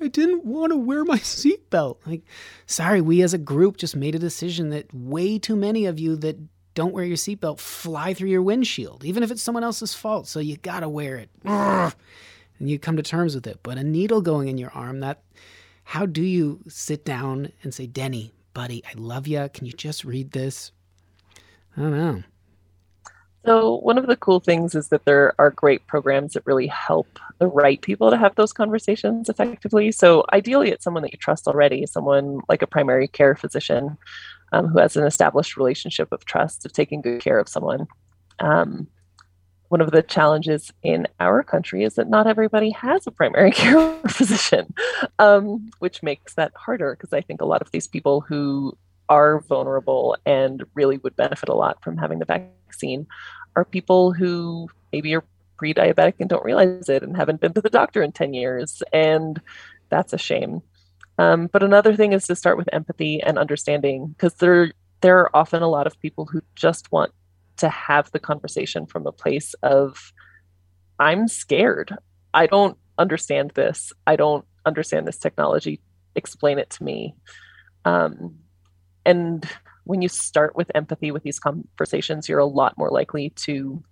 I 0.00 0.08
didn't 0.08 0.44
want 0.44 0.72
to 0.72 0.76
wear 0.76 1.04
my 1.04 1.18
seatbelt. 1.18 1.98
Like, 2.06 2.22
sorry, 2.66 3.00
we 3.00 3.22
as 3.22 3.34
a 3.34 3.38
group 3.38 3.76
just 3.76 3.96
made 3.96 4.14
a 4.14 4.18
decision 4.18 4.70
that 4.70 4.92
way 4.92 5.38
too 5.38 5.56
many 5.56 5.86
of 5.86 5.98
you 5.98 6.16
that 6.16 6.38
don't 6.74 6.94
wear 6.94 7.04
your 7.04 7.16
seatbelt 7.16 7.60
fly 7.60 8.14
through 8.14 8.30
your 8.30 8.42
windshield, 8.42 9.04
even 9.04 9.22
if 9.22 9.30
it's 9.30 9.42
someone 9.42 9.64
else's 9.64 9.94
fault. 9.94 10.26
So 10.26 10.40
you 10.40 10.56
gotta 10.56 10.88
wear 10.88 11.16
it. 11.16 11.30
And 12.58 12.70
you 12.70 12.78
come 12.78 12.96
to 12.96 13.02
terms 13.02 13.34
with 13.34 13.46
it. 13.46 13.60
But 13.62 13.78
a 13.78 13.84
needle 13.84 14.20
going 14.20 14.48
in 14.48 14.58
your 14.58 14.70
arm, 14.70 15.00
that 15.00 15.22
how 15.84 16.06
do 16.06 16.22
you 16.22 16.60
sit 16.68 17.04
down 17.04 17.52
and 17.62 17.74
say, 17.74 17.86
Denny, 17.86 18.32
buddy, 18.54 18.82
I 18.84 18.92
love 18.96 19.26
you. 19.26 19.48
Can 19.52 19.66
you 19.66 19.72
just 19.72 20.04
read 20.04 20.32
this? 20.32 20.72
I 21.76 21.80
don't 21.80 21.96
know. 21.96 22.22
So, 23.44 23.76
one 23.78 23.98
of 23.98 24.06
the 24.06 24.16
cool 24.16 24.38
things 24.38 24.74
is 24.76 24.88
that 24.88 25.04
there 25.04 25.34
are 25.38 25.50
great 25.50 25.86
programs 25.88 26.34
that 26.34 26.46
really 26.46 26.68
help 26.68 27.18
the 27.38 27.48
right 27.48 27.80
people 27.80 28.08
to 28.10 28.16
have 28.16 28.36
those 28.36 28.52
conversations 28.52 29.28
effectively. 29.28 29.90
So, 29.90 30.24
ideally, 30.32 30.70
it's 30.70 30.84
someone 30.84 31.02
that 31.02 31.12
you 31.12 31.18
trust 31.18 31.48
already, 31.48 31.84
someone 31.86 32.40
like 32.48 32.62
a 32.62 32.68
primary 32.68 33.08
care 33.08 33.34
physician 33.34 33.98
um, 34.52 34.68
who 34.68 34.78
has 34.78 34.96
an 34.96 35.04
established 35.04 35.56
relationship 35.56 36.12
of 36.12 36.24
trust 36.24 36.64
of 36.64 36.72
taking 36.72 37.00
good 37.00 37.20
care 37.20 37.40
of 37.40 37.48
someone. 37.48 37.88
Um, 38.38 38.86
one 39.72 39.80
of 39.80 39.90
the 39.90 40.02
challenges 40.02 40.70
in 40.82 41.08
our 41.18 41.42
country 41.42 41.82
is 41.82 41.94
that 41.94 42.06
not 42.06 42.26
everybody 42.26 42.70
has 42.72 43.06
a 43.06 43.10
primary 43.10 43.50
care 43.62 43.98
physician, 44.06 44.72
um, 45.18 45.70
which 45.78 46.02
makes 46.02 46.34
that 46.34 46.52
harder 46.54 46.94
because 46.94 47.14
I 47.14 47.22
think 47.22 47.40
a 47.40 47.46
lot 47.46 47.62
of 47.62 47.70
these 47.70 47.88
people 47.88 48.20
who 48.20 48.76
are 49.08 49.40
vulnerable 49.40 50.14
and 50.26 50.62
really 50.74 50.98
would 50.98 51.16
benefit 51.16 51.48
a 51.48 51.54
lot 51.54 51.82
from 51.82 51.96
having 51.96 52.18
the 52.18 52.26
vaccine 52.26 53.06
are 53.56 53.64
people 53.64 54.12
who 54.12 54.68
maybe 54.92 55.14
are 55.14 55.24
pre 55.56 55.72
diabetic 55.72 56.16
and 56.20 56.28
don't 56.28 56.44
realize 56.44 56.90
it 56.90 57.02
and 57.02 57.16
haven't 57.16 57.40
been 57.40 57.54
to 57.54 57.62
the 57.62 57.70
doctor 57.70 58.02
in 58.02 58.12
10 58.12 58.34
years. 58.34 58.82
And 58.92 59.40
that's 59.88 60.12
a 60.12 60.18
shame. 60.18 60.60
Um, 61.16 61.46
but 61.46 61.62
another 61.62 61.96
thing 61.96 62.12
is 62.12 62.26
to 62.26 62.36
start 62.36 62.58
with 62.58 62.68
empathy 62.72 63.22
and 63.22 63.38
understanding 63.38 64.08
because 64.08 64.34
there 64.34 64.74
there 65.00 65.18
are 65.18 65.34
often 65.34 65.62
a 65.62 65.68
lot 65.68 65.86
of 65.86 65.98
people 65.98 66.26
who 66.26 66.42
just 66.54 66.92
want 66.92 67.12
to 67.58 67.68
have 67.68 68.10
the 68.12 68.18
conversation 68.18 68.86
from 68.86 69.06
a 69.06 69.12
place 69.12 69.54
of 69.62 70.12
I'm 70.98 71.28
scared. 71.28 71.96
I 72.34 72.46
don't 72.46 72.78
understand 72.98 73.52
this. 73.54 73.92
I 74.06 74.16
don't 74.16 74.44
understand 74.64 75.06
this 75.06 75.18
technology. 75.18 75.80
Explain 76.14 76.58
it 76.58 76.70
to 76.70 76.84
me. 76.84 77.14
Um, 77.84 78.36
and 79.04 79.48
when 79.84 80.02
you 80.02 80.08
start 80.08 80.54
with 80.54 80.70
empathy 80.74 81.10
with 81.10 81.22
these 81.22 81.38
conversations, 81.38 82.28
you're 82.28 82.38
a 82.38 82.46
lot 82.46 82.78
more 82.78 82.90
likely 82.90 83.30
to 83.30 83.82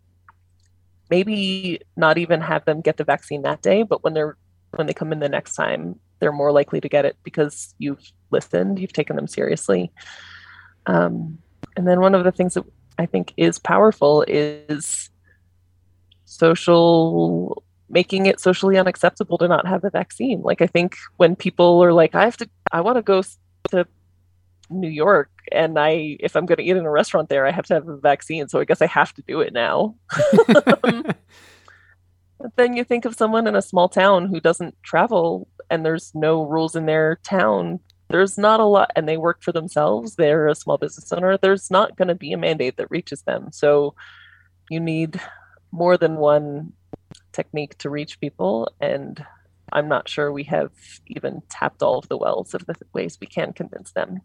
maybe 1.10 1.80
not 1.96 2.18
even 2.18 2.40
have 2.40 2.64
them 2.64 2.80
get 2.80 2.96
the 2.96 3.04
vaccine 3.04 3.42
that 3.42 3.62
day, 3.62 3.82
but 3.82 4.04
when 4.04 4.14
they're 4.14 4.36
when 4.76 4.86
they 4.86 4.94
come 4.94 5.12
in 5.12 5.18
the 5.18 5.28
next 5.28 5.54
time, 5.54 5.98
they're 6.20 6.30
more 6.30 6.52
likely 6.52 6.80
to 6.80 6.88
get 6.88 7.04
it 7.04 7.16
because 7.24 7.74
you've 7.78 8.12
listened, 8.30 8.78
you've 8.78 8.92
taken 8.92 9.16
them 9.16 9.26
seriously. 9.26 9.90
Um, 10.86 11.38
and 11.76 11.88
then 11.88 12.00
one 12.00 12.14
of 12.14 12.22
the 12.22 12.30
things 12.30 12.54
that 12.54 12.64
I 13.00 13.06
think 13.06 13.32
is 13.36 13.58
powerful 13.58 14.24
is 14.28 15.10
social 16.26 17.62
making 17.88 18.26
it 18.26 18.38
socially 18.38 18.78
unacceptable 18.78 19.36
to 19.38 19.48
not 19.48 19.66
have 19.66 19.82
a 19.84 19.90
vaccine. 19.90 20.42
Like 20.42 20.62
I 20.62 20.66
think 20.66 20.96
when 21.16 21.34
people 21.34 21.82
are 21.82 21.92
like, 21.92 22.14
I 22.14 22.24
have 22.24 22.36
to, 22.36 22.48
I 22.70 22.80
want 22.82 22.96
to 22.96 23.02
go 23.02 23.22
to 23.70 23.86
New 24.70 24.88
York, 24.88 25.30
and 25.50 25.76
I, 25.76 26.16
if 26.20 26.36
I'm 26.36 26.46
going 26.46 26.58
to 26.58 26.62
eat 26.62 26.76
in 26.76 26.86
a 26.86 26.90
restaurant 26.90 27.28
there, 27.28 27.46
I 27.46 27.50
have 27.50 27.66
to 27.66 27.74
have 27.74 27.88
a 27.88 27.96
vaccine. 27.96 28.48
So 28.48 28.60
I 28.60 28.64
guess 28.64 28.80
I 28.80 28.86
have 28.86 29.12
to 29.14 29.22
do 29.22 29.40
it 29.40 29.52
now. 29.52 29.96
Mm-hmm. 30.12 31.10
But 32.40 32.56
then 32.56 32.74
you 32.74 32.84
think 32.84 33.04
of 33.04 33.14
someone 33.14 33.46
in 33.46 33.54
a 33.54 33.60
small 33.60 33.88
town 33.88 34.26
who 34.26 34.40
doesn't 34.40 34.74
travel 34.82 35.46
and 35.68 35.84
there's 35.84 36.10
no 36.14 36.42
rules 36.42 36.74
in 36.74 36.86
their 36.86 37.20
town. 37.22 37.80
There's 38.10 38.36
not 38.36 38.60
a 38.60 38.64
lot, 38.64 38.90
and 38.96 39.08
they 39.08 39.16
work 39.16 39.42
for 39.42 39.52
themselves. 39.52 40.16
They're 40.16 40.48
a 40.48 40.54
small 40.54 40.78
business 40.78 41.12
owner. 41.12 41.36
There's 41.38 41.70
not 41.70 41.96
going 41.96 42.08
to 42.08 42.14
be 42.14 42.32
a 42.32 42.36
mandate 42.36 42.76
that 42.76 42.90
reaches 42.90 43.22
them. 43.22 43.52
So 43.52 43.94
you 44.68 44.80
need 44.80 45.20
more 45.72 45.96
than 45.96 46.16
one 46.16 46.72
technique 47.32 47.78
to 47.78 47.90
reach 47.90 48.20
people. 48.20 48.72
And 48.80 49.24
I'm 49.72 49.88
not 49.88 50.08
sure 50.08 50.32
we 50.32 50.44
have 50.44 50.72
even 51.06 51.42
tapped 51.48 51.82
all 51.82 51.98
of 51.98 52.08
the 52.08 52.16
wells 52.16 52.52
of 52.54 52.66
the 52.66 52.74
ways 52.92 53.18
we 53.20 53.26
can 53.28 53.52
convince 53.52 53.92
them. 53.92 54.20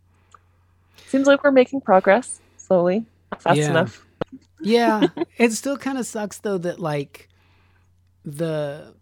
Seems 1.07 1.27
like 1.27 1.43
we're 1.43 1.51
making 1.51 1.81
progress 1.81 2.41
slowly, 2.57 3.05
fast 3.39 3.57
Yeah. 3.59 3.69
enough. 3.69 4.05
yeah 4.61 5.07
it 5.38 5.51
still 5.51 5.77
kind 5.77 5.99
of 5.99 6.07
sucks 6.07 6.39
though 6.39 6.57
that 6.57 6.79
like 6.79 7.29
the 8.23 8.95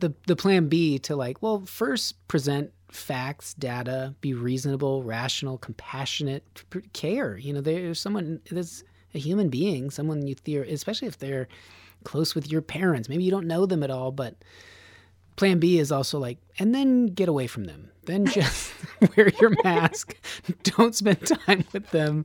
the 0.00 0.12
the 0.26 0.34
plan 0.34 0.68
b 0.68 0.98
to 0.98 1.14
like 1.14 1.40
well 1.40 1.64
first 1.66 2.26
present 2.26 2.72
facts 2.88 3.54
data 3.54 4.14
be 4.20 4.34
reasonable 4.34 5.02
rational 5.02 5.58
compassionate 5.58 6.44
care. 6.92 7.36
You 7.36 7.52
know 7.52 7.60
there's 7.60 8.00
someone 8.00 8.40
there's 8.50 8.84
a 9.14 9.18
human 9.18 9.48
being 9.48 9.90
someone 9.90 10.26
you 10.26 10.34
theor 10.34 10.70
especially 10.70 11.08
if 11.08 11.18
they're 11.18 11.48
close 12.04 12.34
with 12.34 12.50
your 12.50 12.62
parents. 12.62 13.08
Maybe 13.08 13.24
you 13.24 13.30
don't 13.30 13.46
know 13.46 13.66
them 13.66 13.82
at 13.82 13.90
all 13.90 14.12
but 14.12 14.36
plan 15.36 15.58
b 15.58 15.78
is 15.78 15.92
also 15.92 16.18
like 16.18 16.38
and 16.58 16.74
then 16.74 17.06
get 17.06 17.28
away 17.28 17.46
from 17.46 17.64
them. 17.64 17.90
Then 18.04 18.26
just 18.26 18.72
wear 19.16 19.30
your 19.40 19.54
mask. 19.64 20.16
Don't 20.62 20.94
spend 20.94 21.26
time 21.26 21.64
with 21.72 21.90
them. 21.90 22.24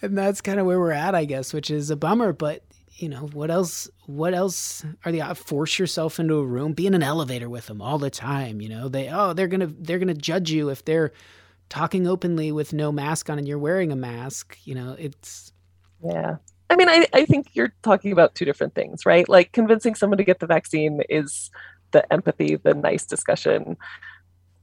And 0.00 0.18
that's 0.18 0.40
kind 0.40 0.58
of 0.58 0.66
where 0.66 0.80
we're 0.80 0.90
at, 0.90 1.14
I 1.14 1.24
guess, 1.24 1.52
which 1.52 1.70
is 1.70 1.90
a 1.90 1.96
bummer. 1.96 2.32
But 2.32 2.64
you 2.94 3.08
know, 3.08 3.28
what 3.32 3.50
else? 3.50 3.88
What 4.06 4.34
else 4.34 4.84
are 5.04 5.12
the 5.12 5.22
uh, 5.22 5.34
force 5.34 5.78
yourself 5.78 6.20
into 6.20 6.34
a 6.36 6.44
room, 6.46 6.72
be 6.72 6.86
in 6.86 6.94
an 6.94 7.02
elevator 7.02 7.48
with 7.48 7.66
them 7.66 7.82
all 7.82 7.98
the 7.98 8.10
time? 8.10 8.60
You 8.60 8.68
know, 8.68 8.88
they 8.88 9.08
oh 9.10 9.32
they're 9.32 9.48
gonna 9.48 9.68
they're 9.78 9.98
gonna 9.98 10.14
judge 10.14 10.50
you 10.50 10.68
if 10.70 10.84
they're 10.84 11.12
talking 11.70 12.06
openly 12.06 12.52
with 12.52 12.72
no 12.72 12.92
mask 12.92 13.30
on 13.30 13.38
and 13.38 13.48
you're 13.48 13.58
wearing 13.58 13.92
a 13.92 13.96
mask. 13.96 14.58
You 14.64 14.74
know, 14.74 14.96
it's 14.98 15.52
Yeah. 16.04 16.36
I 16.70 16.76
mean, 16.76 16.88
I, 16.88 17.06
I 17.12 17.24
think 17.26 17.48
you're 17.54 17.74
talking 17.82 18.12
about 18.12 18.34
two 18.34 18.44
different 18.44 18.74
things, 18.74 19.04
right? 19.04 19.28
Like 19.28 19.52
convincing 19.52 19.94
someone 19.94 20.18
to 20.18 20.24
get 20.24 20.40
the 20.40 20.46
vaccine 20.46 21.02
is 21.08 21.50
the 21.90 22.10
empathy, 22.12 22.56
the 22.56 22.74
nice 22.74 23.04
discussion. 23.04 23.76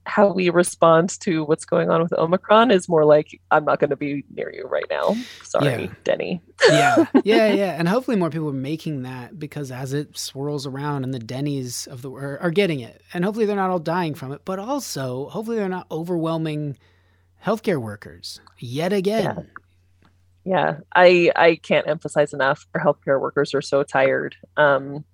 How 0.09 0.33
we 0.33 0.49
respond 0.49 1.19
to 1.21 1.43
what's 1.45 1.65
going 1.65 1.91
on 1.91 2.01
with 2.01 2.11
Omicron 2.13 2.71
is 2.71 2.89
more 2.89 3.05
like, 3.05 3.39
I'm 3.51 3.63
not 3.63 3.79
going 3.79 3.91
to 3.91 3.95
be 3.95 4.25
near 4.33 4.51
you 4.51 4.65
right 4.67 4.85
now. 4.89 5.15
Sorry, 5.43 5.83
Yeah. 5.83 5.93
Denny. 6.03 6.41
yeah, 6.69 7.05
yeah, 7.23 7.53
yeah. 7.53 7.75
And 7.77 7.87
hopefully 7.87 8.17
more 8.17 8.31
people 8.31 8.49
are 8.49 8.53
making 8.53 9.03
that 9.03 9.37
because 9.37 9.71
as 9.71 9.93
it 9.93 10.17
swirls 10.17 10.65
around 10.65 11.03
and 11.03 11.13
the 11.13 11.19
Denny's 11.19 11.85
of 11.87 12.01
the 12.01 12.11
are, 12.11 12.39
are 12.39 12.51
getting 12.51 12.79
it, 12.79 13.01
and 13.13 13.23
hopefully 13.23 13.45
they're 13.45 13.55
not 13.55 13.69
all 13.69 13.79
dying 13.79 14.15
from 14.15 14.31
it, 14.31 14.41
but 14.45 14.57
also 14.57 15.29
hopefully 15.29 15.57
they're 15.57 15.69
not 15.69 15.87
overwhelming 15.91 16.77
healthcare 17.45 17.81
workers 17.81 18.41
yet 18.57 18.91
again. 18.91 19.49
Yeah, 20.43 20.79
I 20.95 21.31
I 21.35 21.55
can't 21.57 21.87
emphasize 21.87 22.33
enough. 22.33 22.65
Our 22.73 22.81
healthcare 22.81 23.21
workers 23.21 23.53
are 23.53 23.61
so 23.61 23.83
tired. 23.83 24.35
Um, 24.57 25.05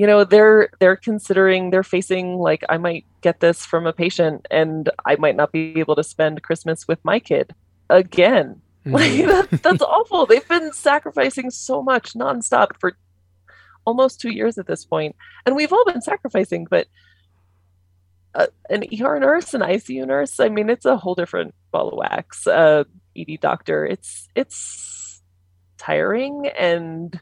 you 0.00 0.06
know, 0.06 0.24
they're 0.24 0.70
they're 0.78 0.96
considering 0.96 1.68
they're 1.68 1.82
facing 1.82 2.38
like 2.38 2.64
I 2.70 2.78
might 2.78 3.04
get 3.20 3.40
this 3.40 3.66
from 3.66 3.86
a 3.86 3.92
patient, 3.92 4.48
and 4.50 4.88
I 5.04 5.16
might 5.16 5.36
not 5.36 5.52
be 5.52 5.78
able 5.78 5.94
to 5.94 6.02
spend 6.02 6.42
Christmas 6.42 6.88
with 6.88 7.04
my 7.04 7.20
kid 7.20 7.54
again. 7.90 8.62
Like 8.86 9.12
that, 9.26 9.62
that's 9.62 9.82
awful. 9.82 10.24
They've 10.24 10.48
been 10.48 10.72
sacrificing 10.72 11.50
so 11.50 11.82
much 11.82 12.14
nonstop 12.14 12.68
for 12.80 12.96
almost 13.84 14.22
two 14.22 14.30
years 14.30 14.56
at 14.56 14.66
this 14.66 14.86
point, 14.86 15.16
and 15.44 15.54
we've 15.54 15.70
all 15.70 15.84
been 15.84 16.00
sacrificing. 16.00 16.66
But 16.70 16.86
uh, 18.34 18.46
an 18.70 18.84
ER 18.84 19.20
nurse, 19.20 19.52
an 19.52 19.60
ICU 19.60 20.06
nurse, 20.06 20.40
I 20.40 20.48
mean, 20.48 20.70
it's 20.70 20.86
a 20.86 20.96
whole 20.96 21.14
different 21.14 21.54
ball 21.72 21.90
of 21.90 21.98
wax. 21.98 22.46
Uh, 22.46 22.84
ED 23.14 23.38
doctor, 23.42 23.84
it's 23.84 24.30
it's 24.34 25.20
tiring 25.76 26.46
and 26.58 27.20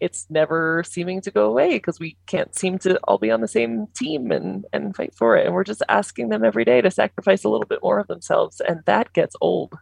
it's 0.00 0.26
never 0.30 0.82
seeming 0.86 1.20
to 1.22 1.30
go 1.30 1.46
away 1.46 1.70
because 1.74 2.00
we 2.00 2.16
can't 2.26 2.54
seem 2.56 2.78
to 2.80 2.98
all 3.04 3.18
be 3.18 3.30
on 3.30 3.40
the 3.42 3.48
same 3.48 3.86
team 3.96 4.30
and 4.32 4.66
and 4.72 4.96
fight 4.96 5.14
for 5.14 5.36
it. 5.36 5.46
And 5.46 5.54
we're 5.54 5.64
just 5.64 5.82
asking 5.88 6.30
them 6.30 6.44
every 6.44 6.64
day 6.64 6.80
to 6.80 6.90
sacrifice 6.90 7.44
a 7.44 7.48
little 7.48 7.66
bit 7.66 7.80
more 7.82 7.98
of 8.00 8.06
themselves, 8.08 8.60
and 8.60 8.82
that 8.86 9.12
gets 9.12 9.36
old. 9.40 9.74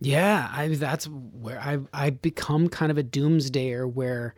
Yeah, 0.00 0.50
I 0.52 0.68
that's 0.68 1.06
where 1.06 1.60
I 1.60 1.78
I 1.92 2.10
become 2.10 2.68
kind 2.68 2.90
of 2.90 2.98
a 2.98 3.04
doomsdayer 3.04 3.90
where 3.90 4.34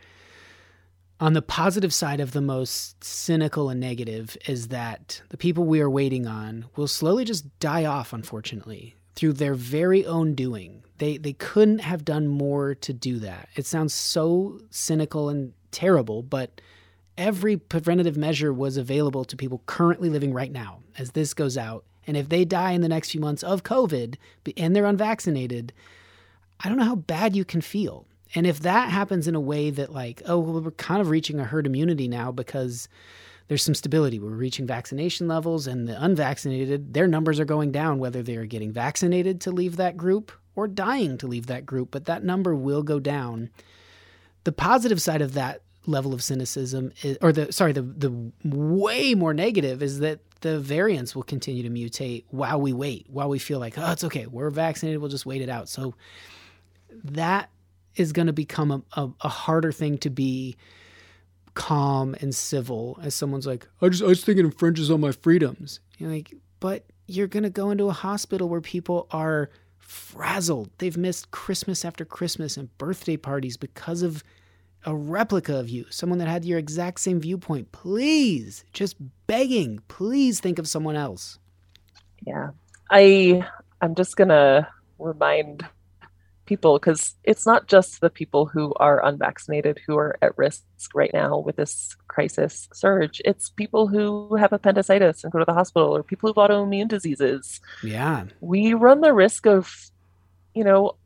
On 1.20 1.32
the 1.32 1.42
positive 1.42 1.95
side 1.95 2.20
of 2.20 2.32
the 2.32 2.40
most 2.40 3.03
cynical 3.03 3.68
and 3.70 3.80
negative 3.80 4.36
is 4.47 4.68
that 4.68 5.22
the 5.30 5.36
people 5.36 5.64
we 5.64 5.80
are 5.80 5.90
waiting 5.90 6.26
on 6.26 6.66
will 6.76 6.88
slowly 6.88 7.24
just 7.24 7.59
die 7.61 7.84
off, 7.84 8.12
unfortunately, 8.12 8.97
through 9.16 9.32
their 9.34 9.55
very 9.55 10.05
own 10.05 10.34
doing. 10.34 10.84
They 10.99 11.16
they 11.16 11.32
couldn't 11.32 11.80
have 11.80 12.05
done 12.05 12.28
more 12.28 12.74
to 12.76 12.92
do 12.92 13.18
that. 13.20 13.49
It 13.57 13.66
sounds 13.66 13.95
so 13.95 14.61
cynical 14.70 15.28
and 15.28 15.53
terrible, 15.70 16.22
but 16.22 16.61
every 17.18 17.57
preventative 17.57 18.16
measure 18.16 18.53
was 18.53 18.76
available 18.76 19.24
to 19.24 19.36
people 19.36 19.62
currently 19.66 20.09
living 20.09 20.32
right 20.32 20.53
now 20.53 20.80
as 20.99 21.12
this 21.12 21.34
goes 21.34 21.57
out. 21.57 21.84
And 22.07 22.16
if 22.16 22.28
they 22.28 22.45
die 22.45 22.72
in 22.72 22.80
the 22.80 22.88
next 22.88 23.11
few 23.11 23.20
months 23.20 23.42
of 23.42 23.62
COVID 23.62 24.16
and 24.57 24.74
they're 24.74 24.84
unvaccinated, 24.84 25.72
I 26.61 26.68
don't 26.68 26.78
know 26.78 26.84
how 26.84 26.97
bad 26.97 27.34
you 27.34 27.45
can 27.45 27.61
feel. 27.61 28.07
And 28.34 28.47
if 28.47 28.61
that 28.61 28.90
happens 28.90 29.28
in 29.28 29.34
a 29.34 29.40
way 29.40 29.70
that, 29.70 29.92
like, 29.92 30.22
oh, 30.26 30.38
well, 30.38 30.61
we're 30.61 30.70
kind 30.72 31.01
of 31.01 31.09
reaching 31.09 31.38
a 31.38 31.45
herd 31.45 31.66
immunity 31.66 32.09
now 32.09 32.32
because 32.32 32.88
there's 33.49 33.62
some 33.62 33.74
stability. 33.74 34.18
We're 34.18 34.30
reaching 34.30 34.66
vaccination 34.66 35.28
levels, 35.28 35.66
and 35.66 35.86
the 35.86 36.03
unvaccinated, 36.03 36.95
their 36.95 37.07
numbers 37.07 37.38
are 37.38 37.45
going 37.45 37.70
down, 37.70 37.99
whether 37.99 38.22
they're 38.22 38.47
getting 38.47 38.72
vaccinated 38.72 39.40
to 39.42 39.51
leave 39.51 39.76
that 39.76 39.97
group 39.97 40.32
or 40.57 40.69
dying 40.69 41.19
to 41.19 41.27
leave 41.27 41.47
that 41.47 41.67
group, 41.67 41.91
but 41.91 42.05
that 42.07 42.25
number 42.25 42.55
will 42.55 42.83
go 42.83 42.99
down. 43.01 43.51
The 44.45 44.53
positive 44.53 45.01
side 45.01 45.23
of 45.23 45.35
that 45.35 45.63
level 45.87 46.15
of 46.15 46.23
cynicism 46.23 46.93
is, 47.03 47.19
or 47.21 47.33
the 47.33 47.53
sorry 47.53 47.73
the 47.73 47.83
the 47.83 48.13
way 48.45 49.15
more 49.15 49.35
negative 49.35 49.83
is 49.83 50.01
that 50.01 50.21
the 50.41 50.59
variants 50.59 51.15
will 51.15 51.23
continue 51.23 51.63
to 51.63 51.71
mutate 51.71 52.25
while 52.31 52.61
we 52.61 52.73
wait 52.73 53.07
while 53.09 53.29
we 53.29 53.39
feel 53.39 53.59
like 53.59 53.79
oh 53.79 53.93
it's 53.93 54.05
okay. 54.05 54.27
We're 54.27 54.51
vaccinated. 54.51 55.01
We'll 55.01 55.11
just 55.11 55.27
wait 55.27 55.43
it 55.43 55.49
out. 55.49 55.69
So 55.69 55.95
that 57.05 57.51
is 57.97 58.13
going 58.13 58.27
to 58.27 58.33
become 58.33 58.71
a, 58.71 58.83
a, 59.01 59.11
a 59.23 59.29
harder 59.29 59.73
thing 59.73 59.99
to 59.99 60.11
be 60.11 60.57
calm 61.55 62.17
and 62.21 62.35
civil 62.35 62.99
as 63.01 63.15
someone's 63.15 63.47
like 63.47 63.69
i 63.81 63.89
just 63.89 64.03
i 64.03 64.09
just 64.09 64.25
think 64.25 64.41
it 64.41 64.45
infringes 64.45 64.91
on 64.91 65.01
my 65.01 65.13
freedoms. 65.13 65.81
You're 65.99 66.11
like 66.11 66.35
but 66.61 66.85
you're 67.07 67.27
going 67.27 67.43
to 67.43 67.51
go 67.51 67.71
into 67.71 67.89
a 67.89 67.93
hospital 67.93 68.49
where 68.49 68.63
people 68.63 69.07
are 69.11 69.51
frazzled 69.85 70.70
they've 70.78 70.97
missed 70.97 71.30
christmas 71.30 71.85
after 71.85 72.05
christmas 72.05 72.57
and 72.57 72.76
birthday 72.78 73.16
parties 73.16 73.57
because 73.57 74.03
of 74.03 74.24
a 74.87 74.95
replica 74.95 75.59
of 75.59 75.68
you, 75.68 75.87
someone 75.91 76.18
that 76.18 76.28
had 76.28 76.45
your 76.45 76.59
exact 76.59 77.01
same 77.01 77.20
viewpoint, 77.20 77.72
please, 77.72 78.64
just 78.72 78.97
begging, 79.26 79.80
please 79.89 80.41
think 80.41 80.59
of 80.59 80.68
someone 80.68 80.97
else. 80.97 81.39
Yeah. 82.26 82.51
I 82.91 83.47
I'm 83.80 83.95
just 83.95 84.16
going 84.16 84.28
to 84.28 84.66
remind 84.99 85.66
people 86.47 86.78
because 86.78 87.14
it's 87.24 87.47
not 87.47 87.66
just 87.66 88.01
the 88.01 88.11
people 88.11 88.47
who 88.47 88.72
are 88.76 89.05
unvaccinated 89.05 89.80
who 89.86 89.97
are 89.97 90.16
at 90.22 90.36
risk 90.36 90.62
right 90.95 91.11
now 91.12 91.38
with 91.38 91.57
this 91.57 91.97
crisis 92.09 92.68
surge. 92.72 93.20
It's 93.24 93.51
people 93.51 93.88
who 93.88 94.36
have 94.36 94.53
appendicitis 94.53 95.24
and 95.24 95.32
go 95.32 95.38
to 95.38 95.45
the 95.45 95.55
hospital 95.55 95.95
or 95.95 96.03
people 96.03 96.32
who 96.32 96.40
have 96.40 96.51
autoimmune 96.51 96.88
diseases. 96.88 97.61
Yeah. 97.82 98.26
We 98.40 98.74
run 98.74 99.01
the 99.01 99.12
risk 99.12 99.47
of, 99.47 99.90
you 100.55 100.64
know, 100.64 100.97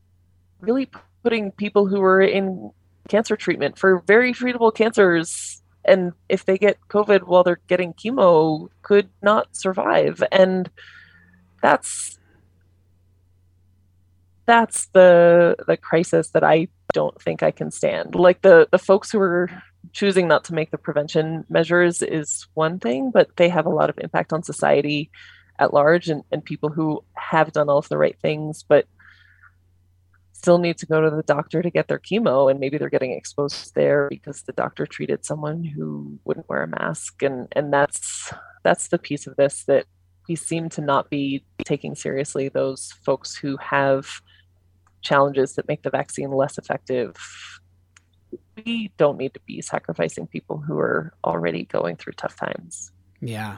really 0.60 0.90
putting 1.22 1.52
people 1.52 1.86
who 1.86 2.02
are 2.02 2.20
in 2.20 2.70
cancer 3.08 3.36
treatment 3.36 3.78
for 3.78 4.00
very 4.06 4.32
treatable 4.32 4.74
cancers 4.74 5.62
and 5.84 6.12
if 6.28 6.44
they 6.44 6.58
get 6.58 6.76
covid 6.88 7.22
while 7.22 7.42
they're 7.42 7.60
getting 7.66 7.94
chemo 7.94 8.68
could 8.82 9.08
not 9.22 9.56
survive 9.56 10.22
and 10.30 10.70
that's 11.62 12.17
that's 14.48 14.86
the 14.88 15.54
the 15.66 15.76
crisis 15.76 16.30
that 16.30 16.42
i 16.42 16.66
don't 16.94 17.20
think 17.20 17.42
i 17.42 17.50
can 17.50 17.70
stand. 17.70 18.14
Like 18.14 18.40
the 18.40 18.66
the 18.72 18.78
folks 18.78 19.12
who 19.12 19.20
are 19.20 19.50
choosing 19.92 20.26
not 20.26 20.44
to 20.44 20.54
make 20.54 20.70
the 20.70 20.78
prevention 20.78 21.44
measures 21.48 22.02
is 22.02 22.46
one 22.54 22.78
thing 22.78 23.10
but 23.10 23.28
they 23.36 23.48
have 23.48 23.66
a 23.66 23.76
lot 23.80 23.90
of 23.90 23.98
impact 23.98 24.32
on 24.32 24.42
society 24.42 25.10
at 25.58 25.74
large 25.74 26.08
and, 26.08 26.22
and 26.32 26.44
people 26.44 26.70
who 26.70 27.02
have 27.14 27.52
done 27.52 27.68
all 27.68 27.78
of 27.78 27.88
the 27.88 27.98
right 27.98 28.18
things 28.20 28.64
but 28.66 28.86
still 30.38 30.58
need 30.58 30.78
to 30.78 30.86
go 30.86 31.00
to 31.00 31.10
the 31.10 31.22
doctor 31.24 31.62
to 31.62 31.70
get 31.70 31.88
their 31.88 31.98
chemo 31.98 32.48
and 32.50 32.60
maybe 32.60 32.78
they're 32.78 32.88
getting 32.88 33.12
exposed 33.12 33.74
there 33.74 34.06
because 34.08 34.42
the 34.42 34.52
doctor 34.52 34.86
treated 34.86 35.24
someone 35.24 35.64
who 35.64 36.18
wouldn't 36.24 36.48
wear 36.48 36.62
a 36.62 36.68
mask. 36.68 37.22
And 37.22 37.48
and 37.52 37.72
that's 37.72 38.32
that's 38.62 38.88
the 38.88 38.98
piece 38.98 39.26
of 39.26 39.34
this 39.36 39.64
that 39.64 39.86
we 40.28 40.36
seem 40.36 40.68
to 40.70 40.80
not 40.80 41.10
be 41.10 41.44
taking 41.64 41.96
seriously 41.96 42.48
those 42.48 42.92
folks 43.04 43.34
who 43.34 43.56
have 43.56 44.20
challenges 45.00 45.54
that 45.54 45.68
make 45.68 45.82
the 45.82 45.90
vaccine 45.90 46.30
less 46.30 46.58
effective 46.58 47.16
we 48.64 48.90
don't 48.96 49.18
need 49.18 49.32
to 49.34 49.40
be 49.46 49.62
sacrificing 49.62 50.26
people 50.26 50.58
who 50.58 50.78
are 50.78 51.12
already 51.24 51.64
going 51.64 51.96
through 51.96 52.12
tough 52.12 52.36
times 52.36 52.92
yeah 53.20 53.56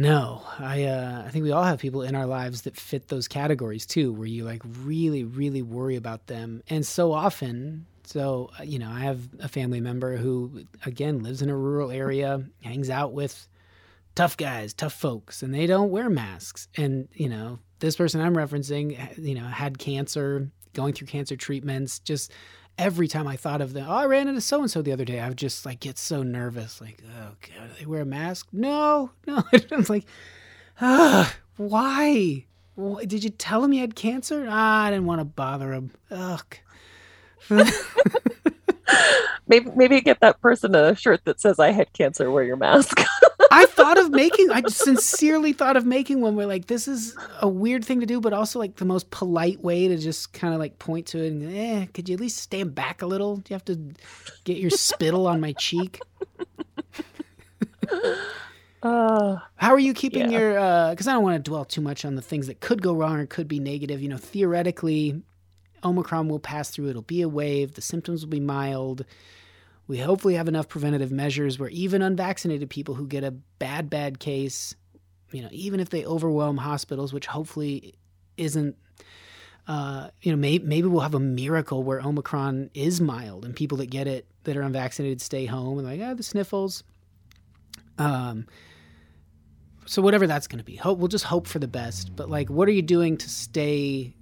no, 0.00 0.42
I 0.60 0.84
uh, 0.84 1.24
I 1.26 1.30
think 1.30 1.42
we 1.42 1.50
all 1.50 1.64
have 1.64 1.80
people 1.80 2.02
in 2.02 2.14
our 2.14 2.24
lives 2.24 2.62
that 2.62 2.76
fit 2.76 3.08
those 3.08 3.26
categories 3.26 3.84
too, 3.84 4.12
where 4.12 4.28
you 4.28 4.44
like 4.44 4.62
really, 4.64 5.24
really 5.24 5.60
worry 5.60 5.96
about 5.96 6.28
them, 6.28 6.62
and 6.68 6.86
so 6.86 7.12
often. 7.12 7.84
So 8.04 8.50
uh, 8.60 8.62
you 8.62 8.78
know, 8.78 8.88
I 8.88 9.00
have 9.00 9.20
a 9.40 9.48
family 9.48 9.80
member 9.80 10.16
who 10.16 10.62
again 10.86 11.24
lives 11.24 11.42
in 11.42 11.50
a 11.50 11.56
rural 11.56 11.90
area, 11.90 12.44
hangs 12.62 12.90
out 12.90 13.12
with 13.12 13.48
tough 14.14 14.36
guys, 14.36 14.72
tough 14.72 14.92
folks, 14.92 15.42
and 15.42 15.52
they 15.52 15.66
don't 15.66 15.90
wear 15.90 16.08
masks. 16.08 16.68
And 16.76 17.08
you 17.12 17.28
know, 17.28 17.58
this 17.80 17.96
person 17.96 18.20
I'm 18.20 18.34
referencing, 18.34 19.18
you 19.18 19.34
know, 19.34 19.46
had 19.46 19.78
cancer, 19.78 20.50
going 20.74 20.94
through 20.94 21.06
cancer 21.08 21.36
treatments, 21.36 21.98
just 21.98 22.32
every 22.78 23.08
time 23.08 23.26
I 23.26 23.36
thought 23.36 23.60
of 23.60 23.72
them, 23.72 23.86
oh, 23.88 23.94
I 23.94 24.06
ran 24.06 24.28
into 24.28 24.40
so 24.40 24.60
and 24.60 24.70
so 24.70 24.82
the 24.82 24.92
other 24.92 25.04
day, 25.04 25.20
I 25.20 25.28
would 25.28 25.38
just 25.38 25.66
like 25.66 25.80
get 25.80 25.98
so 25.98 26.22
nervous. 26.22 26.80
Like, 26.80 27.02
oh 27.06 27.32
god, 27.40 27.68
do 27.68 27.80
they 27.80 27.86
wear 27.86 28.02
a 28.02 28.06
mask? 28.06 28.48
No, 28.52 29.10
no. 29.26 29.42
I 29.52 29.76
was 29.76 29.90
like, 29.90 30.04
ah, 30.80 31.34
why? 31.56 32.44
why? 32.74 33.04
Did 33.04 33.24
you 33.24 33.30
tell 33.30 33.64
him 33.64 33.72
you 33.72 33.80
had 33.80 33.96
cancer? 33.96 34.46
Ah, 34.48 34.84
I 34.84 34.90
didn't 34.90 35.06
want 35.06 35.20
to 35.20 35.24
bother 35.24 35.72
him. 35.72 35.90
Ugh. 36.10 36.56
maybe 39.48 39.70
maybe 39.74 40.00
get 40.00 40.20
that 40.20 40.40
person 40.40 40.74
a 40.74 40.94
shirt 40.94 41.24
that 41.24 41.40
says 41.40 41.58
I 41.58 41.70
had 41.72 41.92
cancer, 41.92 42.30
wear 42.30 42.44
your 42.44 42.56
mask. 42.56 43.00
I 43.50 43.66
thought 43.66 43.98
of 43.98 44.10
making 44.10 44.50
I 44.50 44.62
sincerely 44.68 45.52
thought 45.52 45.76
of 45.76 45.86
making 45.86 46.20
one 46.20 46.36
where 46.36 46.46
like 46.46 46.66
this 46.66 46.88
is 46.88 47.16
a 47.40 47.48
weird 47.48 47.84
thing 47.84 48.00
to 48.00 48.06
do, 48.06 48.20
but 48.20 48.32
also 48.32 48.58
like 48.58 48.76
the 48.76 48.84
most 48.84 49.10
polite 49.10 49.62
way 49.62 49.88
to 49.88 49.96
just 49.96 50.32
kind 50.32 50.54
of 50.54 50.60
like 50.60 50.78
point 50.78 51.06
to 51.08 51.22
it 51.22 51.32
and 51.32 51.56
eh, 51.56 51.86
could 51.92 52.08
you 52.08 52.14
at 52.14 52.20
least 52.20 52.38
stand 52.38 52.74
back 52.74 53.02
a 53.02 53.06
little? 53.06 53.36
Do 53.36 53.44
you 53.50 53.54
have 53.54 53.64
to 53.66 53.78
get 54.44 54.58
your 54.58 54.70
spittle 54.70 55.26
on 55.26 55.40
my 55.40 55.52
cheek? 55.52 56.00
Uh, 58.82 59.38
How 59.56 59.70
are 59.70 59.78
you 59.78 59.92
keeping 59.92 60.30
yeah. 60.30 60.38
your? 60.38 60.90
Because 60.90 61.08
I 61.08 61.12
don't 61.12 61.22
want 61.22 61.42
to 61.42 61.50
dwell 61.50 61.64
too 61.64 61.80
much 61.80 62.04
on 62.04 62.14
the 62.14 62.22
things 62.22 62.46
that 62.46 62.60
could 62.60 62.82
go 62.82 62.94
wrong 62.94 63.16
or 63.16 63.26
could 63.26 63.48
be 63.48 63.58
negative. 63.58 64.00
You 64.00 64.08
know, 64.08 64.16
theoretically, 64.16 65.20
Omicron 65.82 66.28
will 66.28 66.38
pass 66.38 66.70
through. 66.70 66.88
It'll 66.88 67.02
be 67.02 67.22
a 67.22 67.28
wave. 67.28 67.74
The 67.74 67.82
symptoms 67.82 68.22
will 68.22 68.30
be 68.30 68.40
mild. 68.40 69.04
We 69.88 69.98
hopefully 69.98 70.34
have 70.34 70.48
enough 70.48 70.68
preventative 70.68 71.10
measures 71.10 71.58
where 71.58 71.70
even 71.70 72.02
unvaccinated 72.02 72.68
people 72.68 72.94
who 72.94 73.06
get 73.06 73.24
a 73.24 73.30
bad, 73.30 73.88
bad 73.88 74.20
case, 74.20 74.74
you 75.32 75.42
know, 75.42 75.48
even 75.50 75.80
if 75.80 75.88
they 75.88 76.04
overwhelm 76.04 76.58
hospitals, 76.58 77.12
which 77.12 77.26
hopefully 77.26 77.94
isn't. 78.36 78.76
Uh, 79.66 80.08
you 80.22 80.32
know, 80.32 80.38
may, 80.38 80.58
maybe 80.58 80.88
we'll 80.88 81.02
have 81.02 81.14
a 81.14 81.20
miracle 81.20 81.82
where 81.82 82.00
Omicron 82.00 82.70
is 82.72 83.02
mild 83.02 83.44
and 83.44 83.54
people 83.54 83.76
that 83.78 83.90
get 83.90 84.06
it 84.06 84.26
that 84.44 84.56
are 84.56 84.62
unvaccinated 84.62 85.20
stay 85.20 85.44
home 85.44 85.76
and 85.78 85.86
like, 85.86 86.00
ah, 86.02 86.14
the 86.14 86.22
sniffles. 86.22 86.84
Um, 87.98 88.46
so 89.84 90.00
whatever 90.00 90.26
that's 90.26 90.46
going 90.46 90.58
to 90.58 90.64
be, 90.64 90.76
hope 90.76 90.98
we'll 90.98 91.08
just 91.08 91.24
hope 91.24 91.46
for 91.46 91.58
the 91.58 91.68
best. 91.68 92.16
But 92.16 92.30
like, 92.30 92.48
what 92.48 92.66
are 92.68 92.72
you 92.72 92.82
doing 92.82 93.18
to 93.18 93.28
stay 93.28 94.14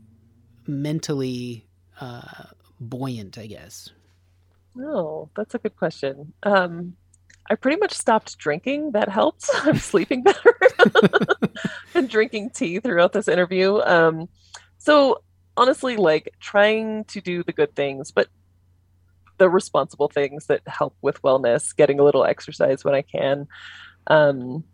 mentally 0.67 1.67
uh, 2.01 2.45
buoyant? 2.81 3.39
I 3.39 3.47
guess. 3.47 3.91
Oh, 4.79 5.31
that's 5.37 5.55
a 5.55 5.59
good 5.59 5.77
question. 5.77 6.33
Um, 6.43 6.97
I 7.49 7.55
pretty 7.55 7.79
much 7.79 7.93
stopped 7.93 8.37
drinking. 8.39 8.93
That 8.93 9.09
helps. 9.09 9.51
I'm 9.65 9.79
sleeping 9.79 10.23
better. 10.23 10.59
Been 11.95 12.07
drinking 12.07 12.51
tea 12.51 12.81
throughout 12.81 13.13
this 13.13 13.29
interview. 13.29 13.81
Um, 13.81 14.29
so 14.79 15.23
honestly, 15.57 15.97
like 15.97 16.35
trying 16.41 17.05
to 17.05 17.21
do 17.21 17.43
the 17.43 17.53
good 17.53 17.75
things, 17.75 18.11
but 18.11 18.29
the 19.39 19.49
responsible 19.49 20.09
things 20.09 20.47
that 20.47 20.63
help 20.67 20.97
with 21.03 21.23
wellness, 21.23 21.75
getting 21.77 22.01
a 22.01 22.05
little 22.05 22.25
exercise 22.25 22.85
when 22.85 22.95
I 22.95 23.03
can. 23.03 23.47
Um, 24.07 24.65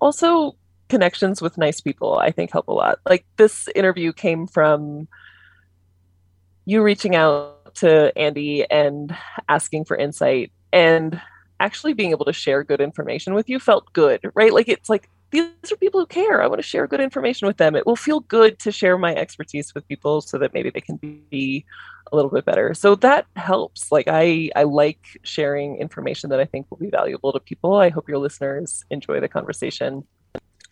also, 0.00 0.56
connections 0.88 1.40
with 1.40 1.56
nice 1.56 1.80
people, 1.80 2.18
I 2.18 2.30
think 2.30 2.52
help 2.52 2.68
a 2.68 2.72
lot. 2.72 2.98
Like 3.08 3.24
this 3.36 3.68
interview 3.74 4.12
came 4.12 4.46
from 4.46 5.08
you 6.66 6.82
reaching 6.82 7.16
out 7.16 7.53
to 7.76 8.16
Andy 8.16 8.68
and 8.70 9.16
asking 9.48 9.84
for 9.84 9.96
insight 9.96 10.52
and 10.72 11.20
actually 11.60 11.94
being 11.94 12.10
able 12.10 12.24
to 12.24 12.32
share 12.32 12.64
good 12.64 12.80
information 12.80 13.34
with 13.34 13.48
you 13.48 13.58
felt 13.60 13.92
good, 13.92 14.20
right? 14.34 14.52
Like 14.52 14.68
it's 14.68 14.88
like 14.90 15.08
these 15.30 15.48
are 15.72 15.76
people 15.76 16.00
who 16.00 16.06
care. 16.06 16.42
I 16.42 16.46
want 16.46 16.58
to 16.60 16.62
share 16.66 16.86
good 16.86 17.00
information 17.00 17.46
with 17.48 17.56
them. 17.56 17.74
It 17.74 17.86
will 17.86 17.96
feel 17.96 18.20
good 18.20 18.58
to 18.60 18.70
share 18.70 18.96
my 18.98 19.14
expertise 19.14 19.74
with 19.74 19.86
people 19.88 20.20
so 20.20 20.38
that 20.38 20.54
maybe 20.54 20.70
they 20.70 20.80
can 20.80 20.96
be 21.30 21.64
a 22.12 22.16
little 22.16 22.30
bit 22.30 22.44
better. 22.44 22.74
So 22.74 22.94
that 22.96 23.26
helps. 23.34 23.90
Like 23.90 24.06
I 24.08 24.50
I 24.54 24.62
like 24.64 25.00
sharing 25.22 25.76
information 25.78 26.30
that 26.30 26.38
I 26.40 26.44
think 26.44 26.66
will 26.70 26.78
be 26.78 26.90
valuable 26.90 27.32
to 27.32 27.40
people. 27.40 27.74
I 27.74 27.88
hope 27.88 28.08
your 28.08 28.18
listeners 28.18 28.84
enjoy 28.90 29.18
the 29.20 29.28
conversation. 29.28 30.04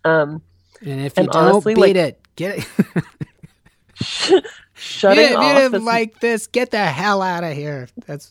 Um 0.05 0.42
And 0.80 1.00
if 1.07 1.16
you 1.16 1.22
And 1.22 1.28
don't 1.30 1.42
honestly, 1.44 1.74
beat 1.74 1.80
like- 1.80 1.96
it, 1.96 2.20
get 2.36 2.59
it. 2.59 4.44
shutting 4.83 5.30
you 5.30 5.37
off 5.37 5.57
didn't 5.57 5.74
as 5.74 5.83
like 5.83 6.20
this, 6.20 6.47
get 6.47 6.70
the 6.70 6.85
hell 6.85 7.22
out 7.22 7.45
of 7.45 7.53
here. 7.53 7.89
That's 8.07 8.30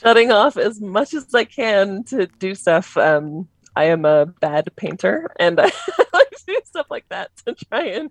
shutting 0.00 0.30
off 0.30 0.56
as 0.56 0.80
much 0.80 1.14
as 1.14 1.34
I 1.34 1.44
can 1.44 2.04
to 2.04 2.26
do 2.26 2.54
stuff. 2.54 2.96
Um, 2.96 3.48
I 3.76 3.84
am 3.84 4.04
a 4.04 4.26
bad 4.26 4.70
painter, 4.76 5.30
and 5.38 5.60
I 5.62 5.70
like 6.12 6.28
do 6.48 6.58
stuff 6.64 6.86
like 6.90 7.08
that 7.10 7.30
to 7.46 7.54
try 7.54 7.84
and. 7.84 8.10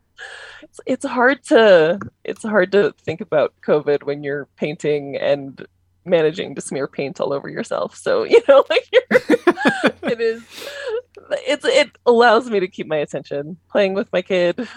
It's, 0.62 0.80
it's 0.86 1.06
hard 1.06 1.44
to 1.46 2.00
it's 2.24 2.44
hard 2.44 2.72
to 2.72 2.94
think 3.04 3.22
about 3.22 3.54
COVID 3.66 4.04
when 4.04 4.24
you're 4.24 4.48
painting 4.56 5.18
and 5.18 5.66
managing 6.06 6.56
to 6.56 6.62
smear 6.62 6.88
paint 6.88 7.20
all 7.20 7.34
over 7.34 7.50
yourself. 7.50 7.96
So 7.96 8.24
you 8.30 8.42
know, 8.48 8.64
like 8.70 8.88
you're, 8.92 9.04
it 10.12 10.22
is. 10.22 10.44
It's 11.46 11.66
it 11.66 11.92
allows 12.06 12.50
me 12.50 12.60
to 12.60 12.68
keep 12.68 12.88
my 12.88 12.98
attention, 12.98 13.58
playing 13.70 13.94
with 13.94 14.12
my 14.14 14.22
kid, 14.22 14.68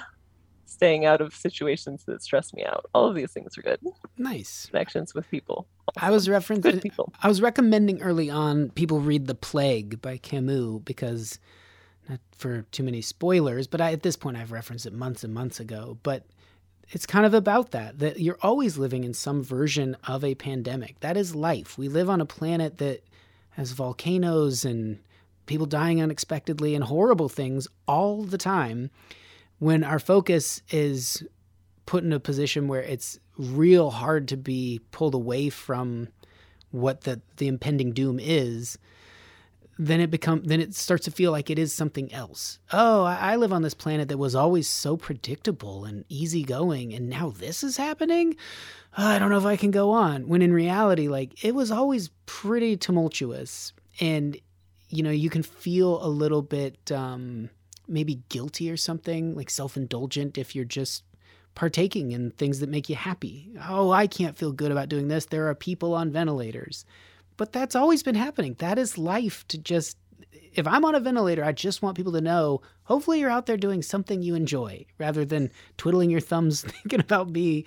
staying 0.81 1.05
out 1.05 1.21
of 1.21 1.37
situations 1.37 2.05
that 2.07 2.23
stress 2.23 2.55
me 2.55 2.65
out. 2.65 2.87
All 2.95 3.07
of 3.07 3.15
these 3.15 3.31
things 3.33 3.59
are 3.59 3.61
good. 3.61 3.79
nice. 4.17 4.65
Connections 4.71 5.15
with 5.15 5.29
people. 5.31 5.67
I 5.99 6.11
was 6.11 6.27
referencing. 6.27 6.81
people. 6.81 7.13
I 7.23 7.29
was 7.29 7.43
recommending 7.43 8.01
early 8.01 8.31
on 8.31 8.71
people 8.71 8.99
read 8.99 9.27
The 9.27 9.35
Plague 9.35 10.01
by 10.01 10.17
Camus 10.17 10.81
because 10.83 11.39
not 12.09 12.19
for 12.33 12.63
too 12.73 12.83
many 12.83 13.03
spoilers, 13.03 13.67
but 13.67 13.83
I, 13.83 13.93
at 13.93 14.03
this 14.03 14.17
point 14.17 14.39
I've 14.39 14.53
referenced 14.53 14.87
it 14.87 14.95
months 14.95 15.23
and 15.23 15.35
months 15.35 15.61
ago. 15.61 15.99
But 16.03 16.25
it's 16.89 17.05
kind 17.05 17.27
of 17.27 17.35
about 17.35 17.73
that 17.73 17.99
that 17.99 18.19
you're 18.19 18.39
always 18.41 18.79
living 18.79 19.05
in 19.05 19.13
some 19.13 19.43
version 19.43 19.99
of 20.09 20.25
a 20.25 20.35
pandemic. 20.35 20.99
That 21.01 21.19
is 21.19 21.35
life. 21.35 21.77
We 21.77 21.89
live 21.89 22.09
on 22.09 22.23
a 22.23 22.27
planet 22.27 22.79
that 22.79 23.05
has 23.51 23.73
volcanoes 23.73 24.65
and 24.65 24.99
people 25.45 25.67
dying 25.67 26.01
unexpectedly 26.01 26.75
and 26.75 26.85
horrible 26.85 27.29
things 27.29 27.69
all 27.87 28.23
the 28.23 28.39
time. 28.39 28.89
When 29.61 29.85
our 29.85 29.99
focus 29.99 30.63
is 30.71 31.23
put 31.87 32.03
in 32.03 32.13
a 32.13 32.19
position 32.21 32.67
where 32.67 32.83
it's 32.83 33.19
real 33.39 33.91
hard 33.91 34.29
to 34.29 34.37
be 34.37 34.81
pulled 34.91 35.15
away 35.15 35.49
from 35.49 36.09
what 36.73 37.03
the 37.03 37.21
the 37.37 37.49
impending 37.49 37.93
doom 37.93 38.19
is 38.21 38.79
then 39.79 39.99
it 39.99 40.11
become 40.11 40.43
then 40.45 40.61
it 40.61 40.75
starts 40.75 41.07
to 41.07 41.11
feel 41.11 41.33
like 41.33 41.49
it 41.49 41.59
is 41.59 41.73
something 41.73 42.13
else. 42.13 42.59
Oh 42.71 43.05
i, 43.05 43.33
I 43.33 43.37
live 43.37 43.53
on 43.53 43.63
this 43.63 43.73
planet 43.75 44.09
that 44.09 44.19
was 44.19 44.35
always 44.35 44.69
so 44.69 44.97
predictable 44.97 45.87
and 45.87 46.05
easygoing 46.11 46.93
and 46.93 47.09
now 47.09 47.31
this 47.31 47.65
is 47.65 47.79
happening? 47.79 48.37
Oh, 48.99 49.07
i 49.07 49.19
don't 49.19 49.31
know 49.31 49.39
if 49.39 49.47
i 49.47 49.57
can 49.57 49.71
go 49.71 49.91
on. 49.91 50.29
When 50.29 50.43
in 50.43 50.53
reality 50.53 51.09
like 51.09 51.43
it 51.43 51.55
was 51.55 51.71
always 51.71 52.11
pretty 52.27 52.77
tumultuous. 52.77 53.73
And 54.01 54.37
you 54.91 55.03
know 55.03 55.11
you 55.11 55.31
can 55.31 55.43
feel 55.43 56.05
a 56.05 56.09
little 56.09 56.43
bit 56.43 56.93
um 56.93 57.49
maybe 57.91 58.23
guilty 58.29 58.71
or 58.71 58.77
something 58.77 59.35
like 59.35 59.51
self-indulgent 59.51 60.39
if 60.39 60.55
you're 60.55 60.65
just 60.65 61.05
partaking 61.55 62.13
in 62.13 62.31
things 62.31 62.61
that 62.61 62.69
make 62.69 62.89
you 62.89 62.97
happy. 62.97 63.51
Oh, 63.69 63.91
I 63.91 64.07
can't 64.07 64.39
feel 64.39 64.53
good 64.53 64.71
about 64.71 64.89
doing 64.89 65.09
this. 65.09 65.27
There 65.27 65.49
are 65.49 65.55
people 65.55 65.95
on 65.95 66.11
ventilators. 66.11 66.85
But 67.37 67.53
that's 67.53 67.75
always 67.75 68.03
been 68.03 68.15
happening. 68.15 68.55
That 68.59 68.79
is 68.79 68.99
life 68.99 69.47
to 69.49 69.59
just 69.59 69.97
if 70.53 70.67
I'm 70.67 70.85
on 70.85 70.95
a 70.95 71.01
ventilator, 71.01 71.45
I 71.45 71.53
just 71.53 71.83
want 71.83 71.97
people 71.97 72.13
to 72.13 72.21
know 72.21 72.61
hopefully 72.85 73.21
you're 73.21 73.31
out 73.31 73.47
there 73.47 73.57
doing 73.57 73.83
something 73.83 74.23
you 74.23 74.35
enjoy 74.35 74.85
rather 74.99 75.25
than 75.25 75.51
twiddling 75.77 76.11
your 76.11 76.21
thumbs 76.21 76.63
thinking 76.83 77.01
about 77.01 77.31
me 77.31 77.65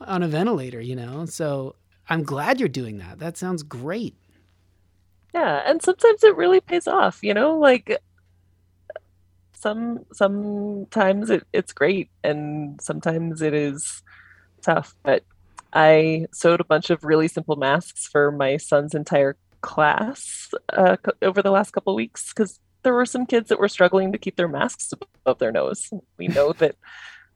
on 0.00 0.22
a 0.22 0.28
ventilator, 0.28 0.80
you 0.80 0.96
know? 0.96 1.26
So 1.26 1.76
I'm 2.08 2.22
glad 2.22 2.60
you're 2.60 2.68
doing 2.68 2.98
that. 2.98 3.18
That 3.18 3.36
sounds 3.36 3.62
great. 3.62 4.16
Yeah, 5.34 5.62
and 5.66 5.82
sometimes 5.82 6.24
it 6.24 6.36
really 6.36 6.60
pays 6.60 6.88
off, 6.88 7.22
you 7.22 7.34
know, 7.34 7.58
like 7.58 8.00
some 9.56 10.04
sometimes 10.12 11.30
it, 11.30 11.46
it's 11.52 11.72
great 11.72 12.10
and 12.22 12.80
sometimes 12.80 13.42
it 13.42 13.54
is 13.54 14.02
tough. 14.62 14.94
But 15.02 15.24
I 15.72 16.26
sewed 16.32 16.60
a 16.60 16.64
bunch 16.64 16.90
of 16.90 17.04
really 17.04 17.28
simple 17.28 17.56
masks 17.56 18.06
for 18.06 18.30
my 18.30 18.58
son's 18.58 18.94
entire 18.94 19.36
class 19.62 20.50
uh, 20.72 20.96
over 21.22 21.42
the 21.42 21.50
last 21.50 21.72
couple 21.72 21.94
weeks 21.94 22.32
because 22.32 22.60
there 22.82 22.94
were 22.94 23.06
some 23.06 23.26
kids 23.26 23.48
that 23.48 23.58
were 23.58 23.68
struggling 23.68 24.12
to 24.12 24.18
keep 24.18 24.36
their 24.36 24.48
masks 24.48 24.92
above 24.92 25.38
their 25.38 25.52
nose. 25.52 25.90
We 26.18 26.28
know 26.28 26.52
that 26.54 26.76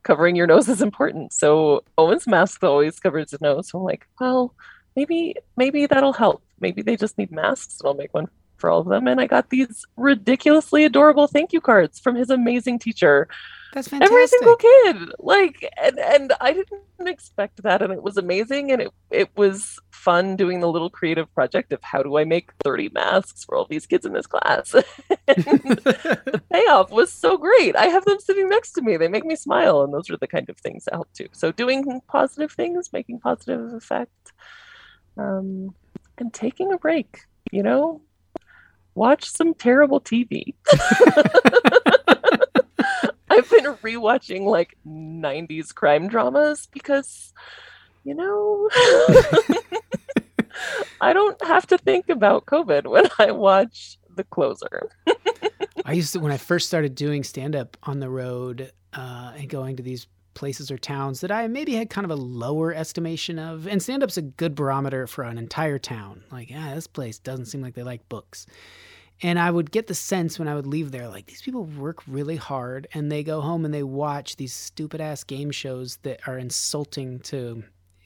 covering 0.03 0.37
your 0.37 0.47
nose 0.47 0.69
is 0.69 0.83
important. 0.83 1.33
So 1.33 1.85
Owen's 1.99 2.27
mask 2.27 2.63
always 2.63 3.01
covers 3.01 3.31
his 3.31 3.41
nose. 3.41 3.71
So 3.71 3.79
I'm 3.79 3.85
like, 3.85 4.07
well, 4.21 4.55
maybe 4.95 5.35
maybe 5.57 5.87
that'll 5.87 6.13
help. 6.13 6.43
Maybe 6.61 6.83
they 6.83 6.97
just 6.97 7.19
need 7.19 7.33
masks 7.33 7.81
and 7.81 7.89
I'll 7.89 7.95
make 7.95 8.15
one 8.15 8.29
for 8.61 8.71
all 8.71 8.81
of 8.81 8.89
them. 8.89 9.07
And 9.09 9.21
I 9.21 9.27
got 9.27 9.51
these 9.51 9.85
ridiculously 9.97 10.85
adorable 10.85 11.27
thank 11.27 11.53
you 11.53 11.61
cards 11.61 11.99
from 11.99 12.15
his 12.15 12.31
amazing 12.31 12.79
teacher. 12.79 13.29
That's 13.73 13.89
fantastic. 13.89 14.13
Every 14.13 14.27
single 14.27 14.57
kid. 14.57 15.13
Like 15.19 15.69
and, 15.83 15.99
and 15.99 16.33
I 16.41 16.53
didn't 16.53 17.09
expect 17.09 17.63
that 17.63 17.83
and 17.83 17.93
it 17.93 18.03
was 18.03 18.17
amazing 18.17 18.73
and 18.73 18.83
it 18.83 18.91
it 19.11 19.31
was 19.37 19.79
fun 20.01 20.35
doing 20.35 20.61
the 20.61 20.69
little 20.69 20.91
creative 20.91 21.33
project 21.35 21.73
of 21.73 21.81
how 21.83 22.03
do 22.03 22.17
I 22.17 22.25
make 22.25 22.51
30 22.65 22.91
masks 22.95 23.45
for 23.45 23.57
all 23.57 23.67
these 23.69 23.87
kids 23.87 24.07
in 24.07 24.13
this 24.13 24.27
class. 24.27 24.71
the 25.27 26.43
payoff 26.51 26.91
was 26.91 27.13
so 27.13 27.37
great. 27.37 27.77
I 27.77 27.87
have 27.87 28.05
them 28.07 28.19
sitting 28.19 28.49
next 28.49 28.73
to 28.73 28.83
me. 28.83 28.97
They 28.97 29.09
make 29.09 29.25
me 29.25 29.37
smile, 29.37 29.83
and 29.83 29.93
those 29.93 30.09
are 30.11 30.17
the 30.17 30.27
kind 30.27 30.49
of 30.49 30.57
things 30.57 30.85
that 30.85 30.95
help 30.95 31.13
too. 31.13 31.29
So 31.33 31.53
doing 31.53 32.01
positive 32.09 32.53
things, 32.53 32.93
making 32.93 33.21
positive 33.21 33.75
effect, 33.75 34.33
um, 35.19 35.75
and 36.19 36.33
taking 36.33 36.73
a 36.73 36.79
break. 36.79 37.21
You 37.53 37.63
know, 37.63 38.01
watch 39.01 39.25
some 39.25 39.55
terrible 39.55 39.99
TV. 39.99 40.53
I've 43.31 43.49
been 43.49 43.65
rewatching 43.83 44.45
like 44.45 44.77
90s 44.87 45.75
crime 45.75 46.07
dramas 46.07 46.69
because, 46.71 47.33
you 48.05 48.15
know, 48.15 48.69
I 51.01 51.15
don't 51.15 51.43
have 51.47 51.67
to 51.69 51.79
think 51.79 52.11
about 52.11 52.45
COVID 52.45 52.87
when 52.89 53.09
I 53.19 53.31
watch 53.31 53.99
The 54.15 54.25
Closer. 54.25 54.91
I 55.87 55.95
used 55.95 56.13
to 56.13 56.21
when 56.21 56.31
I 56.31 56.37
first 56.37 56.67
started 56.67 56.95
doing 56.95 57.25
stand 57.25 57.57
up 57.57 57.79
on 57.85 58.01
the 58.01 58.11
road 58.11 58.71
uh, 58.93 59.33
and 59.35 59.49
going 59.49 59.77
to 59.77 59.83
these 59.83 60.09
places 60.35 60.71
or 60.71 60.77
towns 60.77 61.23
that 61.23 61.33
I 61.33 61.47
maybe 61.49 61.75
had 61.75 61.89
kind 61.89 62.05
of 62.05 62.11
a 62.11 62.17
lower 62.17 62.75
estimation 62.75 63.39
of. 63.39 63.67
And 63.67 63.83
stand 63.83 64.03
up's 64.03 64.19
a 64.19 64.23
good 64.23 64.55
barometer 64.55 65.07
for 65.07 65.25
an 65.25 65.39
entire 65.39 65.79
town. 65.79 66.23
Like, 66.31 66.51
yeah, 66.51 66.75
this 66.75 66.87
place 66.87 67.19
doesn't 67.19 67.47
seem 67.47 67.63
like 67.63 67.75
they 67.75 67.83
like 67.83 68.07
books. 68.11 68.45
And 69.23 69.39
I 69.39 69.51
would 69.51 69.71
get 69.71 69.87
the 69.87 69.95
sense 69.95 70.39
when 70.39 70.49
I 70.49 70.55
would 70.55 70.67
leave 70.67 70.93
there, 70.93 71.09
like 71.09 71.27
these 71.27 71.43
people 71.43 71.65
work 71.65 72.03
really 72.07 72.37
hard 72.37 72.89
and 72.95 73.13
they 73.13 73.23
go 73.23 73.41
home 73.41 73.65
and 73.65 73.75
they 73.75 73.83
watch 73.83 74.37
these 74.37 74.53
stupid 74.53 75.01
ass 75.01 75.25
game 75.25 75.51
shows 75.51 75.99
that 76.03 76.27
are 76.27 76.39
insulting 76.39 77.19
to 77.21 77.63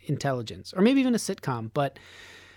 intelligence, 0.07 0.75
or 0.77 0.83
maybe 0.83 1.01
even 1.01 1.15
a 1.15 1.19
sitcom. 1.19 1.71
But 1.73 1.99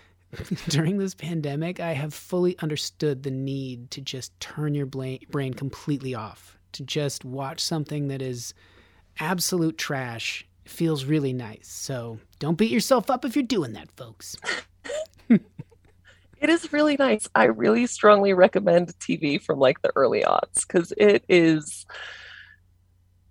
during 0.68 0.98
this 0.98 1.14
pandemic, 1.14 1.80
I 1.80 1.92
have 1.92 2.12
fully 2.12 2.58
understood 2.58 3.22
the 3.22 3.30
need 3.30 3.90
to 3.92 4.00
just 4.00 4.38
turn 4.40 4.74
your 4.74 4.86
brain 4.86 5.54
completely 5.54 6.14
off, 6.14 6.58
to 6.72 6.82
just 6.82 7.24
watch 7.24 7.60
something 7.60 8.08
that 8.08 8.22
is 8.22 8.54
absolute 9.20 9.78
trash. 9.78 10.46
It 10.64 10.70
feels 10.70 11.04
really 11.04 11.32
nice. 11.32 11.68
So 11.68 12.18
don't 12.38 12.58
beat 12.58 12.70
yourself 12.70 13.08
up 13.08 13.24
if 13.24 13.36
you're 13.36 13.44
doing 13.44 13.72
that, 13.74 13.90
folks. 13.96 14.36
It 16.40 16.48
is 16.50 16.72
really 16.72 16.96
nice. 16.96 17.28
I 17.34 17.44
really 17.44 17.86
strongly 17.86 18.32
recommend 18.32 18.96
TV 18.98 19.42
from 19.42 19.58
like 19.58 19.82
the 19.82 19.92
early 19.96 20.22
aughts 20.22 20.66
because 20.66 20.92
it 20.96 21.24
is 21.28 21.84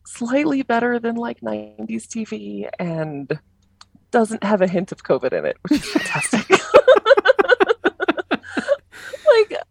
slightly 0.06 0.62
better 0.64 1.00
than 1.00 1.16
like 1.16 1.40
90s 1.42 2.08
TV 2.08 2.70
and 2.80 3.40
doesn't 4.12 4.44
have 4.44 4.62
a 4.62 4.68
hint 4.68 4.92
of 4.92 5.04
COVID 5.04 5.34
in 5.34 5.46
it, 5.46 5.58
which 5.62 5.80
is 5.80 5.86
fantastic. 5.86 6.50
like, 9.28 9.62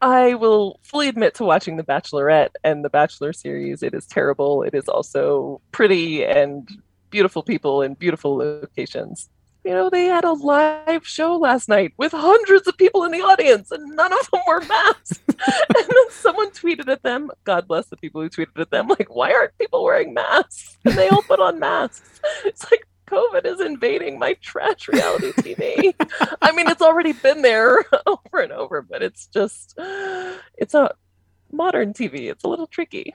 I 0.00 0.34
will 0.34 0.78
fully 0.82 1.08
admit 1.08 1.34
to 1.36 1.44
watching 1.44 1.76
The 1.76 1.82
Bachelorette 1.82 2.50
and 2.62 2.84
The 2.84 2.90
Bachelor 2.90 3.32
series. 3.32 3.82
It 3.82 3.94
is 3.94 4.06
terrible. 4.06 4.62
It 4.62 4.74
is 4.74 4.88
also 4.88 5.60
pretty 5.72 6.24
and 6.24 6.68
beautiful 7.10 7.42
people 7.42 7.82
in 7.82 7.94
beautiful 7.94 8.36
locations 8.36 9.28
you 9.66 9.72
know, 9.72 9.90
they 9.90 10.04
had 10.04 10.22
a 10.22 10.32
live 10.32 11.04
show 11.04 11.36
last 11.36 11.68
night 11.68 11.92
with 11.96 12.12
hundreds 12.12 12.68
of 12.68 12.78
people 12.78 13.02
in 13.02 13.10
the 13.10 13.18
audience 13.18 13.72
and 13.72 13.96
none 13.96 14.12
of 14.12 14.30
them 14.30 14.40
were 14.46 14.60
masked. 14.60 15.20
and 15.28 15.86
then 15.88 16.10
someone 16.10 16.50
tweeted 16.52 16.88
at 16.88 17.02
them, 17.02 17.32
God 17.42 17.66
bless 17.66 17.86
the 17.86 17.96
people 17.96 18.22
who 18.22 18.30
tweeted 18.30 18.60
at 18.60 18.70
them, 18.70 18.86
like, 18.86 19.12
why 19.12 19.32
aren't 19.32 19.58
people 19.58 19.82
wearing 19.82 20.14
masks? 20.14 20.78
And 20.84 20.94
they 20.94 21.08
all 21.08 21.22
put 21.22 21.40
on 21.40 21.58
masks. 21.58 22.20
It's 22.44 22.70
like 22.70 22.86
COVID 23.08 23.44
is 23.44 23.60
invading 23.60 24.20
my 24.20 24.34
trash 24.34 24.86
reality 24.86 25.32
TV. 25.32 25.94
I 26.40 26.52
mean, 26.52 26.68
it's 26.68 26.82
already 26.82 27.12
been 27.12 27.42
there 27.42 27.84
over 28.06 28.38
and 28.38 28.52
over, 28.52 28.82
but 28.82 29.02
it's 29.02 29.26
just, 29.26 29.74
it's 29.78 30.74
a 30.74 30.94
modern 31.50 31.92
TV. 31.92 32.30
It's 32.30 32.44
a 32.44 32.48
little 32.48 32.68
tricky. 32.68 33.14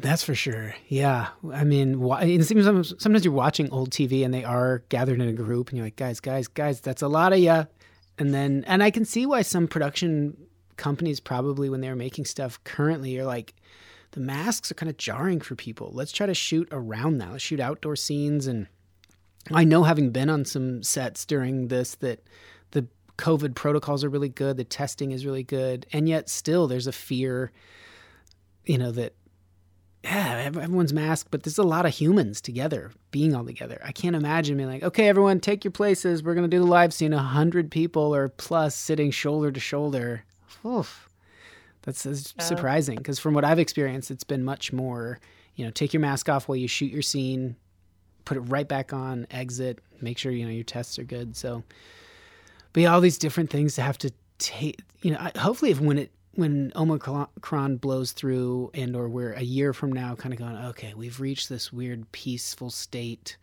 That's 0.00 0.22
for 0.22 0.34
sure. 0.34 0.74
Yeah. 0.86 1.28
I 1.52 1.64
mean, 1.64 2.00
it 2.22 2.44
seems 2.44 2.64
sometimes, 2.64 2.94
sometimes 2.98 3.24
you're 3.24 3.34
watching 3.34 3.70
old 3.70 3.90
TV 3.90 4.24
and 4.24 4.32
they 4.32 4.44
are 4.44 4.84
gathered 4.90 5.20
in 5.20 5.28
a 5.28 5.32
group 5.32 5.68
and 5.68 5.76
you're 5.76 5.86
like, 5.86 5.96
guys, 5.96 6.20
guys, 6.20 6.46
guys, 6.46 6.80
that's 6.80 7.02
a 7.02 7.08
lot 7.08 7.32
of 7.32 7.40
ya. 7.40 7.64
And 8.16 8.32
then, 8.32 8.64
and 8.68 8.82
I 8.82 8.90
can 8.90 9.04
see 9.04 9.26
why 9.26 9.42
some 9.42 9.66
production 9.66 10.36
companies 10.76 11.18
probably, 11.18 11.68
when 11.68 11.80
they're 11.80 11.96
making 11.96 12.26
stuff 12.26 12.62
currently, 12.64 13.18
are 13.18 13.24
like, 13.24 13.54
the 14.12 14.20
masks 14.20 14.70
are 14.70 14.74
kind 14.74 14.88
of 14.88 14.96
jarring 14.96 15.40
for 15.40 15.54
people. 15.54 15.90
Let's 15.92 16.12
try 16.12 16.26
to 16.26 16.34
shoot 16.34 16.68
around 16.70 17.18
that. 17.18 17.32
Let's 17.32 17.44
shoot 17.44 17.60
outdoor 17.60 17.96
scenes. 17.96 18.46
And 18.46 18.68
I 19.52 19.64
know, 19.64 19.82
having 19.82 20.10
been 20.10 20.30
on 20.30 20.44
some 20.44 20.82
sets 20.82 21.24
during 21.24 21.68
this, 21.68 21.96
that 21.96 22.22
the 22.70 22.86
COVID 23.18 23.54
protocols 23.54 24.04
are 24.04 24.08
really 24.08 24.28
good, 24.28 24.56
the 24.56 24.64
testing 24.64 25.10
is 25.10 25.26
really 25.26 25.42
good. 25.42 25.86
And 25.92 26.08
yet, 26.08 26.28
still, 26.28 26.68
there's 26.68 26.86
a 26.86 26.92
fear, 26.92 27.52
you 28.64 28.78
know, 28.78 28.92
that 28.92 29.14
yeah, 30.04 30.42
everyone's 30.54 30.92
masked, 30.92 31.30
but 31.30 31.42
there's 31.42 31.58
a 31.58 31.62
lot 31.64 31.84
of 31.84 31.92
humans 31.94 32.40
together, 32.40 32.92
being 33.10 33.34
all 33.34 33.44
together. 33.44 33.80
I 33.84 33.92
can't 33.92 34.14
imagine 34.14 34.56
being 34.56 34.68
like, 34.68 34.82
okay, 34.82 35.08
everyone, 35.08 35.40
take 35.40 35.64
your 35.64 35.72
places. 35.72 36.22
We're 36.22 36.34
going 36.34 36.48
to 36.48 36.56
do 36.56 36.60
the 36.60 36.66
live 36.70 36.94
scene. 36.94 37.12
A 37.12 37.18
hundred 37.18 37.70
people 37.70 38.14
or 38.14 38.28
plus 38.28 38.74
sitting 38.74 39.10
shoulder 39.10 39.50
to 39.50 39.60
shoulder. 39.60 40.24
Oof. 40.64 41.08
That's, 41.82 42.04
that's 42.04 42.34
Yeah. 42.38 42.44
surprising 42.44 42.96
because 42.96 43.18
from 43.18 43.34
what 43.34 43.44
I've 43.44 43.58
experienced, 43.58 44.10
it's 44.10 44.24
been 44.24 44.44
much 44.44 44.72
more, 44.72 45.18
you 45.56 45.64
know, 45.64 45.70
take 45.70 45.92
your 45.92 46.00
mask 46.00 46.28
off 46.28 46.48
while 46.48 46.56
you 46.56 46.68
shoot 46.68 46.92
your 46.92 47.02
scene, 47.02 47.56
put 48.24 48.36
it 48.36 48.40
right 48.42 48.68
back 48.68 48.92
on, 48.92 49.26
exit, 49.30 49.80
make 50.00 50.18
sure, 50.18 50.30
you 50.30 50.44
know, 50.44 50.52
your 50.52 50.64
tests 50.64 50.98
are 50.98 51.04
good. 51.04 51.36
So, 51.36 51.64
but 52.72 52.82
yeah, 52.82 52.94
all 52.94 53.00
these 53.00 53.18
different 53.18 53.50
things 53.50 53.74
to 53.76 53.82
have 53.82 53.98
to 53.98 54.12
take, 54.38 54.80
you 55.02 55.10
know, 55.12 55.18
I, 55.18 55.36
hopefully 55.38 55.70
if 55.72 55.80
when 55.80 55.98
it, 55.98 56.10
when 56.38 56.70
Omicron 56.76 57.78
blows 57.78 58.12
through 58.12 58.70
and 58.72 58.94
or 58.94 59.08
we're 59.08 59.32
a 59.32 59.42
year 59.42 59.72
from 59.72 59.92
now 59.92 60.14
kind 60.14 60.32
of 60.32 60.38
going, 60.38 60.54
okay, 60.66 60.94
we've 60.94 61.18
reached 61.18 61.48
this 61.48 61.72
weird 61.72 62.12
peaceful 62.12 62.70
state 62.70 63.36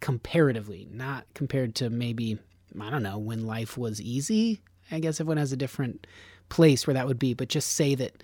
comparatively, 0.00 0.88
not 0.90 1.26
compared 1.32 1.76
to 1.76 1.88
maybe, 1.90 2.40
I 2.80 2.90
don't 2.90 3.04
know, 3.04 3.18
when 3.18 3.46
life 3.46 3.78
was 3.78 4.00
easy. 4.00 4.62
I 4.90 4.98
guess 4.98 5.20
everyone 5.20 5.36
has 5.36 5.52
a 5.52 5.56
different 5.56 6.08
place 6.48 6.88
where 6.88 6.94
that 6.94 7.06
would 7.06 7.20
be, 7.20 7.34
but 7.34 7.46
just 7.46 7.76
say 7.76 7.94
that 7.94 8.20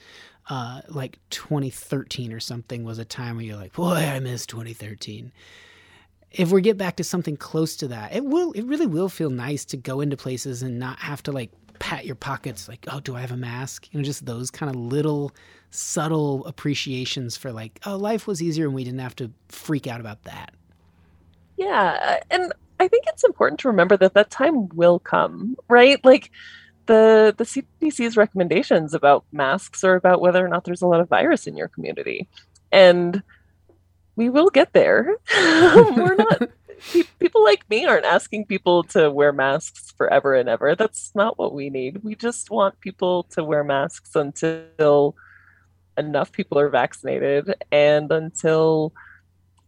uh, 0.50 0.80
like 0.88 1.20
2013 1.30 2.32
or 2.32 2.40
something 2.40 2.82
was 2.82 2.98
a 2.98 3.04
time 3.04 3.36
where 3.36 3.44
you're 3.44 3.54
like, 3.54 3.74
boy, 3.74 3.94
I 3.94 4.18
miss 4.18 4.44
2013. 4.44 5.30
If 6.32 6.50
we 6.50 6.62
get 6.62 6.76
back 6.76 6.96
to 6.96 7.04
something 7.04 7.36
close 7.36 7.76
to 7.76 7.86
that, 7.88 8.12
it 8.12 8.24
will, 8.24 8.50
it 8.54 8.64
really 8.64 8.88
will 8.88 9.08
feel 9.08 9.30
nice 9.30 9.64
to 9.66 9.76
go 9.76 10.00
into 10.00 10.16
places 10.16 10.64
and 10.64 10.80
not 10.80 10.98
have 10.98 11.22
to 11.22 11.30
like 11.30 11.52
pat 11.76 12.06
your 12.06 12.14
pockets 12.14 12.68
like, 12.68 12.86
oh, 12.90 13.00
do 13.00 13.16
I 13.16 13.20
have 13.20 13.32
a 13.32 13.36
mask? 13.36 13.88
You 13.92 13.98
know, 13.98 14.04
just 14.04 14.26
those 14.26 14.50
kind 14.50 14.70
of 14.70 14.76
little 14.76 15.32
subtle 15.70 16.44
appreciations 16.46 17.36
for 17.36 17.52
like, 17.52 17.78
oh, 17.86 17.96
life 17.96 18.26
was 18.26 18.42
easier 18.42 18.66
and 18.66 18.74
we 18.74 18.84
didn't 18.84 19.00
have 19.00 19.16
to 19.16 19.30
freak 19.48 19.86
out 19.86 20.00
about 20.00 20.22
that. 20.24 20.54
Yeah, 21.56 21.98
uh, 22.02 22.24
and 22.30 22.52
I 22.80 22.88
think 22.88 23.04
it's 23.06 23.24
important 23.24 23.60
to 23.60 23.68
remember 23.68 23.96
that 23.96 24.14
that 24.14 24.30
time 24.30 24.68
will 24.68 24.98
come, 24.98 25.56
right? 25.68 26.02
Like 26.04 26.30
the 26.86 27.34
the 27.36 27.44
CDC's 27.44 28.16
recommendations 28.16 28.94
about 28.94 29.24
masks 29.32 29.82
are 29.82 29.94
about 29.94 30.20
whether 30.20 30.44
or 30.44 30.48
not 30.48 30.64
there's 30.64 30.82
a 30.82 30.86
lot 30.86 31.00
of 31.00 31.08
virus 31.08 31.46
in 31.46 31.56
your 31.56 31.68
community, 31.68 32.28
and 32.72 33.22
we 34.16 34.28
will 34.28 34.50
get 34.50 34.72
there. 34.72 35.16
We're 35.34 36.14
not 36.16 36.42
people 37.18 37.44
like 37.44 37.68
me 37.68 37.84
aren't 37.84 38.04
asking 38.04 38.46
people 38.46 38.82
to 38.84 39.10
wear 39.10 39.32
masks 39.32 39.92
forever 39.96 40.34
and 40.34 40.48
ever. 40.48 40.74
That's 40.74 41.12
not 41.14 41.38
what 41.38 41.54
we 41.54 41.70
need. 41.70 42.02
We 42.02 42.14
just 42.14 42.50
want 42.50 42.80
people 42.80 43.24
to 43.30 43.44
wear 43.44 43.64
masks 43.64 44.14
until 44.14 45.14
enough 45.98 46.32
people 46.32 46.58
are 46.58 46.68
vaccinated 46.68 47.54
and 47.72 48.10
until 48.12 48.92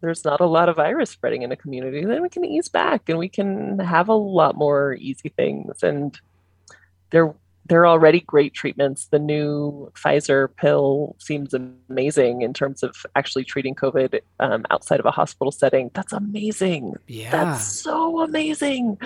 there's 0.00 0.24
not 0.24 0.40
a 0.40 0.46
lot 0.46 0.68
of 0.68 0.76
virus 0.76 1.11
spreading 1.11 1.42
in 1.42 1.52
a 1.52 1.56
community, 1.56 2.04
then 2.04 2.22
we 2.22 2.28
can 2.28 2.44
ease 2.44 2.68
back 2.68 3.09
and 3.09 3.18
we 3.18 3.28
can 3.28 3.78
have 3.80 4.09
a 4.09 4.14
lot 4.14 4.56
more 4.56 4.94
easy 5.00 5.28
things. 5.30 5.82
And 5.82 6.18
they're 7.69 7.79
they're 7.79 7.87
already 7.87 8.19
great 8.19 8.55
treatments. 8.55 9.07
The 9.07 9.21
new 9.21 9.93
Pfizer 9.95 10.49
pill 10.57 11.14
seems 11.21 11.55
amazing 11.55 12.43
in 12.43 12.53
terms 12.53 12.83
of 12.83 13.07
actually 13.14 13.45
treating 13.45 13.77
COVID 13.77 14.19
um, 14.41 14.66
outside 14.73 14.99
of 14.99 15.07
a 15.07 15.12
hospital 15.12 15.53
setting. 15.53 15.93
That's 15.95 16.12
amazing. 16.12 16.95
Yeah. 17.07 17.31
That's 17.31 17.64
so 17.64 18.21
amazing. 18.21 18.99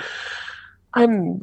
I'm 0.94 1.42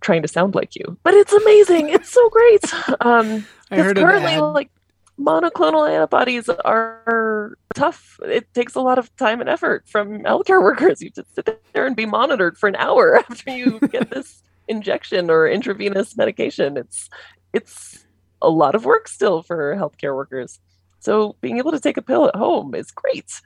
trying 0.00 0.22
to 0.22 0.28
sound 0.28 0.54
like 0.54 0.76
you, 0.76 0.96
but 1.02 1.12
it's 1.14 1.32
amazing. 1.32 1.88
It's 1.88 2.10
so 2.10 2.28
great. 2.28 2.62
Um, 3.00 3.44
I 3.72 3.78
heard 3.78 3.96
currently, 3.96 4.38
like 4.38 4.70
monoclonal 5.18 5.90
antibodies 5.90 6.48
are 6.48 7.58
tough. 7.74 8.20
It 8.22 8.52
takes 8.54 8.76
a 8.76 8.80
lot 8.80 8.98
of 8.98 9.14
time 9.16 9.40
and 9.40 9.50
effort 9.50 9.88
from 9.88 10.20
healthcare 10.20 10.62
workers. 10.68 11.02
You 11.02 11.10
just 11.10 11.34
sit 11.34 11.60
there 11.72 11.86
and 11.86 11.96
be 11.96 12.06
monitored 12.06 12.56
for 12.56 12.68
an 12.68 12.76
hour 12.76 13.16
after 13.30 13.50
you 13.50 13.80
get 13.80 14.10
this 14.10 14.44
injection 14.68 15.30
or 15.30 15.48
intravenous 15.48 16.16
medication. 16.16 16.76
It's 16.76 17.08
it's 17.52 18.06
a 18.42 18.48
lot 18.50 18.74
of 18.74 18.84
work 18.84 19.08
still 19.08 19.42
for 19.42 19.74
healthcare 19.76 20.14
workers. 20.14 20.60
So 21.00 21.36
being 21.40 21.58
able 21.58 21.72
to 21.72 21.80
take 21.80 21.96
a 21.96 22.02
pill 22.02 22.28
at 22.28 22.36
home 22.36 22.74
is 22.74 22.90
great. 22.90 23.40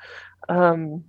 Um, 0.49 1.05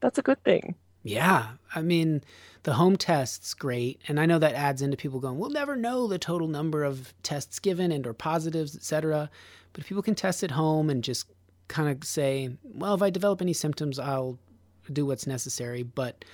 that's 0.00 0.18
a 0.18 0.22
good 0.22 0.42
thing. 0.44 0.74
Yeah. 1.02 1.48
I 1.74 1.82
mean, 1.82 2.22
the 2.64 2.74
home 2.74 2.96
test's 2.96 3.54
great. 3.54 4.00
And 4.08 4.20
I 4.20 4.26
know 4.26 4.38
that 4.38 4.54
adds 4.54 4.82
into 4.82 4.96
people 4.96 5.20
going, 5.20 5.38
we'll 5.38 5.50
never 5.50 5.76
know 5.76 6.06
the 6.06 6.18
total 6.18 6.48
number 6.48 6.84
of 6.84 7.14
tests 7.22 7.58
given 7.58 7.90
and 7.90 8.06
or 8.06 8.12
positives, 8.12 8.76
et 8.76 8.82
cetera. 8.82 9.30
But 9.72 9.82
if 9.82 9.88
people 9.88 10.02
can 10.02 10.14
test 10.14 10.42
at 10.42 10.50
home 10.50 10.90
and 10.90 11.02
just 11.02 11.26
kind 11.68 11.88
of 11.88 12.06
say, 12.06 12.50
well, 12.62 12.94
if 12.94 13.02
I 13.02 13.10
develop 13.10 13.40
any 13.40 13.52
symptoms, 13.52 13.98
I'll 13.98 14.38
do 14.92 15.06
what's 15.06 15.26
necessary. 15.26 15.82
But 15.82 16.24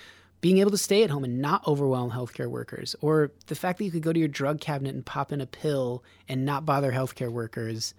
being 0.44 0.58
able 0.58 0.70
to 0.70 0.76
stay 0.76 1.02
at 1.02 1.08
home 1.08 1.24
and 1.24 1.40
not 1.40 1.66
overwhelm 1.66 2.10
healthcare 2.10 2.48
workers, 2.48 2.94
or 3.00 3.30
the 3.46 3.54
fact 3.54 3.78
that 3.78 3.84
you 3.86 3.90
could 3.90 4.02
go 4.02 4.12
to 4.12 4.18
your 4.18 4.28
drug 4.28 4.60
cabinet 4.60 4.94
and 4.94 5.06
pop 5.06 5.32
in 5.32 5.40
a 5.40 5.46
pill 5.46 6.04
and 6.28 6.44
not 6.44 6.66
bother 6.66 6.92
healthcare 6.92 7.30
workers, 7.30 7.94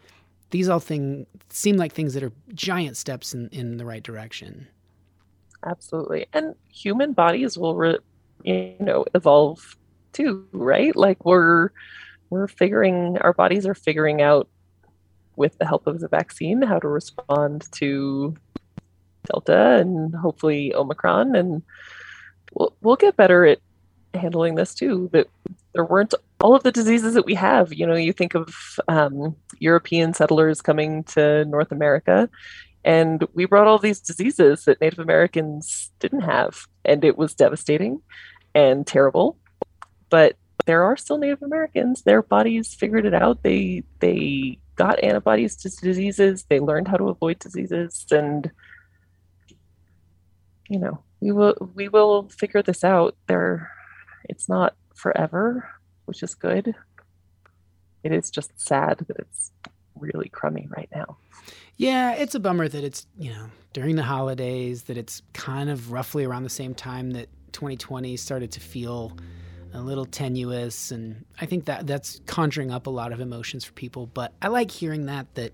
these 0.52 0.70
all 0.70 0.80
thing 0.80 1.26
seem 1.50 1.76
like 1.76 1.92
things 1.92 2.14
that 2.14 2.22
are 2.22 2.32
giant 2.54 2.98
steps 2.98 3.34
in, 3.34 3.50
in 3.52 3.78
the 3.78 3.84
right 3.84 4.04
direction. 4.04 4.68
Absolutely. 5.66 6.28
And 6.34 6.54
human 6.72 7.14
bodies 7.14 7.58
will, 7.58 7.74
re- 7.74 7.98
you 8.44 8.76
know, 8.80 9.06
evolve 9.16 9.76
too, 10.14 10.48
right? 10.52 10.96
Like 10.96 11.26
we're 11.26 11.72
we're 12.30 12.48
figuring 12.48 13.18
our 13.22 13.34
bodies 13.34 13.66
are 13.66 13.74
figuring 13.74 14.22
out 14.22 14.48
with 15.36 15.58
the 15.58 15.66
help 15.66 15.88
of 15.88 16.00
the 16.00 16.08
vaccine 16.08 16.62
how 16.62 16.78
to 16.78 16.88
respond 16.88 17.66
to 17.72 18.36
Delta 19.26 19.78
and 19.80 20.14
hopefully 20.14 20.76
Omicron, 20.76 21.36
and 21.36 21.64
we'll 22.56 22.76
we'll 22.82 22.96
get 22.96 23.16
better 23.16 23.46
at 23.46 23.60
handling 24.14 24.56
this 24.56 24.74
too. 24.74 25.10
That 25.14 25.28
there 25.74 25.86
weren't 25.86 26.14
all 26.42 26.56
of 26.56 26.64
the 26.64 26.72
diseases 26.72 27.14
that 27.14 27.26
we 27.26 27.36
have. 27.36 27.74
You 27.74 27.86
know, 27.86 27.96
you 27.96 28.14
think 28.14 28.34
of 28.36 28.54
um, 28.88 29.36
European 29.60 30.14
settlers 30.14 30.62
coming 30.62 31.04
to 31.06 31.46
North 31.46 31.72
America, 31.72 32.30
and 32.84 33.26
we 33.34 33.46
brought 33.46 33.68
all 33.68 33.80
these 33.80 34.00
diseases 34.00 34.66
that 34.66 34.82
Native 34.82 35.00
Americans 35.00 35.92
didn't 36.00 36.22
have, 36.22 36.66
and 36.84 37.04
it 37.04 37.18
was 37.18 37.34
devastating 37.34 38.02
and 38.54 38.88
terrible. 38.88 39.38
But 40.10 40.36
there 40.66 40.84
are 40.84 40.98
still 40.98 41.18
Native 41.18 41.44
Americans. 41.44 42.04
Their 42.04 42.22
bodies 42.22 42.74
figured 42.74 43.06
it 43.06 43.14
out. 43.14 43.44
They 43.44 43.84
they 44.00 44.60
got 44.76 45.04
antibodies 45.04 45.56
to 45.58 45.70
diseases. 45.70 46.46
They 46.50 46.60
learned 46.60 46.88
how 46.88 46.98
to 46.98 47.10
avoid 47.10 47.40
diseases, 47.40 48.06
and 48.12 48.50
you 50.70 50.80
know 50.80 51.04
we 51.26 51.32
will 51.32 51.56
we 51.74 51.90
will 51.90 52.30
figure 52.30 52.62
this 52.62 52.84
out. 52.84 53.16
There, 53.26 53.72
it's 54.26 54.48
not 54.48 54.76
forever, 54.94 55.68
which 56.06 56.22
is 56.22 56.36
good. 56.36 56.76
It 58.04 58.12
is 58.12 58.30
just 58.30 58.52
sad 58.62 59.00
that 59.08 59.18
it's 59.18 59.52
really 59.96 60.30
crummy 60.30 60.68
right 60.78 60.90
now. 60.94 61.18
Yeah, 61.78 62.14
it's 62.14 62.36
a 62.36 62.40
bummer 62.40 62.68
that 62.68 62.84
it's, 62.84 63.08
you 63.18 63.32
know, 63.32 63.48
during 63.74 63.96
the 63.96 64.04
holidays, 64.04 64.84
that 64.84 64.98
it's 64.98 65.24
kind 65.34 65.72
of 65.72 65.92
roughly 65.92 66.26
around 66.26 66.44
the 66.44 66.50
same 66.50 66.76
time 66.76 67.12
that 67.12 67.28
2020 67.54 68.16
started 68.18 68.52
to 68.52 68.60
feel 68.60 69.18
a 69.74 69.82
little 69.82 70.06
tenuous. 70.06 70.92
And 70.92 71.26
I 71.42 71.48
think 71.48 71.66
that 71.66 71.88
that's 71.88 72.22
conjuring 72.28 72.70
up 72.70 72.86
a 72.86 72.92
lot 72.92 73.12
of 73.12 73.20
emotions 73.20 73.66
for 73.66 73.74
people. 73.74 74.06
But 74.06 74.32
I 74.44 74.50
like 74.50 74.70
hearing 74.70 75.08
that, 75.08 75.34
that 75.34 75.54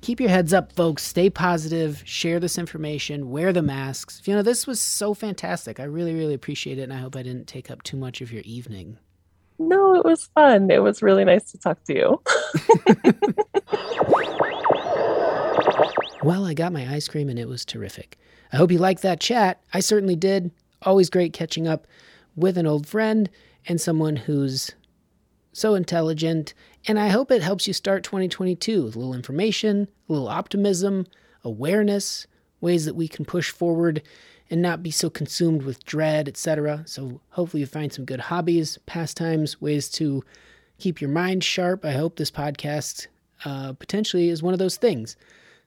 keep 0.00 0.20
your 0.20 0.28
heads 0.28 0.52
up, 0.52 0.72
folks. 0.72 1.02
Stay 1.02 1.30
positive, 1.30 2.02
share 2.04 2.40
this 2.40 2.58
information, 2.58 3.30
wear 3.30 3.52
the 3.52 3.62
masks. 3.62 4.22
You 4.24 4.34
know, 4.34 4.42
this 4.42 4.66
was 4.66 4.80
so 4.80 5.14
fantastic. 5.14 5.80
I 5.80 5.84
really, 5.84 6.14
really 6.14 6.34
appreciate 6.34 6.78
it. 6.78 6.82
And 6.82 6.92
I 6.92 6.98
hope 6.98 7.16
I 7.16 7.22
didn't 7.22 7.46
take 7.46 7.70
up 7.70 7.82
too 7.82 7.96
much 7.96 8.20
of 8.20 8.32
your 8.32 8.42
evening. 8.44 8.98
No, 9.58 9.94
it 9.94 10.04
was 10.04 10.30
fun. 10.34 10.70
It 10.70 10.82
was 10.82 11.02
really 11.02 11.24
nice 11.24 11.50
to 11.52 11.58
talk 11.58 11.84
to 11.84 11.94
you. 11.94 12.22
Well, 16.22 16.44
I 16.44 16.52
got 16.52 16.72
my 16.72 16.86
ice 16.92 17.08
cream 17.08 17.30
and 17.30 17.38
it 17.38 17.48
was 17.48 17.64
terrific. 17.64 18.18
I 18.52 18.58
hope 18.58 18.70
you 18.70 18.78
liked 18.78 19.02
that 19.02 19.20
chat. 19.20 19.62
I 19.72 19.80
certainly 19.80 20.16
did. 20.16 20.50
Always 20.82 21.08
great 21.08 21.32
catching 21.32 21.66
up 21.66 21.86
with 22.36 22.58
an 22.58 22.66
old 22.66 22.86
friend 22.86 23.30
and 23.66 23.80
someone 23.80 24.16
who's 24.16 24.72
so 25.52 25.74
intelligent 25.74 26.52
And 26.86 26.98
I 26.98 27.08
hope 27.08 27.30
it 27.30 27.42
helps 27.42 27.66
you 27.66 27.74
start 27.74 28.04
2022 28.04 28.84
with 28.84 28.96
a 28.96 28.98
little 28.98 29.14
information, 29.14 29.88
a 30.08 30.12
little 30.12 30.28
optimism, 30.28 31.06
awareness, 31.44 32.26
ways 32.60 32.84
that 32.84 32.94
we 32.94 33.08
can 33.08 33.24
push 33.24 33.50
forward 33.50 34.02
and 34.50 34.60
not 34.60 34.82
be 34.82 34.90
so 34.90 35.08
consumed 35.08 35.62
with 35.62 35.84
dread, 35.84 36.28
etc. 36.28 36.82
So 36.86 37.20
hopefully 37.30 37.60
you 37.60 37.66
find 37.66 37.92
some 37.92 38.04
good 38.04 38.20
hobbies, 38.20 38.78
pastimes, 38.86 39.60
ways 39.60 39.88
to 39.90 40.24
keep 40.78 41.00
your 41.00 41.10
mind 41.10 41.44
sharp. 41.44 41.84
I 41.84 41.92
hope 41.92 42.16
this 42.16 42.30
podcast 42.30 43.06
uh, 43.44 43.74
potentially 43.74 44.28
is 44.28 44.42
one 44.42 44.52
of 44.52 44.58
those 44.58 44.76
things. 44.76 45.16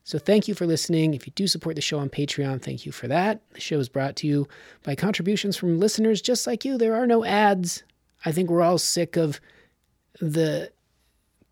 So 0.04 0.20
thank 0.20 0.50
you 0.50 0.54
for 0.54 0.66
listening. 0.66 1.14
If 1.14 1.26
you 1.26 1.32
do 1.34 1.48
support 1.48 1.76
the 1.76 1.82
show 1.82 1.98
on 1.98 2.10
Patreon, 2.10 2.62
thank 2.62 2.86
you 2.86 2.92
for 2.92 3.08
that. 3.08 3.40
The 3.54 3.62
show 3.62 3.80
is 3.80 3.88
brought 3.88 4.18
to 4.18 4.28
you 4.28 4.50
by 4.84 4.96
contributions 4.96 5.56
from 5.56 5.80
listeners 5.80 6.22
just 6.22 6.46
like 6.46 6.66
you. 6.66 6.78
There 6.78 6.96
are 6.96 7.08
no 7.08 7.24
ads. 7.24 7.84
I 8.26 8.34
think 8.34 8.50
we're 8.50 8.62
all 8.62 8.78
sick 8.78 9.16
of 9.16 9.40
the 10.20 10.72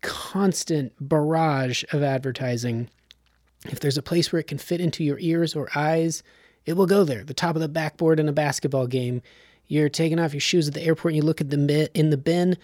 constant 0.02 0.92
barrage 1.00 1.84
of 1.92 2.02
advertising. 2.02 2.88
If 3.66 3.80
there's 3.80 3.98
a 3.98 4.02
place 4.02 4.32
where 4.32 4.40
it 4.40 4.48
can 4.48 4.58
fit 4.58 4.80
into 4.80 5.04
your 5.04 5.18
ears 5.20 5.54
or 5.54 5.68
eyes, 5.74 6.22
it 6.66 6.74
will 6.74 6.86
go 6.86 7.04
there. 7.04 7.24
The 7.24 7.34
top 7.34 7.54
of 7.54 7.62
the 7.62 7.68
backboard 7.68 8.20
in 8.20 8.28
a 8.28 8.32
basketball 8.32 8.86
game. 8.86 9.22
You're 9.66 9.88
taking 9.88 10.18
off 10.18 10.34
your 10.34 10.40
shoes 10.40 10.68
at 10.68 10.74
the 10.74 10.82
airport 10.82 11.14
and 11.14 11.22
you 11.22 11.26
look 11.26 11.40
at 11.40 11.50
the 11.50 11.90
in 11.94 12.10
the 12.10 12.16
bin. 12.16 12.56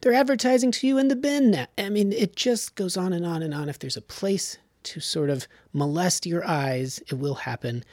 They're 0.00 0.12
advertising 0.12 0.72
to 0.72 0.86
you 0.86 0.98
in 0.98 1.08
the 1.08 1.16
bin 1.16 1.50
now. 1.50 1.66
I 1.78 1.88
mean, 1.88 2.12
it 2.12 2.36
just 2.36 2.74
goes 2.74 2.96
on 2.96 3.12
and 3.12 3.24
on 3.24 3.42
and 3.42 3.54
on. 3.54 3.68
If 3.68 3.78
there's 3.78 3.96
a 3.96 4.02
place 4.02 4.58
to 4.84 5.00
sort 5.00 5.30
of 5.30 5.46
molest 5.72 6.26
your 6.26 6.46
eyes, 6.46 7.00
it 7.08 7.14
will 7.14 7.34
happen. 7.34 7.84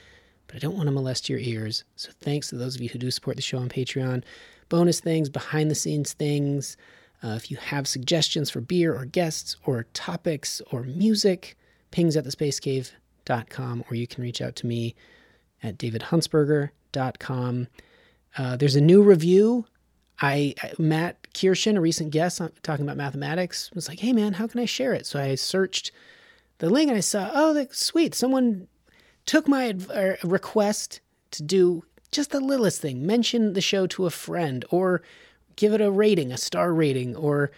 But 0.47 0.55
I 0.55 0.59
don't 0.59 0.75
want 0.75 0.87
to 0.87 0.91
molest 0.91 1.29
your 1.29 1.39
ears. 1.39 1.83
So 1.95 2.09
thanks 2.19 2.49
to 2.49 2.55
those 2.55 2.75
of 2.75 2.81
you 2.81 2.89
who 2.89 2.99
do 2.99 3.11
support 3.11 3.35
the 3.35 3.41
show 3.43 3.59
on 3.59 3.69
Patreon. 3.69 4.23
Bonus 4.69 4.99
things, 4.99 5.29
behind 5.29 5.69
the 5.69 5.75
scenes 5.75 6.13
things. 6.13 6.77
Uh, 7.23 7.29
if 7.29 7.51
you 7.51 7.57
have 7.57 7.87
suggestions 7.87 8.49
for 8.49 8.61
beer 8.61 8.95
or 8.95 9.05
guests 9.05 9.57
or 9.65 9.83
topics 9.93 10.61
or 10.71 10.83
music, 10.83 11.57
pings 11.91 12.15
at 12.15 12.25
thespacecave.com, 12.25 13.83
or 13.89 13.95
you 13.95 14.07
can 14.07 14.23
reach 14.23 14.41
out 14.41 14.55
to 14.55 14.67
me 14.67 14.95
at 15.61 15.77
davidhuntsberger.com. 15.77 17.67
Uh, 18.37 18.55
there's 18.55 18.75
a 18.75 18.81
new 18.81 19.01
review. 19.01 19.65
I 20.21 20.53
Matt 20.77 21.27
Kirshen, 21.33 21.77
a 21.77 21.81
recent 21.81 22.11
guest 22.11 22.41
on, 22.41 22.51
talking 22.61 22.85
about 22.85 22.97
mathematics, 22.97 23.71
was 23.73 23.87
like, 23.87 23.99
"Hey 23.99 24.13
man, 24.13 24.33
how 24.33 24.47
can 24.47 24.59
I 24.59 24.65
share 24.65 24.93
it?" 24.93 25.05
So 25.05 25.19
I 25.19 25.35
searched 25.35 25.91
the 26.59 26.69
link 26.69 26.89
and 26.89 26.97
I 26.97 27.01
saw, 27.01 27.31
oh, 27.33 27.53
that's 27.53 27.83
sweet. 27.83 28.13
Someone 28.13 28.67
took 29.25 29.47
my 29.47 29.75
uh, 29.93 30.15
request 30.23 31.01
to 31.31 31.43
do 31.43 31.83
just 32.11 32.31
the 32.31 32.39
littlest 32.39 32.81
thing, 32.81 33.05
mention 33.05 33.53
the 33.53 33.61
show 33.61 33.87
to 33.87 34.05
a 34.05 34.09
friend, 34.09 34.65
or 34.69 35.01
give 35.59 35.73
it 35.73 35.81
a 35.81 35.91
rating, 35.91 36.31
a 36.31 36.37
star 36.37 36.73
rating, 36.73 37.17
or 37.17 37.51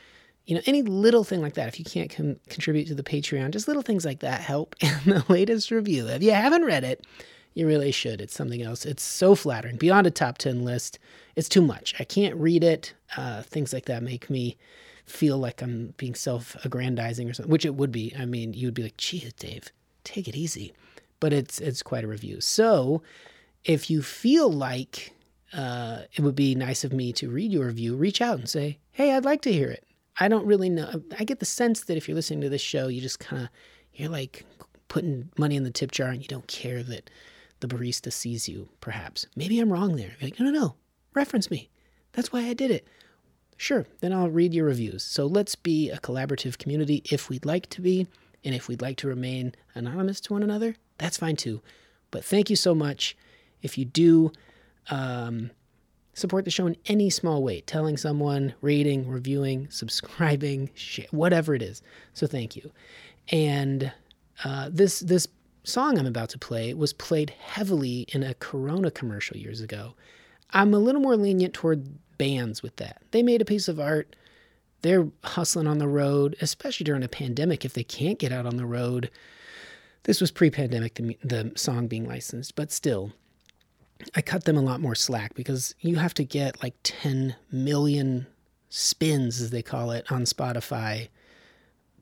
you 0.46 0.56
know 0.56 0.62
any 0.66 0.82
little 0.82 1.24
thing 1.24 1.40
like 1.40 1.54
that. 1.54 1.68
If 1.68 1.78
you 1.78 1.86
can't 1.86 2.10
com- 2.10 2.40
contribute 2.50 2.88
to 2.88 2.96
the 2.96 3.04
Patreon, 3.04 3.52
just 3.52 3.68
little 3.68 3.84
things 3.84 4.04
like 4.04 4.20
that 4.20 4.42
help. 4.42 4.76
And 4.82 5.02
the 5.06 5.24
latest 5.30 5.70
review, 5.70 6.08
if 6.08 6.24
you 6.24 6.32
haven't 6.32 6.66
read 6.66 6.84
it, 6.84 7.06
you 7.54 7.68
really 7.68 7.92
should. 7.92 8.20
It's 8.20 8.34
something 8.34 8.62
else. 8.64 8.86
It's 8.86 9.04
so 9.04 9.36
flattering. 9.36 9.78
Beyond 9.78 10.08
a 10.08 10.12
top 10.12 10.40
10 10.40 10.66
list, 10.66 10.98
it's 11.36 11.48
too 11.48 11.62
much. 11.62 11.94
I 12.00 12.04
can't 12.04 12.36
read 12.36 12.64
it. 12.64 12.94
Uh, 13.16 13.44
things 13.44 13.72
like 13.72 13.86
that 13.86 14.02
make 14.02 14.30
me 14.30 14.58
feel 15.06 15.38
like 15.38 15.62
I'm 15.62 15.94
being 15.98 16.16
self 16.16 16.56
aggrandizing 16.66 17.30
or 17.30 17.34
something, 17.34 17.52
which 17.52 17.66
it 17.66 17.76
would 17.76 17.92
be. 17.92 18.14
I 18.18 18.26
mean, 18.26 18.54
you 18.54 18.68
would 18.68 18.74
be 18.74 18.84
like, 18.84 18.98
geez, 18.98 19.32
Dave, 19.34 19.72
take 20.04 20.28
it 20.28 20.36
easy. 20.36 20.74
But 21.20 21.34
it's 21.34 21.62
it's 21.62 21.84
quite 21.84 22.04
a 22.04 22.08
review. 22.08 22.42
So 22.42 23.04
if 23.64 23.92
you 23.92 24.02
feel 24.02 24.52
like 24.52 25.14
uh, 25.54 26.02
it 26.14 26.22
would 26.22 26.36
be 26.36 26.56
nice 26.56 26.84
of 26.84 26.94
me 26.94 27.12
to 27.14 27.30
read 27.30 27.52
your 27.52 27.68
review, 27.68 27.96
reach 27.96 28.22
out 28.22 28.40
and 28.40 28.50
say, 28.50 28.80
hey, 28.92 29.14
I'd 29.14 29.26
like 29.26 29.42
to 29.42 29.52
hear 29.52 29.70
it. 29.70 29.86
I 30.20 30.28
don't 30.28 30.46
really 30.46 30.70
know. 30.70 31.02
I 31.18 31.24
get 31.24 31.40
the 31.40 31.46
sense 31.46 31.82
that 31.82 31.98
if 31.98 32.08
you're 32.08 32.16
listening 32.16 32.42
to 32.42 32.50
this 32.50 32.62
show, 32.62 32.88
you 32.88 33.02
just 33.02 33.20
kind 33.20 33.44
of, 33.44 33.50
you're 33.94 34.10
like 34.10 34.46
putting 34.88 35.30
money 35.38 35.56
in 35.56 35.64
the 35.64 35.72
tip 35.72 35.92
jar 35.92 36.10
and 36.10 36.22
you 36.22 36.28
don't 36.28 36.48
care 36.48 36.84
that 36.84 37.10
the 37.60 37.68
barista 37.68 38.12
sees 38.12 38.48
you, 38.48 38.70
perhaps. 38.82 39.26
Maybe 39.36 39.60
I'm 39.60 39.72
wrong 39.72 39.96
there. 39.96 40.12
You're 40.20 40.30
like, 40.30 40.40
no, 40.40 40.46
no, 40.46 40.60
no, 40.60 40.76
reference 41.14 41.50
me. 41.50 41.70
That's 42.14 42.32
why 42.32 42.42
I 42.42 42.54
did 42.54 42.72
it. 42.72 42.88
Sure, 43.58 43.86
then 44.00 44.12
I'll 44.12 44.30
read 44.30 44.54
your 44.54 44.66
reviews. 44.66 45.04
So 45.04 45.28
let's 45.28 45.56
be 45.56 45.90
a 45.90 46.00
collaborative 46.00 46.58
community 46.58 47.04
if 47.12 47.30
we'd 47.30 47.46
like 47.46 47.70
to 47.70 47.82
be, 47.82 48.08
and 48.44 48.56
if 48.56 48.68
we'd 48.68 48.82
like 48.82 48.98
to 48.98 49.08
remain 49.08 49.54
anonymous 49.76 50.20
to 50.22 50.34
one 50.34 50.44
another, 50.44 50.76
that's 50.98 51.18
fine 51.18 51.36
too. 51.36 51.62
But 52.10 52.26
thank 52.26 52.50
you 52.50 52.56
so 52.56 52.74
much. 52.74 53.16
If 53.62 53.78
you 53.78 53.86
do 53.86 54.32
um, 54.90 55.52
support 56.14 56.46
the 56.46 56.52
show 56.52 56.68
in 56.68 56.76
any 56.86 57.10
small 57.10 57.44
way, 57.44 57.62
telling 57.62 57.98
someone, 57.98 58.54
rating, 58.62 59.08
reviewing, 59.08 59.68
subscribing, 59.70 60.70
whatever 61.12 61.56
it 61.56 61.62
is. 61.62 61.82
So 62.14 62.28
thank 62.28 62.56
you. 62.56 62.72
And 63.30 63.92
uh, 64.44 64.70
this 64.72 65.00
this 65.02 65.28
song 65.64 66.00
I'm 66.00 66.08
about 66.08 66.30
to 66.30 66.40
play 66.40 66.74
was 66.74 66.92
played 66.92 67.30
heavily 67.30 68.08
in 68.10 68.24
a 68.24 68.34
Corona 68.36 68.90
commercial 68.90 69.38
years 69.38 69.62
ago. 69.62 69.94
I'm 70.52 70.74
a 70.74 70.80
little 70.80 71.02
more 71.02 71.16
lenient 71.16 71.54
toward 71.54 71.88
bands 72.18 72.62
with 72.62 72.76
that. 72.78 73.02
They 73.12 73.24
made 73.24 73.42
a 73.42 73.46
piece 73.46 73.68
of 73.68 73.80
art. 73.80 74.16
They're 74.82 75.08
hustling 75.24 75.68
on 75.68 75.78
the 75.78 75.88
road, 75.88 76.36
especially 76.42 76.84
during 76.84 77.04
a 77.04 77.08
pandemic 77.08 77.64
if 77.64 77.74
they 77.74 77.84
can't 77.84 78.20
get 78.20 78.32
out 78.32 78.46
on 78.46 78.58
the 78.58 78.66
road. 78.66 79.12
This 80.04 80.20
was 80.20 80.32
pre 80.32 80.50
pandemic, 80.50 80.96
the, 80.96 81.18
the 81.24 81.52
song 81.56 81.88
being 81.88 82.08
licensed, 82.08 82.56
but 82.56 82.72
still, 82.72 83.12
I 84.16 84.22
cut 84.22 84.46
them 84.46 84.58
a 84.58 84.62
lot 84.62 84.82
more 84.82 84.96
slack 84.96 85.34
because 85.34 85.76
you 85.80 85.96
have 85.98 86.14
to 86.16 86.24
get 86.24 86.62
like 86.62 86.76
10 86.84 87.36
million 87.52 88.28
spins, 88.70 89.42
as 89.42 89.50
they 89.52 89.62
call 89.62 89.92
it, 89.92 90.12
on 90.12 90.24
Spotify 90.24 91.10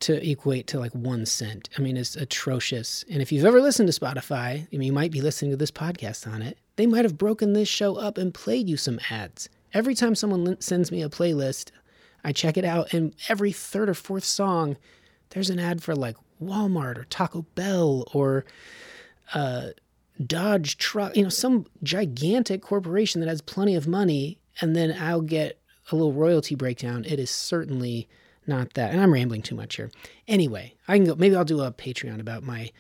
to 0.02 0.30
equate 0.30 0.68
to 0.68 0.80
like 0.80 0.94
one 0.94 1.26
cent. 1.26 1.70
I 1.78 1.82
mean, 1.82 1.98
it's 1.98 2.16
atrocious. 2.16 3.04
And 3.12 3.22
if 3.22 3.32
you've 3.32 3.46
ever 3.46 3.62
listened 3.62 3.92
to 3.92 4.00
Spotify, 4.00 4.62
I 4.62 4.68
mean, 4.72 4.84
you 4.84 4.94
might 4.94 5.12
be 5.12 5.22
listening 5.22 5.52
to 5.52 5.58
this 5.58 5.72
podcast 5.72 6.32
on 6.32 6.42
it, 6.42 6.58
they 6.78 6.88
might 6.88 7.06
have 7.06 7.18
broken 7.18 7.54
this 7.54 7.68
show 7.68 7.96
up 7.96 8.18
and 8.18 8.34
played 8.34 8.70
you 8.70 8.78
some 8.78 9.00
ads. 9.10 9.50
Every 9.74 9.94
time 9.96 10.16
someone 10.16 10.60
sends 10.62 10.92
me 10.92 11.04
a 11.04 11.10
playlist, 11.10 11.72
I 12.24 12.32
check 12.32 12.58
it 12.58 12.66
out, 12.66 12.94
and 12.94 13.14
every 13.28 13.52
third 13.52 13.90
or 13.90 13.94
fourth 13.94 14.24
song, 14.24 14.78
there's 15.30 15.50
an 15.50 15.60
ad 15.60 15.84
for 15.84 15.96
like 15.96 16.16
Walmart 16.42 16.98
or 16.98 17.04
Taco 17.06 17.44
Bell 17.56 18.06
or 18.14 18.46
uh, 19.34 19.70
Dodge 20.26 20.78
truck, 20.78 21.16
you 21.16 21.24
know, 21.24 21.30
some 21.30 21.66
gigantic 21.82 22.62
corporation 22.62 23.22
that 23.22 23.30
has 23.30 23.42
plenty 23.42 23.76
of 23.76 23.88
money, 23.88 24.40
and 24.60 24.76
then 24.76 24.96
I'll 25.00 25.22
get 25.22 25.60
a 25.92 25.96
little 25.96 26.14
royalty 26.14 26.56
breakdown. 26.56 27.06
It 27.06 27.20
is 27.20 27.30
certainly 27.30 28.08
not 28.46 28.74
that. 28.74 28.92
And 28.92 29.02
I'm 29.02 29.14
rambling 29.14 29.42
too 29.42 29.56
much 29.56 29.78
here. 29.78 29.92
Anyway, 30.28 30.74
I 30.88 30.98
can 30.98 31.06
go. 31.06 31.16
Maybe 31.16 31.36
I'll 31.36 31.46
do 31.46 31.62
a 31.62 31.72
Patreon 31.72 32.20
about 32.20 32.44
my 32.44 32.72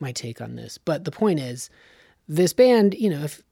my 0.00 0.12
take 0.12 0.40
on 0.40 0.56
this. 0.56 0.78
But 0.78 1.04
the 1.04 1.10
point 1.10 1.40
is, 1.40 1.70
this 2.28 2.52
band, 2.52 2.94
you 2.94 3.08
know, 3.08 3.22
if 3.22 3.42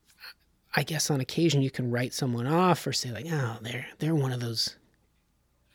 I 0.76 0.82
guess 0.82 1.11
on 1.11 1.20
occasion 1.20 1.62
you 1.62 1.70
can 1.70 1.91
write 1.91 2.12
someone 2.12 2.47
off 2.47 2.86
or 2.86 2.93
say 2.93 3.11
like, 3.11 3.26
oh, 3.30 3.59
they're 3.62 3.86
they're 3.99 4.14
one 4.14 4.32
of 4.32 4.41
those, 4.41 4.76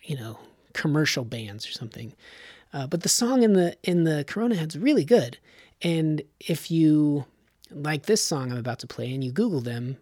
you 0.03 0.15
know, 0.15 0.39
commercial 0.73 1.25
bands 1.25 1.67
or 1.67 1.71
something. 1.71 2.13
Uh, 2.73 2.85
but 2.85 3.03
the 3.03 3.09
song 3.09 3.41
in 3.41 3.53
the 3.53 3.75
in 3.83 4.03
the 4.03 4.23
Corona 4.27 4.55
head's 4.55 4.77
really 4.77 5.05
good. 5.05 5.37
And 5.81 6.21
if 6.39 6.69
you 6.69 7.25
like 7.71 8.05
this 8.05 8.23
song 8.23 8.51
I'm 8.51 8.57
about 8.57 8.79
to 8.79 8.87
play 8.87 9.13
and 9.13 9.23
you 9.23 9.31
Google 9.31 9.61
them, 9.61 9.97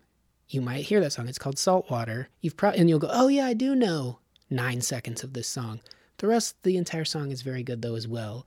you 0.49 0.61
might 0.61 0.86
hear 0.86 0.99
that 1.01 1.14
song. 1.14 1.28
It's 1.28 1.39
called 1.39 1.57
Saltwater. 1.57 2.30
You've 2.41 2.57
probably 2.57 2.80
and 2.80 2.89
you'll 2.89 2.99
go, 2.99 3.09
oh 3.11 3.28
yeah, 3.28 3.45
I 3.45 3.53
do 3.53 3.76
know 3.76 4.20
nine 4.49 4.82
seconds 4.82 5.24
of 5.24 5.34
this 5.34 5.47
song. 5.47 5.80
The 6.18 6.28
rest, 6.28 6.55
the 6.64 6.78
entire 6.78 7.05
song 7.05 7.32
is 7.32 7.41
very 7.41 7.64
good 7.64 7.82
though 7.82 7.95
as 7.95 8.07
well. 8.07 8.45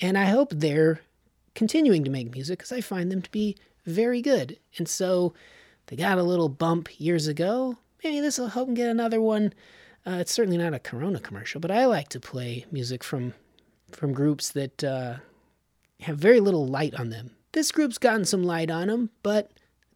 And 0.00 0.16
I 0.16 0.26
hope 0.26 0.50
they're 0.52 1.00
continuing 1.54 2.04
to 2.04 2.10
make 2.10 2.32
music 2.32 2.58
because 2.58 2.72
I 2.72 2.80
find 2.80 3.10
them 3.10 3.22
to 3.22 3.30
be 3.30 3.56
very 3.84 4.22
good. 4.22 4.58
And 4.78 4.88
so 4.88 5.34
they 5.86 5.96
got 5.96 6.18
a 6.18 6.22
little 6.22 6.48
bump 6.48 7.00
years 7.00 7.26
ago. 7.26 7.78
Maybe 8.02 8.20
this 8.20 8.38
will 8.38 8.48
help 8.48 8.68
them 8.68 8.74
get 8.74 8.88
another 8.88 9.20
one. 9.20 9.52
Uh, 10.06 10.18
it's 10.20 10.32
certainly 10.32 10.56
not 10.56 10.72
a 10.72 10.78
Corona 10.78 11.20
commercial, 11.20 11.60
but 11.60 11.70
I 11.70 11.84
like 11.86 12.08
to 12.10 12.20
play 12.20 12.64
music 12.70 13.04
from 13.04 13.34
from 13.90 14.12
groups 14.12 14.50
that 14.50 14.84
uh, 14.84 15.16
have 16.00 16.16
very 16.16 16.38
little 16.38 16.66
light 16.66 16.94
on 16.94 17.10
them. 17.10 17.32
This 17.52 17.72
group's 17.72 17.98
gotten 17.98 18.24
some 18.24 18.44
light 18.44 18.70
on 18.70 18.86
them, 18.86 19.10
but 19.24 19.50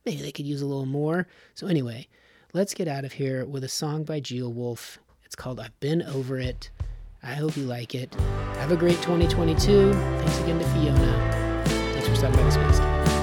maybe 0.04 0.22
they 0.22 0.32
could 0.32 0.46
use 0.46 0.60
a 0.60 0.66
little 0.66 0.86
more. 0.86 1.28
So 1.54 1.68
anyway, 1.68 2.08
let's 2.52 2.74
get 2.74 2.88
out 2.88 3.04
of 3.04 3.12
here 3.12 3.44
with 3.44 3.62
a 3.62 3.68
song 3.68 4.02
by 4.02 4.20
Geowulf. 4.20 4.98
It's 5.24 5.36
called 5.36 5.60
"I've 5.60 5.78
Been 5.78 6.02
Over 6.02 6.38
It." 6.38 6.70
I 7.22 7.34
hope 7.34 7.56
you 7.56 7.64
like 7.64 7.94
it. 7.94 8.12
Have 8.56 8.72
a 8.72 8.76
great 8.76 9.00
2022. 9.02 9.92
Thanks 9.92 10.38
again 10.40 10.58
to 10.58 10.64
Fiona. 10.70 11.62
Thanks 11.64 12.08
for 12.08 12.16
stopping 12.16 12.36
by 12.36 12.42
the 12.42 12.50
Space. 12.50 13.13